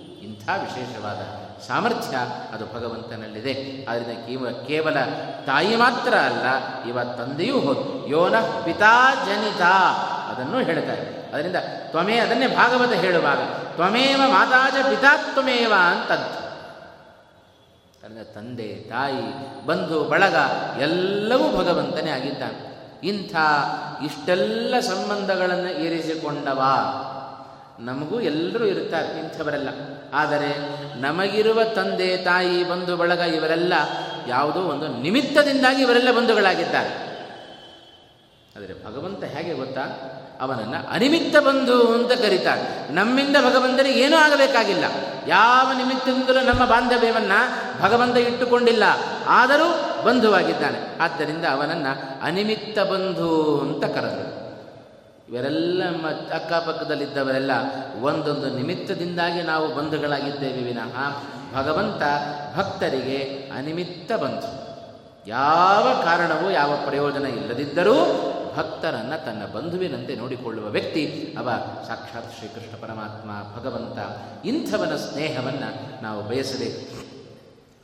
[0.45, 1.21] ಇಂಥ ವಿಶೇಷವಾದ
[1.67, 2.17] ಸಾಮರ್ಥ್ಯ
[2.53, 3.53] ಅದು ಭಗವಂತನಲ್ಲಿದೆ.
[3.85, 4.97] ಆದ್ದರಿಂದ ಕೇವ ಕೇವಲ
[5.45, 6.45] ತಾಯಿ ಮಾತ್ರ ಅಲ್ಲ,
[6.89, 8.07] ಇವ ತಂದೆಯೂ ಹೋದು.
[8.07, 9.61] ಯೋನ ಪಿತಾ ಜನಿತ
[10.29, 11.05] ಅದನ್ನು ಹೇಳ್ತಾರೆ.
[11.33, 11.55] ಅದರಿಂದ
[11.89, 13.39] ತ್ವಮೇ ಅದನ್ನೇ ಭಾಗವತ ಹೇಳುವಾಗ,
[13.73, 16.29] ತ್ವಮೇವ ಮಾತಾಜ ಪಿತಾ ತ್ವಮೇವ ಅಂತದ್ದು
[18.03, 19.25] ಅದರಿಂದ ತಂದೆ, ತಾಯಿ,
[19.65, 20.35] ಬಂಧು, ಬಳಗ
[20.79, 22.61] ಎಲ್ಲವೂ ಭಗವಂತನೇ ಆಗಿದ್ದಾನೆ.
[23.03, 23.35] ಇಂಥ
[24.03, 26.61] ಇಷ್ಟೆಲ್ಲ ಸಂಬಂಧಗಳನ್ನು ಇರಿಸಿಕೊಂಡವ
[27.79, 29.69] ನಮಗೂ ಎಲ್ಲರೂ ಇರುತ್ತಾರೆ ಇಂಥವರೆಲ್ಲ.
[30.13, 33.73] ಆದರೆ ನಮಗಿರುವ ತಂದೆ, ತಾಯಿ, ಬಂಧು, ಬಳಗ ಇವರೆಲ್ಲ
[34.27, 37.05] ಯಾವುದೋ ಒಂದು ನಿಮಿತ್ತದಿಂದಾಗಿ ಇವರೆಲ್ಲ ಬಂಧುಗಳಾಗಿದ್ದಾರೆ.
[38.57, 39.81] ಆದರೆ ಭಗವಂತ ಹೇಗೆ ಗೊತ್ತಾ?
[40.41, 42.93] ಅವನನ್ನು ಅನಿಮಿತ್ತ ಬಂಧು ಅಂತ ಕರೀತಾರೆ.
[42.93, 44.83] ನಮ್ಮಿಂದ ಭಗವಂತನಿಗೆ ಏನೂ ಆಗಬೇಕಾಗಿಲ್ಲ.
[45.27, 48.83] ಯಾವ ನಿಮಿತ್ತದಿಂದಲೂ ನಮ್ಮ ಬಾಂಧವ್ಯವನ್ನು ಭಗವಂತ ಇಟ್ಟುಕೊಂಡಿಲ್ಲ.
[49.27, 51.01] ಆದರೂ ಬಂಧುವಾಗಿದ್ದಾನೆ.
[51.01, 54.34] ಆದ್ದರಿಂದ ಅವನನ್ನು ಅನಿಮಿತ್ತ ಬಂಧು ಅಂತ ಕರೆದರು.
[55.29, 55.83] ಇವರೆಲ್ಲ
[56.33, 57.51] ಅಕ್ಕಪಕ್ಕದಲ್ಲಿದ್ದವರೆಲ್ಲ
[58.01, 60.97] ಒಂದೊಂದು ನಿಮಿತ್ತದಿಂದಾಗಿ ನಾವು ಬಂಧುಗಳಾಗಿದ್ದೇವೆ ವಿನಃ
[61.55, 62.01] ಭಗವಂತ
[62.57, 64.65] ಭಕ್ತರಿಗೆ ಅನಿಮಿತ್ತ ಬಂಧು.
[65.27, 67.95] ಯಾವ ಕಾರಣವೂ ಯಾವ ಪ್ರಯೋಜನ ಇಲ್ಲದಿದ್ದರೂ
[68.55, 71.49] ಭಕ್ತರನ್ನು ತನ್ನ ಬಂಧುವಿನಂತೆ ನೋಡಿಕೊಳ್ಳುವ ವ್ಯಕ್ತಿ ಅವ
[71.87, 73.97] ಸಾಕ್ಷಾತ್ ಶ್ರೀಕೃಷ್ಣ ಪರಮಾತ್ಮ ಭಗವಂತ
[74.45, 77.04] ಇಂಥವನ ಸ್ನೇಹವನ್ನು ನಾವು ಬಯಸಬೇಕು.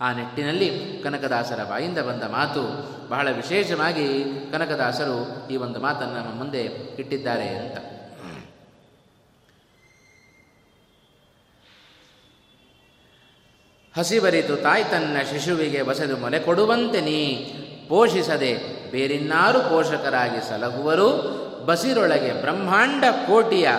[0.01, 2.61] ಆ ನಿಟ್ಟಿನಲ್ಲಿ ಕನಕದಾಸರ ಬಾಯಿಂದ ಬಂದ ಮಾತು
[3.09, 6.61] ಬಹಳ ವಿಶೇಷವಾಗಿ ಕನಕದಾಸರು ಈ ಒಂದು ಮಾತನ್ನು ನಮ್ಮ ಮುಂದೆ
[6.99, 7.77] ಇಟ್ಟಿದ್ದಾರೆ ಅಂತ.
[13.97, 17.35] ಹಸಿಬರಿತು ತಾಯಿ ತನ್ನ ಶಿಶುವಿಗೆ ಬಸದು ಮೊಲೆ ಕೊಡುವಂತೆ ನೀ
[17.87, 18.51] ಪೋಷಿಸದೆ
[18.91, 21.07] ಬೇರಿನ್ನಾರು ಪೋಷಕರಾಗಿ ಸಲಹುವರು
[21.65, 23.69] ಬಸಿರೊಳಗೆ ಬ್ರಹ್ಮಾಂಡ ಕೋಟಿಯ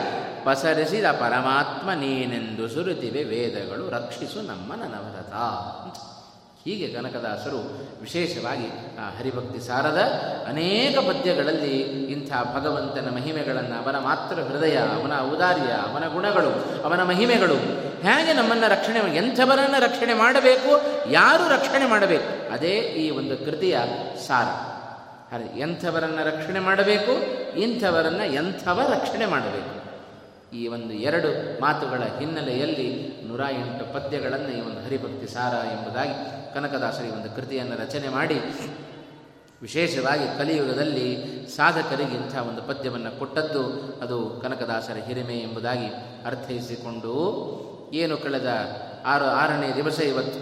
[0.44, 5.34] ಪಸರಿಸಿದ ಪರಮಾತ್ಮ ನೀನೆಂದು ಸುರುತಿವೆ ವೇದಗಳು, ರಕ್ಷಿಸು ನಮ್ಮ ನನವರತ
[6.64, 7.60] ಹೀಗೆ ಕನಕದಾಸರು
[8.00, 8.66] ವಿಶೇಷವಾಗಿ
[9.00, 9.98] ಆ ಹರಿಭಕ್ತಿ ಸಾರದ
[10.48, 11.80] ಅನೇಕ ಪದ್ಯಗಳಲ್ಲಿ
[12.12, 17.54] ಇಂಥ ಭಗವಂತನ ಮಹಿಮೆಗಳನ್ನು ಅವನ ಮಾತ್ರ ಹೃದಯ, ಅವನ ಔದಾರ್ಯ, ಅವನ ಗುಣಗಳು, ಅವನ ಮಹಿಮೆಗಳು
[18.02, 22.52] ಹೇಗೆ ನಮ್ಮನ್ನು ರಕ್ಷಣೆ ಎಂಥವರನ್ನು ರಕ್ಷಣೆ ಮಾಡಬೇಕು, ಯಾರು ರಕ್ಷಣೆ ಮಾಡಬೇಕು?
[22.52, 23.78] ಅದೇ ಈ ಒಂದು ಕೃತಿಯ
[24.26, 24.46] ಸಾರ.
[25.34, 27.12] ಅದೇ ಎಂಥವರನ್ನು ರಕ್ಷಣೆ ಮಾಡಬೇಕು,
[27.58, 29.82] ಇಂಥವರನ್ನು ಎಂಥವ ರಕ್ಷಣೆ ಮಾಡಬೇಕು?
[30.56, 37.36] ಈ ಒಂದು ಎರಡು ಮಾತುಗಳ ಹಿನ್ನೆಲೆಯಲ್ಲಿ ನೂರ ಎಂಟು ಪದ್ಯಗಳನ್ನು ಈ ಒಂದು ಹರಿಭಕ್ತಿ ಸಾರ ಎಂಬುದಾಗಿ ಕನಕದಾಸರಿ ಒಂದು
[37.36, 38.38] ಕೃತಿಯನ್ನು ರಚನೆ ಮಾಡಿ
[39.62, 41.08] ವಿಶೇಷವಾಗಿ ಕಲಿಯುಗದಲ್ಲಿ
[41.56, 43.62] ಸಾಧಕರಿಗೆ ಇಂಥ ಒಂದು ಪದ್ಯವನ್ನು ಕೊಟ್ಟದ್ದು
[44.02, 45.88] ಅದು ಕನಕದಾಸರ ಹಿರಿಮೆ ಎಂಬುದಾಗಿ
[46.26, 47.12] ಅರ್ಥೈಸಿಕೊಂಡು
[47.92, 48.50] ಏನು ಕಳೆದ
[49.06, 50.40] ಆರು ಆರನೇ ದಿವಸ ಇವತ್ತು,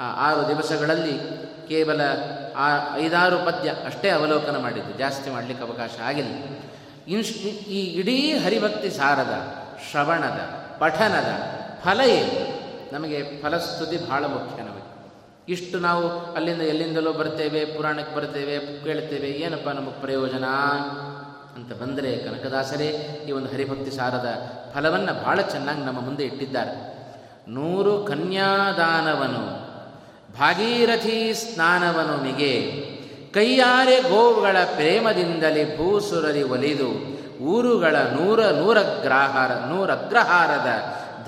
[0.00, 1.14] ಆ ಆರು ದಿವಸಗಳಲ್ಲಿ
[1.68, 2.00] ಕೇವಲ
[2.56, 6.32] ಆ ಐದಾರು ಪದ್ಯ ಅಷ್ಟೇ ಅವಲೋಕನ ಮಾಡಿದ್ದು, ಜಾಸ್ತಿ ಮಾಡಲಿಕ್ಕೆ ಅವಕಾಶ ಆಗಿಲ್ಲ.
[7.08, 7.30] ಇನ್ಸ್
[7.68, 9.34] ಈ ಇಡೀ ಹರಿಭಕ್ತಿ ಸಾರದ,
[9.90, 10.40] ಶ್ರವಣದ,
[10.78, 11.30] ಪಠನದ
[11.84, 12.60] ಫಲ ಏನು?
[12.92, 14.62] ನಮಗೆ ಫಲಸ್ತುತಿ ಬಹಳ ಮುಖ್ಯ
[15.48, 20.44] ಇಷ್ಟು ನಾವು ಅಲ್ಲಿಂದ ಎಲ್ಲಿಂದಲೋ ಬರ್ತೇವೆ, ಪುರಾಣಕ್ಕೆ ಬರ್ತೇವೆ ಕೇಳ್ತೇವೆ ಏನಪ್ಪ ನಮಗೆ ಪ್ರಯೋಜನ
[21.56, 22.88] ಅಂತ ಬಂದರೆ ಕನಕದಾಸರೇ
[23.28, 24.28] ಈ ಒಂದು ಹರಿಭಕ್ತಿ ಸಾರದ
[24.74, 27.00] ಫಲವನ್ನು ಬಹಳ ಚೆನ್ನಾಗಿ ನಮ್ಮ ಮುಂದೆ ಇಟ್ಟಿದ್ದಾರೆ.
[27.48, 29.70] ನೂರು ಕನ್ಯಾದಾನವನು,
[30.38, 32.54] ಭಾಗೀರಥಿ ಸ್ನಾನವನು ಮಿಗೆ
[33.34, 40.70] ಕೈಯಾರೆ ಗೋವುಗಳ ಪ್ರೇಮದಿಂದಲೇ ಭೂಸುರರಿ ಒಲಿದು ಊರುಗಳ ನೂರ ನೂರಗ್ರಾಹಾರ, ನೂರಗ್ರಹಾರದ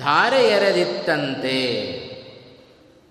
[0.03, 1.59] ಧಾರೆ ಎರೆದಿತ್ತಂತೆ.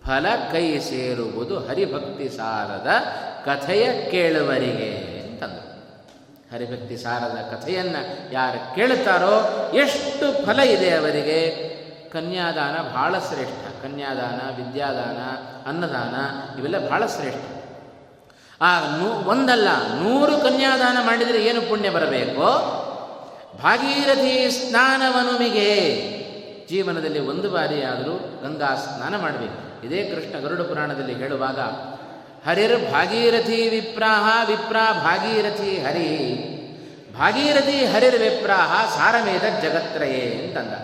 [0.06, 2.88] ಫಲ ಕೈ ಸೇರುವುದು ಹರಿಭಕ್ತಿ ಸಾರದ
[3.44, 4.90] ಕಥೆಯ ಕೇಳುವರಿಗೆ
[5.22, 5.72] ಅಂತಂದರು
[6.52, 9.34] ಹರಿಭಕ್ತಿ ಸಾರದ ಕಥೆಯನ್ನು ಯಾರು ಕೇಳ್ತಾರೋ
[9.74, 11.72] ಎಷ್ಟು ಫಲ ಇದೆ ಅವರಿಗೆ.
[12.10, 15.20] ಕನ್ಯಾದಾನ ಬಹಳ ಶ್ರೇಷ್ಠ, ಕನ್ಯಾದಾನ, ವಿದ್ಯಾದಾನ,
[15.68, 16.14] ಅನ್ನದಾನ
[16.58, 17.62] ಇವೆಲ್ಲ ಬಹಳ ಶ್ರೇಷ್ಠ.
[18.60, 22.46] ಆ ನೂ ಒಂದಲ್ಲ, ನೂರು ಕನ್ಯಾದಾನ ಮಾಡಿದರೆ ಏನು ಪುಣ್ಯ ಬರಬೇಕು?
[23.62, 25.68] ಭಾಗೀರಥಿ ಸ್ನಾನವನುಮಿಗೆ
[26.68, 29.71] ಜೀವನದಲ್ಲಿ ಒಂದು ಬಾರಿ ಆದರೂ ಗಂಗಾ ಸ್ನಾನ ಮಾಡಬೇಕು.
[29.84, 31.60] ಇದೇ ಕೃಷ್ಣ ಗರುಡ ಪುರಾಣದಲ್ಲಿ ಹೇಳುವಾಗ,
[32.48, 36.08] ಹರಿರ್ ಭಾಗೀರಥಿ ವಿಪ್ರಾಹ ವಿಪ್ರಾ ಭಾಗೀರಥಿ ಹರಿ,
[37.14, 40.74] ಭಾಗೀರಥಿ ಹರಿರ್ ವಿಪ್ರಾಹ ಸಾರಮೇಧ ಜಗತ್ರಯೇ ಅಂತಂದ.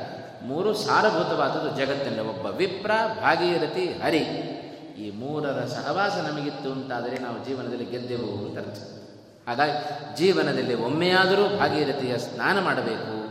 [0.43, 2.91] ಮೂರು ಸಾರಭೂತವಾದದ್ದು ಜಗತ್ತಿನಲ್ಲಿ ಒಬ್ಬ ವಿಪ್ರ
[3.21, 4.55] ಭಾಗೀರಥಿ ಹರಿ.
[4.99, 8.79] ಈ ಮೂರರ ಸಹವಾಸ ನಮಗಿತ್ತು ಅಂತಾದರೆ ನಾವು ಜೀವನದಲ್ಲಿ ಗೆದ್ದೆವು ಅಂತ ಅರ್ಥ.
[9.49, 13.29] ಹಾಗಾಗಿ ಜೀವನದಲ್ಲಿ ಒಮ್ಮೆಯಾದರೂ ಭಾಗೀರಥಿಯ ಸ್ನಾನ ಮಾಡಬೇಕು.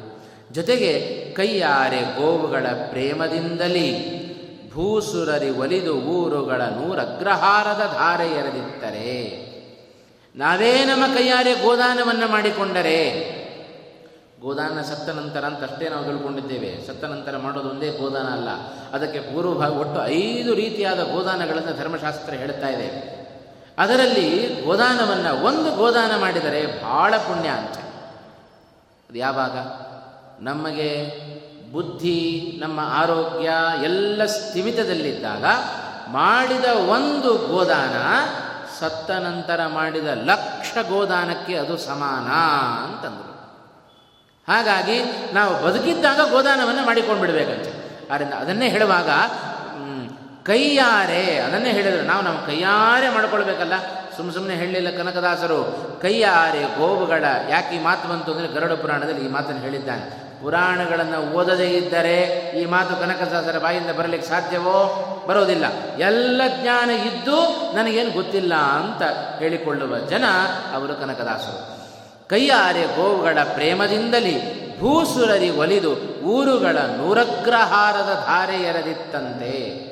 [0.54, 0.92] ಜೊತೆಗೆ
[1.36, 4.17] ಕೈಯಾರೆ ಗೋವುಗಳ ಪ್ರೇಮದಿಂದಲೇ
[4.78, 9.48] ಭೂಸುರರಿ ಒಲಿದು ಊರುಗಳ ನೂರಗ್ರಹಾರದ ಧಾರೆ ಎರೆದಿತ್ತರೆ.
[10.36, 13.38] ನಾವೇ ನಮ್ಮ ಕೈಯಾರೆ ಗೋದಾನವನ್ನು ಮಾಡಿಕೊಂಡರೆ.
[14.42, 16.88] ಗೋದಾನ ಸತ್ತ ನಂತರ ಅಂತ ಅಷ್ಟೇ ನಾವು ತಿಳ್ಕೊಂಡಿದ್ದೇವೆ.
[16.88, 18.50] ಸತ್ತ ನಂತರ ಮಾಡೋದು ಒಂದೇ ಗೋದಾನ ಅಲ್ಲ.
[18.94, 23.18] ಅದಕ್ಕೆ ಪೂರ್ವಭಾಗ ಒಟ್ಟು ಐದು ರೀತಿಯಾದ ಗೋದಾನಗಳನ್ನು ಧರ್ಮಶಾಸ್ತ್ರ ಹೇಳ್ತಾ ಇದೆ.
[23.78, 27.78] ಅದರಲ್ಲಿ ಗೋದಾನವನ್ನು ಒಂದು ಗೋದಾನ ಮಾಡಿದರೆ ಬಹಳ ಪುಣ್ಯ ಅಂತ.
[29.10, 29.58] ಅದು ಯಾವಾಗ?
[30.44, 31.12] ನಮಗೆ
[31.72, 33.50] ಬುದ್ಧಿ, ನಮ್ಮ ಆರೋಗ್ಯ
[33.84, 35.46] ಎಲ್ಲ ಸ್ಥಿಮಿತದಲ್ಲಿದ್ದಾಗ
[36.12, 37.96] ಮಾಡಿದ ಒಂದು ಗೋದಾನ
[38.80, 42.30] ಸತ್ತ ನಂತರ ಮಾಡಿದ ಲಕ್ಷ ಗೋದಾನಕ್ಕೆ ಅದು ಸಮಾನ
[42.86, 43.34] ಅಂತಂದರು.
[44.48, 45.02] ಹಾಗಾಗಿ
[45.34, 47.72] ನಾವು ಬದುಕಿದ್ದಾಗ ಗೋದಾನವನ್ನು ಮಾಡಿಕೊಂಡು ಬಿಡಬೇಕಂತೆ.
[48.14, 49.10] ಆದ್ದರಿಂದ ಅದನ್ನೇ ಹೇಳುವಾಗ
[50.46, 52.06] ಕೈಯಾರೆ, ಅದನ್ನೇ ಹೇಳಿದರು.
[52.06, 53.74] ನಾವು ನಮ್ಮ ಕೈಯಾರೆ ಮಾಡ್ಕೊಳ್ಬೇಕಲ್ಲ.
[54.18, 55.60] ಸುಮ್ಮ ಸುಮ್ಮನೆ ಹೇಳಲಿಲ್ಲ ಕನಕದಾಸರು.
[56.02, 60.27] ಕೈಯಾರೆ ಗೋವುಗಳ, ಯಾಕೆ ಈ ಮಾತು ಬಂತು ಅಂದರೆ ಗರುಡ ಪುರಾಣದಲ್ಲಿ ಈ ಮಾತನ್ನು ಹೇಳಿದ್ದಾನೆ.
[60.42, 62.22] ಪುರಾಣಗಳನ್ನು ಓದದೇ ಇದ್ದರೆ
[62.62, 65.04] ಈ ಮಾತು ಕನಕದಾಸರ ಬಾಯಿಂದ ಬರಲಿಕ್ಕೆ ಸಾಧ್ಯವೋ?
[65.28, 65.66] ಬರೋದಿಲ್ಲ
[66.00, 67.40] ಎಲ್ಲ ಜ್ಞಾನ ಇದ್ದು
[67.76, 69.02] ನನಗೇನು ಗೊತ್ತಿಲ್ಲ ಅಂತ
[69.40, 70.24] ಹೇಳಿಕೊಳ್ಳುವ ಜನ
[70.74, 71.78] ಅವರು ಕನಕದಾಸರು.
[72.28, 79.87] ಕೈಯಾರೆ ಗೋವುಗಳ ಪ್ರೇಮದಿಂದಲೇ ಭೂಸುರರಿ ಒಲಿದು ಊರುಗಳ ನೂರಗ್ರಹಾರದ ಧಾರೆ ಎರೆದಿತ್ತಂತೆ.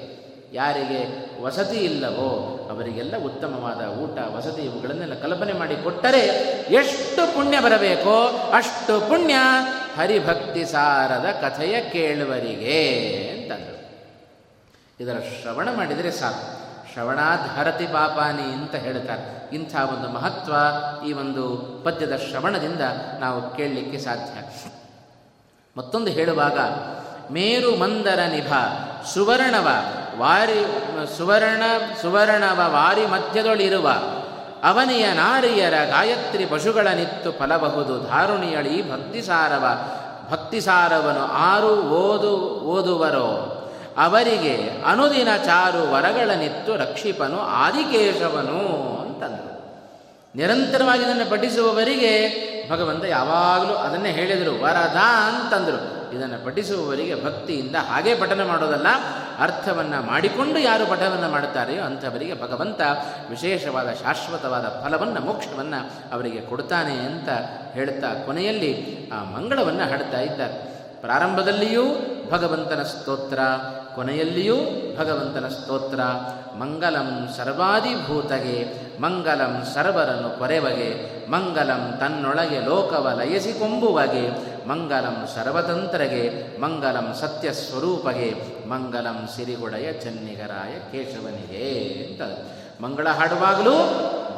[0.56, 6.20] ಯಾರಿಗೆ ವಸತಿ ಇಲ್ಲವೋ ಅವರಿಗೆಲ್ಲ ಉತ್ತಮವಾದ ಊಟ, ವಸತಿ ಇವುಗಳನ್ನೆಲ್ಲ ಕಲ್ಪನೆ ಮಾಡಿ ಕೊಟ್ಟರೆ
[6.70, 9.34] ಎಷ್ಟು ಪುಣ್ಯ ಬರಬೇಕೋ ಅಷ್ಟು ಪುಣ್ಯ.
[9.98, 13.00] ಹರಿಭಕ್ತಿ ಸಾರದ ಕಥೆಯ ಕೇಳುವರಿಗೆ
[13.30, 13.86] ಅಂತಂದರು.
[15.00, 16.66] ಇದರ ಶ್ರವಣ ಮಾಡಿದರೆ ಸಾಕು.
[16.94, 19.50] ಶ್ರವಣಾಧರತಿ ಪಾಪಾನಿ ಅಂತ ಹೇಳ್ತಾರೆ.
[19.56, 20.54] ಇಂಥ ಒಂದು ಮಹತ್ವ
[21.08, 22.82] ಈ ಒಂದು ಪದ್ಯದ ಶ್ರವಣದಿಂದ
[23.20, 24.72] ನಾವು ಕೇಳಲಿಕ್ಕೆ ಸಾಧ್ಯ.
[25.78, 26.60] ಮತ್ತೊಂದು ಹೇಳುವಾಗ,
[27.32, 28.54] ಮೇರು ಮಂದರ ನಿಭ
[29.14, 29.68] ಸುವರ್ಣವ
[30.20, 30.66] ವಾರಿ,
[31.18, 31.64] ಸುವರ್ಣ,
[32.02, 33.90] ಸುವರ್ಣವ ವಾರಿ ಮಧ್ಯದೊಳಿರುವ
[34.64, 38.00] ಅವನಿಯ ನಾರಿಯರ ಗಾಯತ್ರಿ ಪಶುಗಳ ನಿತ್ತು ಫಲಬಹುದು.
[38.00, 39.66] ಧಾರುಣಿಯಳಿ ಭಕ್ತಿಸಾರವ,
[40.32, 43.52] ಭಕ್ತಿಸಾರವನು ಆರು ಓದು, ಓದುವರೋ.
[43.98, 48.60] ಅವರಿಗೆ ಅನುದಿನ ಚಾರು ವರಗಳ ನಿತ್ತು ರಕ್ಷಿಪನು ಆದಿಕೇಶವನು
[49.02, 49.56] ಅಂತಂದರು.
[50.36, 54.96] ನಿರಂತರವಾಗಿ ಇದನ್ನು ಪಠಿಸುವವರಿಗೆ ಭಗವಂತ ಯಾವಾಗಲೂ ಅದನ್ನೇ ಹೇಳಿದರು, ವರದ
[55.28, 56.05] ಅಂತಂದರು.
[56.16, 58.88] ಇದನ್ನು ಪಠಿಸುವವರಿಗೆ ಭಕ್ತಿಯಿಂದ ಹಾಗೆ ಪಠನ ಮಾಡೋದಲ್ಲ,
[59.40, 62.82] ಅರ್ಥವನ್ನು ಮಾಡಿಕೊಂಡು ಯಾರು ಪಠವನ್ನು ಮಾಡುತ್ತಾರೆಯೋ ಅಂಥವರಿಗೆ ಭಗವಂತ
[63.30, 67.30] ವಿಶೇಷವಾದ ಶಾಶ್ವತವಾದ ಫಲವನ್ನು, ಮೋಕ್ಷವನ್ನು ಅವರಿಗೆ ಕೊಡ್ತಾನೆ ಅಂತ
[67.74, 68.72] ಹೇಳ್ತಾ ಕೊನೆಯಲ್ಲಿ
[69.14, 70.76] ಆ ಮಂಗಳವನ್ನು ಹಾಡ್ತಾ ಇದ್ದಾರೆ.
[71.02, 71.84] ಪ್ರಾರಂಭದಲ್ಲಿಯೂ
[72.32, 73.40] ಭಗವಂತನ ಸ್ತೋತ್ರ,
[73.96, 74.56] ಕೊನೆಯಲ್ಲಿಯೂ
[75.00, 76.00] ಭಗವಂತನ ಸ್ತೋತ್ರ,
[76.58, 78.58] ಮಂಗಲಂ ಸರ್ವಾದಿಭೂತಗೆ
[79.02, 80.90] ಮಂಗಲಂ ಸರ್ವರನ್ನು ಕೊರೆವಗೆ,
[81.32, 88.34] ಮಂಗಲಂ ತನ್ನೊಳಗೆ ಲೋಕವ ಲಯಸಿಕೊಂಬುವಗೆ ಮಂಗಲಂ ಸರ್ವತಂತ್ರಗೆ, ಮಂಗಲಂ ಸತ್ಯ ಸ್ವರೂಪಗೆ
[88.68, 91.66] ಮಂಗಲಂ ಸಿರಿಗೊಡೆಯ ಚನ್ನಿಗರಾಯ ಕೇಶವನಿಗೆ
[92.08, 92.22] ಅಂತ.
[92.82, 93.76] ಮಂಗಳ ಹಾಡುವಾಗಲೂ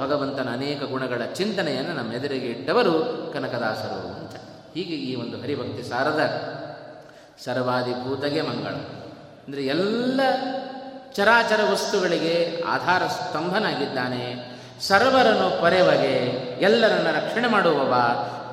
[0.01, 2.93] ಭಗವಂತನ ಅನೇಕ ಗುಣಗಳ ಚಿಂತನೆಯನ್ನು ನಮ್ಮ ಎದುರಿಗೆ ಇಟ್ಟವರು
[3.33, 4.35] ಕನಕದಾಸರು ಅಂತ.
[4.73, 6.21] ಹೀಗೆ ಈ ಒಂದು ಹರಿಭಕ್ತಿ ಸಾರದ
[7.43, 8.71] ಸರ್ವಾದಿಭೂತಗೆ ಮಂಗಳ.
[9.47, 10.21] ಅಂದರೆ ಎಲ್ಲ
[11.13, 14.56] ಚರಾಚರ ವಸ್ತುಗಳಿಗೆ ಆಧಾರ ಸ್ತಂಭನಾಗಿದ್ದಾನೆ.
[14.81, 16.13] ಸರ್ವರನ್ನು ಪರೆವಗೆ
[16.61, 17.93] ಎಲ್ಲರನ್ನ ರಕ್ಷಣೆ ಮಾಡುವವ,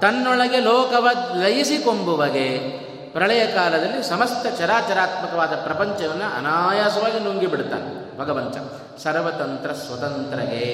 [0.00, 1.08] ತನ್ನೊಳಗೆ ಲೋಕವ
[1.40, 2.58] ಲಯಿಸಿಕೊಂಬುವಗೆ.
[3.12, 8.56] ಪ್ರಳಯ ಕಾಲದಲ್ಲಿ ಸಮಸ್ತ ಚರಾಚರಾತ್ಮಕವಾದ ಪ್ರಪಂಚವನ್ನು ಅನಾಯಾಸವಾಗಿ ನುಂಗಿಬಿಡ್ತಾನೆ ಭಗವಂತ,
[9.02, 10.68] ಸರ್ವತಂತ್ರ ಸ್ವತಂತ್ರಗೆ.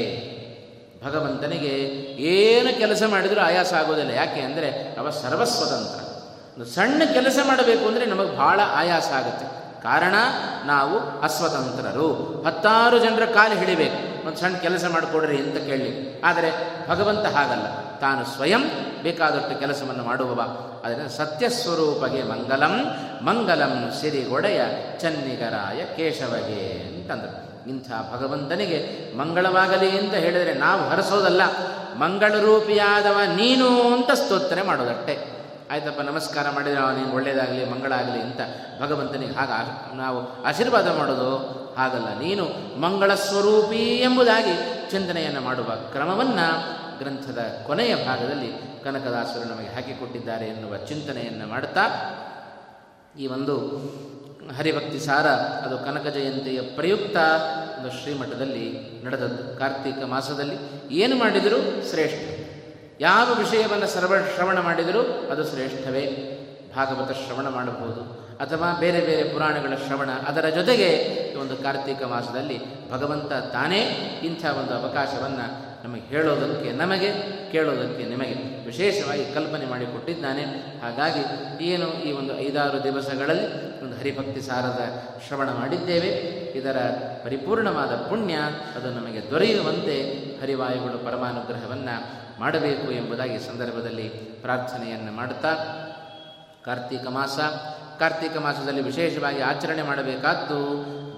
[1.07, 1.75] ಭಗವಂತನಿಗೆ
[2.23, 4.11] ಏನು ಕೆಲಸ ಮಾಡಿದರೂ ಆಯಾಸ ಆಗೋದಿಲ್ಲ.
[4.11, 6.65] ಯಾಕೆ ಅಂದರೆ ಅವ ಸರ್ವಸ್ವತಂತ್ರ.
[6.65, 9.47] ಸಣ್ಣ ಕೆಲಸ ಮಾಡಬೇಕು ಅಂದರೆ ನಮಗೆ ಭಾಳ ಆಯಾಸ ಆಗುತ್ತೆ.
[9.83, 10.15] ಕಾರಣ,
[10.67, 12.43] ನಾವು ಅಸ್ವತಂತ್ರರು.
[12.47, 14.10] ಹತ್ತಾರು ಜನರ ಕಾಲು ಹಿಡಿಬೇಕು.
[14.27, 16.21] ಒಂದು ಸಣ್ಣ ಕೆಲಸ ಮಾಡಿಕೊಡ್ರಿ ಅಂತ ಕೇಳಿ.
[16.21, 16.51] ಆದರೆ
[16.89, 17.99] ಭಗವಂತ ಹಾಗಲ್ಲ.
[17.99, 18.63] ತಾನು ಸ್ವಯಂ
[19.03, 20.41] ಬೇಕಾದಷ್ಟು ಕೆಲಸವನ್ನು ಮಾಡುವವ.
[20.85, 22.87] ಅದರಿಂದ ಸತ್ಯಸ್ವರೂಪಗೆ ಮಂಗಲಂ
[23.23, 24.61] ಮಂಗಲಂ ಸಿರಿಗೊಡೆಯ
[25.01, 27.69] ಚನ್ನಿಗರಾಯ ಕೇಶವಗೆ ಅಂತಂದರು.
[27.69, 31.43] ಇಂಥ ಭಗವಂತನಿಗೆ ಮಂಗಳವಾಗಲಿ ಅಂತ ಹೇಳಿದರೆ ನಾವು ಹರಸೋದಲ್ಲ.
[31.97, 35.41] ಮಂಗಳರೂಪಿಯಾದವ ನೀನು ಅಂತ ಸ್ತೋತ್ರೆ ಮಾಡೋದಟ್ಟೆ
[35.71, 38.41] ಆಯ್ತಪ್ಪ, ನಮಸ್ಕಾರ ಮಾಡಿದರೆ ನೀನು ಒಳ್ಳೆಯದಾಗಲಿ, ಮಂಗಳಾಗಲಿ ಅಂತ
[38.83, 42.19] ಭಗವಂತನಿಗೆ ಹಾಗೆ, ನಾವು ಆಶೀರ್ವಾದ ಮಾಡೋದು ಹಾಗಲ್ಲ.
[42.19, 42.45] ನೀನು
[42.81, 44.53] ಮಂಗಳ ಸ್ವರೂಪಿ ಎಂಬುದಾಗಿ
[44.91, 48.53] ಚಿಂತನೆಯನ್ನು ಮಾಡುವ ಕ್ರಮವನ್ನು ಗ್ರಂಥದ ಕೊನೆಯ ಭಾಗದಲ್ಲಿ
[48.85, 51.81] ಕನಕದಾಸರು ನಮಗೆ ಹಾಕಿಕೊಟ್ಟಿದ್ದಾರೆ ಎನ್ನುವ ಚಿಂತನೆಯನ್ನು ಮಾಡುತ್ತಾ,
[53.19, 53.57] ಈ ಒಂದು
[54.59, 57.17] ಹರಿಭಕ್ತಿ ಸಾರ, ಅದು ಕನಕ ಜಯಂತಿಯ ಪ್ರಯುಕ್ತ
[57.79, 59.59] ಒಂದು ಶ್ರೀಮಠದಲ್ಲಿ ನಡೆದದ್ದು.
[59.59, 60.57] ಕಾರ್ತೀಕ ಮಾಸದಲ್ಲಿ
[60.95, 61.57] ಏನು ಮಾಡಿದರೂ
[61.91, 62.41] ಶ್ರೇಷ್ಠ.
[63.01, 66.37] ಯಾವ ವಿಷಯವನ್ನು ಸರ್ವ ಶ್ರವಣ ಮಾಡಿದರೂ ಅದು ಶ್ರೇಷ್ಠವೇ.
[66.77, 68.30] ಭಾಗವತ ಶ್ರವಣ ಮಾಡಬಹುದು.
[68.41, 70.89] ಅಥವಾ ಬೇರೆ ಬೇರೆ ಪುರಾಣಗಳ ಶ್ರವಣ, ಅದರ ಜೊತೆಗೆ
[71.33, 73.81] ಈ ಒಂದು ಕಾರ್ತೀಕ ಮಾಸದಲ್ಲಿ ಭಗವಂತ ತಾನೇ
[74.25, 75.47] ಇಂಥ ಒಂದು ಅವಕಾಶವನ್ನು
[75.85, 77.11] ನಮಗೆ ಹೇಳೋದಕ್ಕೆ, ನಮಗೆ
[77.53, 80.43] ಕೇಳೋದಕ್ಕೆ ನಿಮಗೆ ವಿಶೇಷವಾಗಿ ಕಲ್ಪನೆ ಮಾಡಿಕೊಟ್ಟಿದ್ದಾನೆ.
[80.83, 81.23] ಹಾಗಾಗಿ
[81.65, 83.47] ಏನು ಈ ಒಂದು ಐದಾರು ದಿವಸಗಳಲ್ಲಿ
[83.83, 84.81] ಒಂದು ಹರಿಭಕ್ತಿ ಸಾರದ
[85.27, 86.11] ಶ್ರವಣ ಮಾಡಿದ್ದೇವೆ.
[86.59, 86.79] ಇದರ
[87.25, 88.35] ಪರಿಪೂರ್ಣವಾದ ಪುಣ್ಯ
[88.77, 89.97] ಅದು ನಮಗೆ ದೊರೆಯುವಂತೆ
[90.41, 91.97] ಹರಿವಾಯುಗಳು ಪರಮಾನುಗ್ರಹವನ್ನು
[92.41, 94.09] ಮಾಡಬೇಕು ಎಂಬುದಾಗಿ ಸಂದರ್ಭದಲ್ಲಿ
[94.43, 95.53] ಪ್ರಾರ್ಥನೆಯನ್ನು ಮಾಡುತ್ತಾ
[96.65, 97.39] ಕಾರ್ತೀಕ ಮಾಸ
[98.01, 100.59] ಕಾರ್ತೀಕ ಮಾಸದಲ್ಲಿ ವಿಶೇಷವಾಗಿ ಆಚರಣೆ ಮಾಡಬೇಕಾದ್ದು,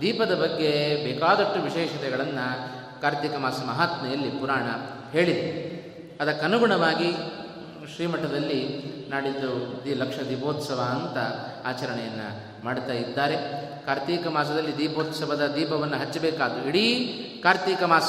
[0.01, 2.47] ದೀಪದ ಬಗ್ಗೆ ಬೇಕಾದಷ್ಟು ವಿಶೇಷತೆಗಳನ್ನು
[3.03, 4.66] ಕಾರ್ತಿಕ ಮಾಸ ಮಹಾತ್ಮೆಯಲ್ಲಿ ಪುರಾಣ
[5.11, 5.72] ಹೇಳಿದೆ.
[6.20, 7.12] ಅದಕ್ಕನುಗುಣವಾಗಿ
[7.95, 8.61] ಶ್ರೀಮಠದಲ್ಲಿ
[9.11, 11.18] ನಾಡಿದ್ದು ದಿ ಲಕ್ಷ ದೀಪೋತ್ಸವ ಅಂತ
[11.66, 13.37] ಆಚರಣೆಯನ್ನು ಮಾಡ್ತಾ ಇದ್ದಾರೆ.
[13.87, 16.87] ಕಾರ್ತೀಕ ಮಾಸದಲ್ಲಿ ದೀಪೋತ್ಸವದ ದೀಪವನ್ನು ಹಚ್ಚಬೇಕಾದ್ದು ಇಡೀ
[17.43, 18.09] ಕಾರ್ತೀಕ ಮಾಸ.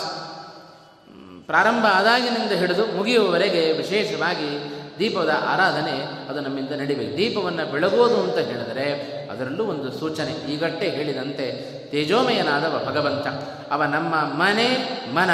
[1.45, 7.17] ಪ್ರಾರಂಭ ಆದಾಗಿನಿಂದ ಹಿಡಿದು ಮುಗಿಯುವವರೆಗೆ ವಿಶೇಷವಾಗಿ ದೀಪದ ಆರಾಧನೆ ಅದು ನಮ್ಮಿಂದ ನಡಿಬೇಕು.
[7.17, 10.53] ದೀಪವನ್ನು ಬೆಳಗೋದು ಅಂತ ಹೇಳಿದರೆ ಅದರಲ್ಲೂ ಒಂದು ಸೂಚನೆ.
[10.53, 13.27] ಈಗಟ್ಟೆ ಹೇಳಿದಂತೆ ತೇಜೋಮಯನಾದವ ಭಗವಂತ.
[13.71, 14.67] ಅವ ನಮ್ಮ ಮನೆ,
[15.13, 15.29] ಮನ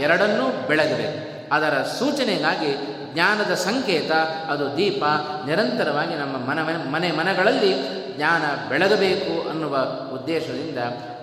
[0.00, 1.34] ಎರಡನ್ನೂ ಬೆಳಗಬೇಕು.
[1.54, 2.76] ಅದರ ಸೂಚನೆಗಾಗಿ
[3.14, 4.12] ಜ್ಞಾನದ ಸಂಕೇತ
[4.50, 5.04] ಅದು ದೀಪ
[5.46, 6.58] ನಿರಂತರವಾಗಿ ನಮ್ಮ ಮನ,
[6.90, 7.74] ಮನೆ ಮನಗಳಲ್ಲಿ
[8.16, 9.76] ಜ್ಞಾನ ಬೆಳಗಬೇಕು ಅನ್ನುವ
[10.12, 10.78] ಉದ್ದೇಶದಿಂದ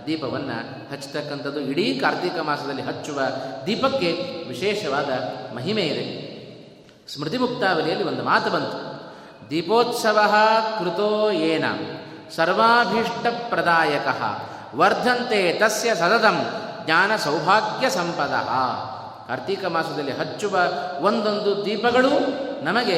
[0.07, 3.21] ದೀಪವನ್ನು ಹಚ್ಚತಕ್ಕಂಥದ್ದು ಇಡೀ ಕಾರ್ತಿಕ ಮಾಸದಲ್ಲಿ ಹಚ್ಚುವ
[3.65, 4.11] ದೀಪಕ್ಕೆ
[4.47, 5.09] ವಿಶೇಷವಾದ
[5.55, 6.30] ಮಹಿಮೆ ಇದೆ.
[7.07, 8.91] ಸ್ಮೃತಿ ಮುಕ್ತಾವಲಿಯಲ್ಲಿ ಒಂದು ಮಾತು ಬಂತು.
[9.49, 10.19] ದೀಪೋತ್ಸವ
[10.79, 11.65] ಕೃತೋ ಏನ
[12.35, 14.07] ಸರ್ವಾಭೀಷ್ಟ ಪ್ರದಾಯಕ
[14.75, 16.45] ವರ್ಧಂತೆ ತಸ್ಯ ಸತತಂ
[16.85, 18.33] ಜ್ಞಾನ ಸೌಭಾಗ್ಯ ಸಂಪದ.
[19.27, 20.57] ಕಾರ್ತೀಕ ಮಾಸದಲ್ಲಿ ಹಚ್ಚುವ
[21.01, 22.09] ಒಂದೊಂದು ದೀಪಗಳು
[22.63, 22.97] ನಮಗೆ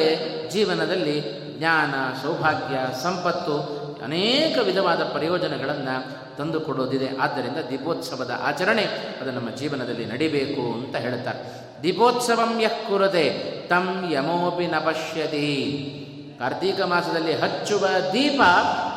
[0.50, 7.16] ಜೀವನದಲ್ಲಿ ಜ್ಞಾನ, ಸೌಭಾಗ್ಯ, ಸಂಪತ್ತು ಅನೇಕ ವಿಧವಾದ ಪ್ರಯೋಜನಗಳನ್ನು ತಂದುಕೊಡೋದಿದೆ.
[7.20, 8.82] ಆದ್ದರಿಂದ ದೀಪೋತ್ಸವದ ಆಚರಣೆ
[9.20, 11.63] ಅದು ನಮ್ಮ ಜೀವನದಲ್ಲಿ ನಡಿಬೇಕು ಅಂತ ಹೇಳ್ತಾರೆ.
[11.84, 12.90] ದೀಪೋತ್ಸವಂ ಯಃ
[13.68, 16.00] ತಂ ಯಮೋಪಿ ನ ಪಶ್ಯತಿ
[16.38, 18.42] ಕಾರ್ತೀಕ ಮಾಸದಲ್ಲಿ ಹಚ್ಚುವ ದೀಪ,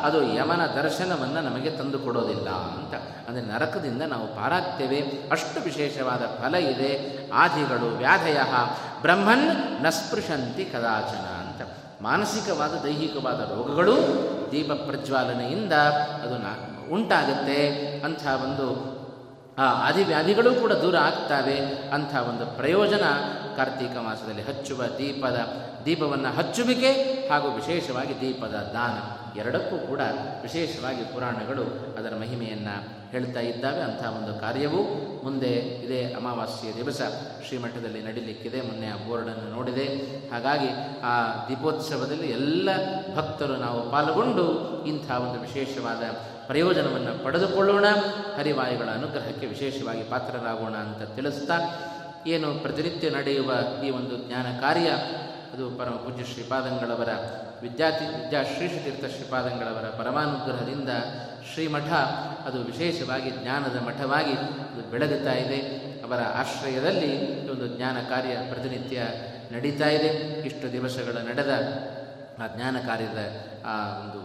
[0.02, 2.94] ಅದು ಯಮನ ದರ್ಶನವನ್ನು ನಮಗೆ ತಂದು ಕೊಡೋದಿಲ್ಲ ಅಂತ.
[3.28, 5.28] ಅಂದರೆ ನರಕದಿಂದ ನಾವು ಪಾರಾಗ್ತೇವೆ.
[5.30, 7.18] ಅಷ್ಟು ವಿಶೇಷವಾದ ಫಲ ಇದೆ.
[7.32, 8.38] ಆದಿಗಳು, ವ್ಯಾಧಯ,
[9.00, 11.62] ಬ್ರಹ್ಮನ್ ನಸ್ಪೃಶಂತಿ ಕದಾಚನ ಅಂತ.
[12.02, 13.96] ಮಾನಸಿಕವಾದ, ದೈಹಿಕವಾದ ರೋಗಗಳು
[14.52, 17.68] ದೀಪ ಪ್ರಜ್ವಾಲನೆಯಿಂದ ಅದು ಉಂಟಾಗುತ್ತೆ.
[18.04, 18.97] ಅಂಥ ಒಂದು
[19.58, 21.58] ಆ ಆದಿವ್ಯಾಧಿಗಳು ಕೂಡ ದೂರ ಆಗ್ತವೆ
[21.90, 23.02] ಅಂಥ ಒಂದು ಪ್ರಯೋಜನ
[23.56, 24.42] ಕಾರ್ತೀಕ ಮಾಸದಲ್ಲಿ.
[24.42, 25.38] ಹಚ್ಚುವ ದೀಪದ,
[25.84, 26.92] ದೀಪವನ್ನು ಹಚ್ಚುವಿಕೆ
[27.28, 30.00] ಹಾಗೂ ವಿಶೇಷವಾಗಿ ದೀಪದ ದಾನ ಎರಡಕ್ಕೂ ಕೂಡ
[30.42, 31.62] ವಿಶೇಷವಾಗಿ ಪುರಾಣಗಳು
[31.98, 33.80] ಅದರ ಮಹಿಮೆಯನ್ನು ಹೇಳ್ತಾ ಇದ್ದಾವೆ.
[33.80, 34.82] ಅಂಥ ಒಂದು ಕಾರ್ಯವು
[35.24, 37.00] ಮುಂದೆ ಇದೇ ಅಮಾವಾಸ್ಯೆಯ ದಿವಸ
[37.48, 38.60] ಶ್ರೀಮಠದಲ್ಲಿ ನಡೀಲಿಕ್ಕಿದೆ.
[38.60, 39.86] ಮೊನ್ನೆ ಆ ಬೋರ್ಡನ್ನು ನೋಡಿದೆ.
[40.30, 42.70] ಹಾಗಾಗಿ ಆ ದೀಪೋತ್ಸವದಲ್ಲಿ ಎಲ್ಲ
[43.16, 44.46] ಭಕ್ತರು ನಾವು ಪಾಲ್ಗೊಂಡು
[44.86, 46.02] ಇಂಥ ಒಂದು ವಿಶೇಷವಾದ
[46.48, 47.86] ಪ್ರಯೋಜನವನ್ನು ಪಡೆದುಕೊಳ್ಳೋಣ.
[48.38, 51.56] ಹರಿವಾಯುಗಳ ಅನುಗ್ರಹಕ್ಕೆ ವಿಶೇಷವಾಗಿ ಪಾತ್ರರಾಗೋಣ ಅಂತ ತಿಳಿಸ್ತಾ
[52.26, 53.52] ಏನು ಪ್ರತಿನಿತ್ಯ ನಡೆಯುವ
[53.84, 54.88] ಈ ಒಂದು ಜ್ಞಾನ ಕಾರ್ಯ,
[55.54, 57.08] ಅದು ಪರಮ ಪೂಜ್ಯ ಶ್ರೀಪಾದಂಗಳವರ
[57.62, 60.88] ವಿದ್ಯಾರ್ಥಿ ವಿದ್ಯಾಶ್ರೀಷತೀರ್ಥ ಶ್ರೀಪಾದಂಗಳವರ ಪರಮಾನುಗ್ರಹದಿಂದ
[61.52, 61.90] ಶ್ರೀಮಠ,
[62.46, 64.34] ಅದು ವಿಶೇಷವಾಗಿ ಜ್ಞಾನದ ಮಠವಾಗಿ
[64.72, 65.58] ಅದು ಬೆಳಗುತ್ತಾ ಇದೆ.
[66.04, 68.98] ಅವರ ಆಶ್ರಯದಲ್ಲಿ ಈ ಒಂದು ಜ್ಞಾನ ಕಾರ್ಯ ಪ್ರತಿನಿತ್ಯ
[69.52, 70.10] ನಡೀತಾ ಇದೆ.
[70.46, 71.52] ಇಷ್ಟು ದಿವಸಗಳ ನಡೆದ
[72.42, 73.20] ಆ ಜ್ಞಾನ ಕಾರ್ಯದ
[73.66, 74.20] ಆ ಒಂದು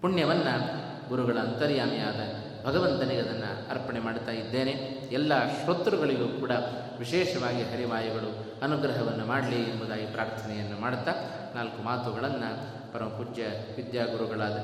[0.00, 2.20] ಪುಣ್ಯವನ್ನು ಗುರುಗಳ ಅಂತರ್ಯಾಮಿಯಾದ
[2.66, 4.70] ಭಗವಂತನಿಗೆ ಅದನ್ನು ಅರ್ಪಣೆ ಮಾಡ್ತಾ ಇದ್ದೇನೆ.
[5.12, 6.50] ಎಲ್ಲ ಶ್ರೋತೃಗಳಿಗೂ ಕೂಡ
[6.98, 11.12] ವಿಶೇಷವಾಗಿ ಹರಿವಾಯುಗಳು ಅನುಗ್ರಹವನ್ನು ಮಾಡಲಿ ಎಂಬುದಾಗಿ ಪ್ರಾರ್ಥನೆಯನ್ನು ಮಾಡ್ತಾ
[11.54, 12.50] ನಾಲ್ಕು ಮಾತುಗಳನ್ನು
[12.92, 13.42] ಪರಮ ಪೂಜ್ಯ
[13.76, 14.58] ವಿದ್ಯಾಗುರುಗಳಾದ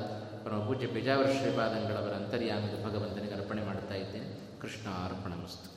[0.44, 4.60] ಪರಮ ಪೂಜ್ಯ ಪೇಜಾವರ ಶ್ರೀಪಾದಂಗಳವರ ಅಂತರ್ಯಾಮದ ಭಗವಂತನಿಗೆ ಅರ್ಪಣೆ ಮಾಡ್ತಾ ಇದ್ದೇನೆ.
[4.60, 5.74] ಕೃಷ್ಣ ಅರ್ಪಣ ಮಸ್ತು.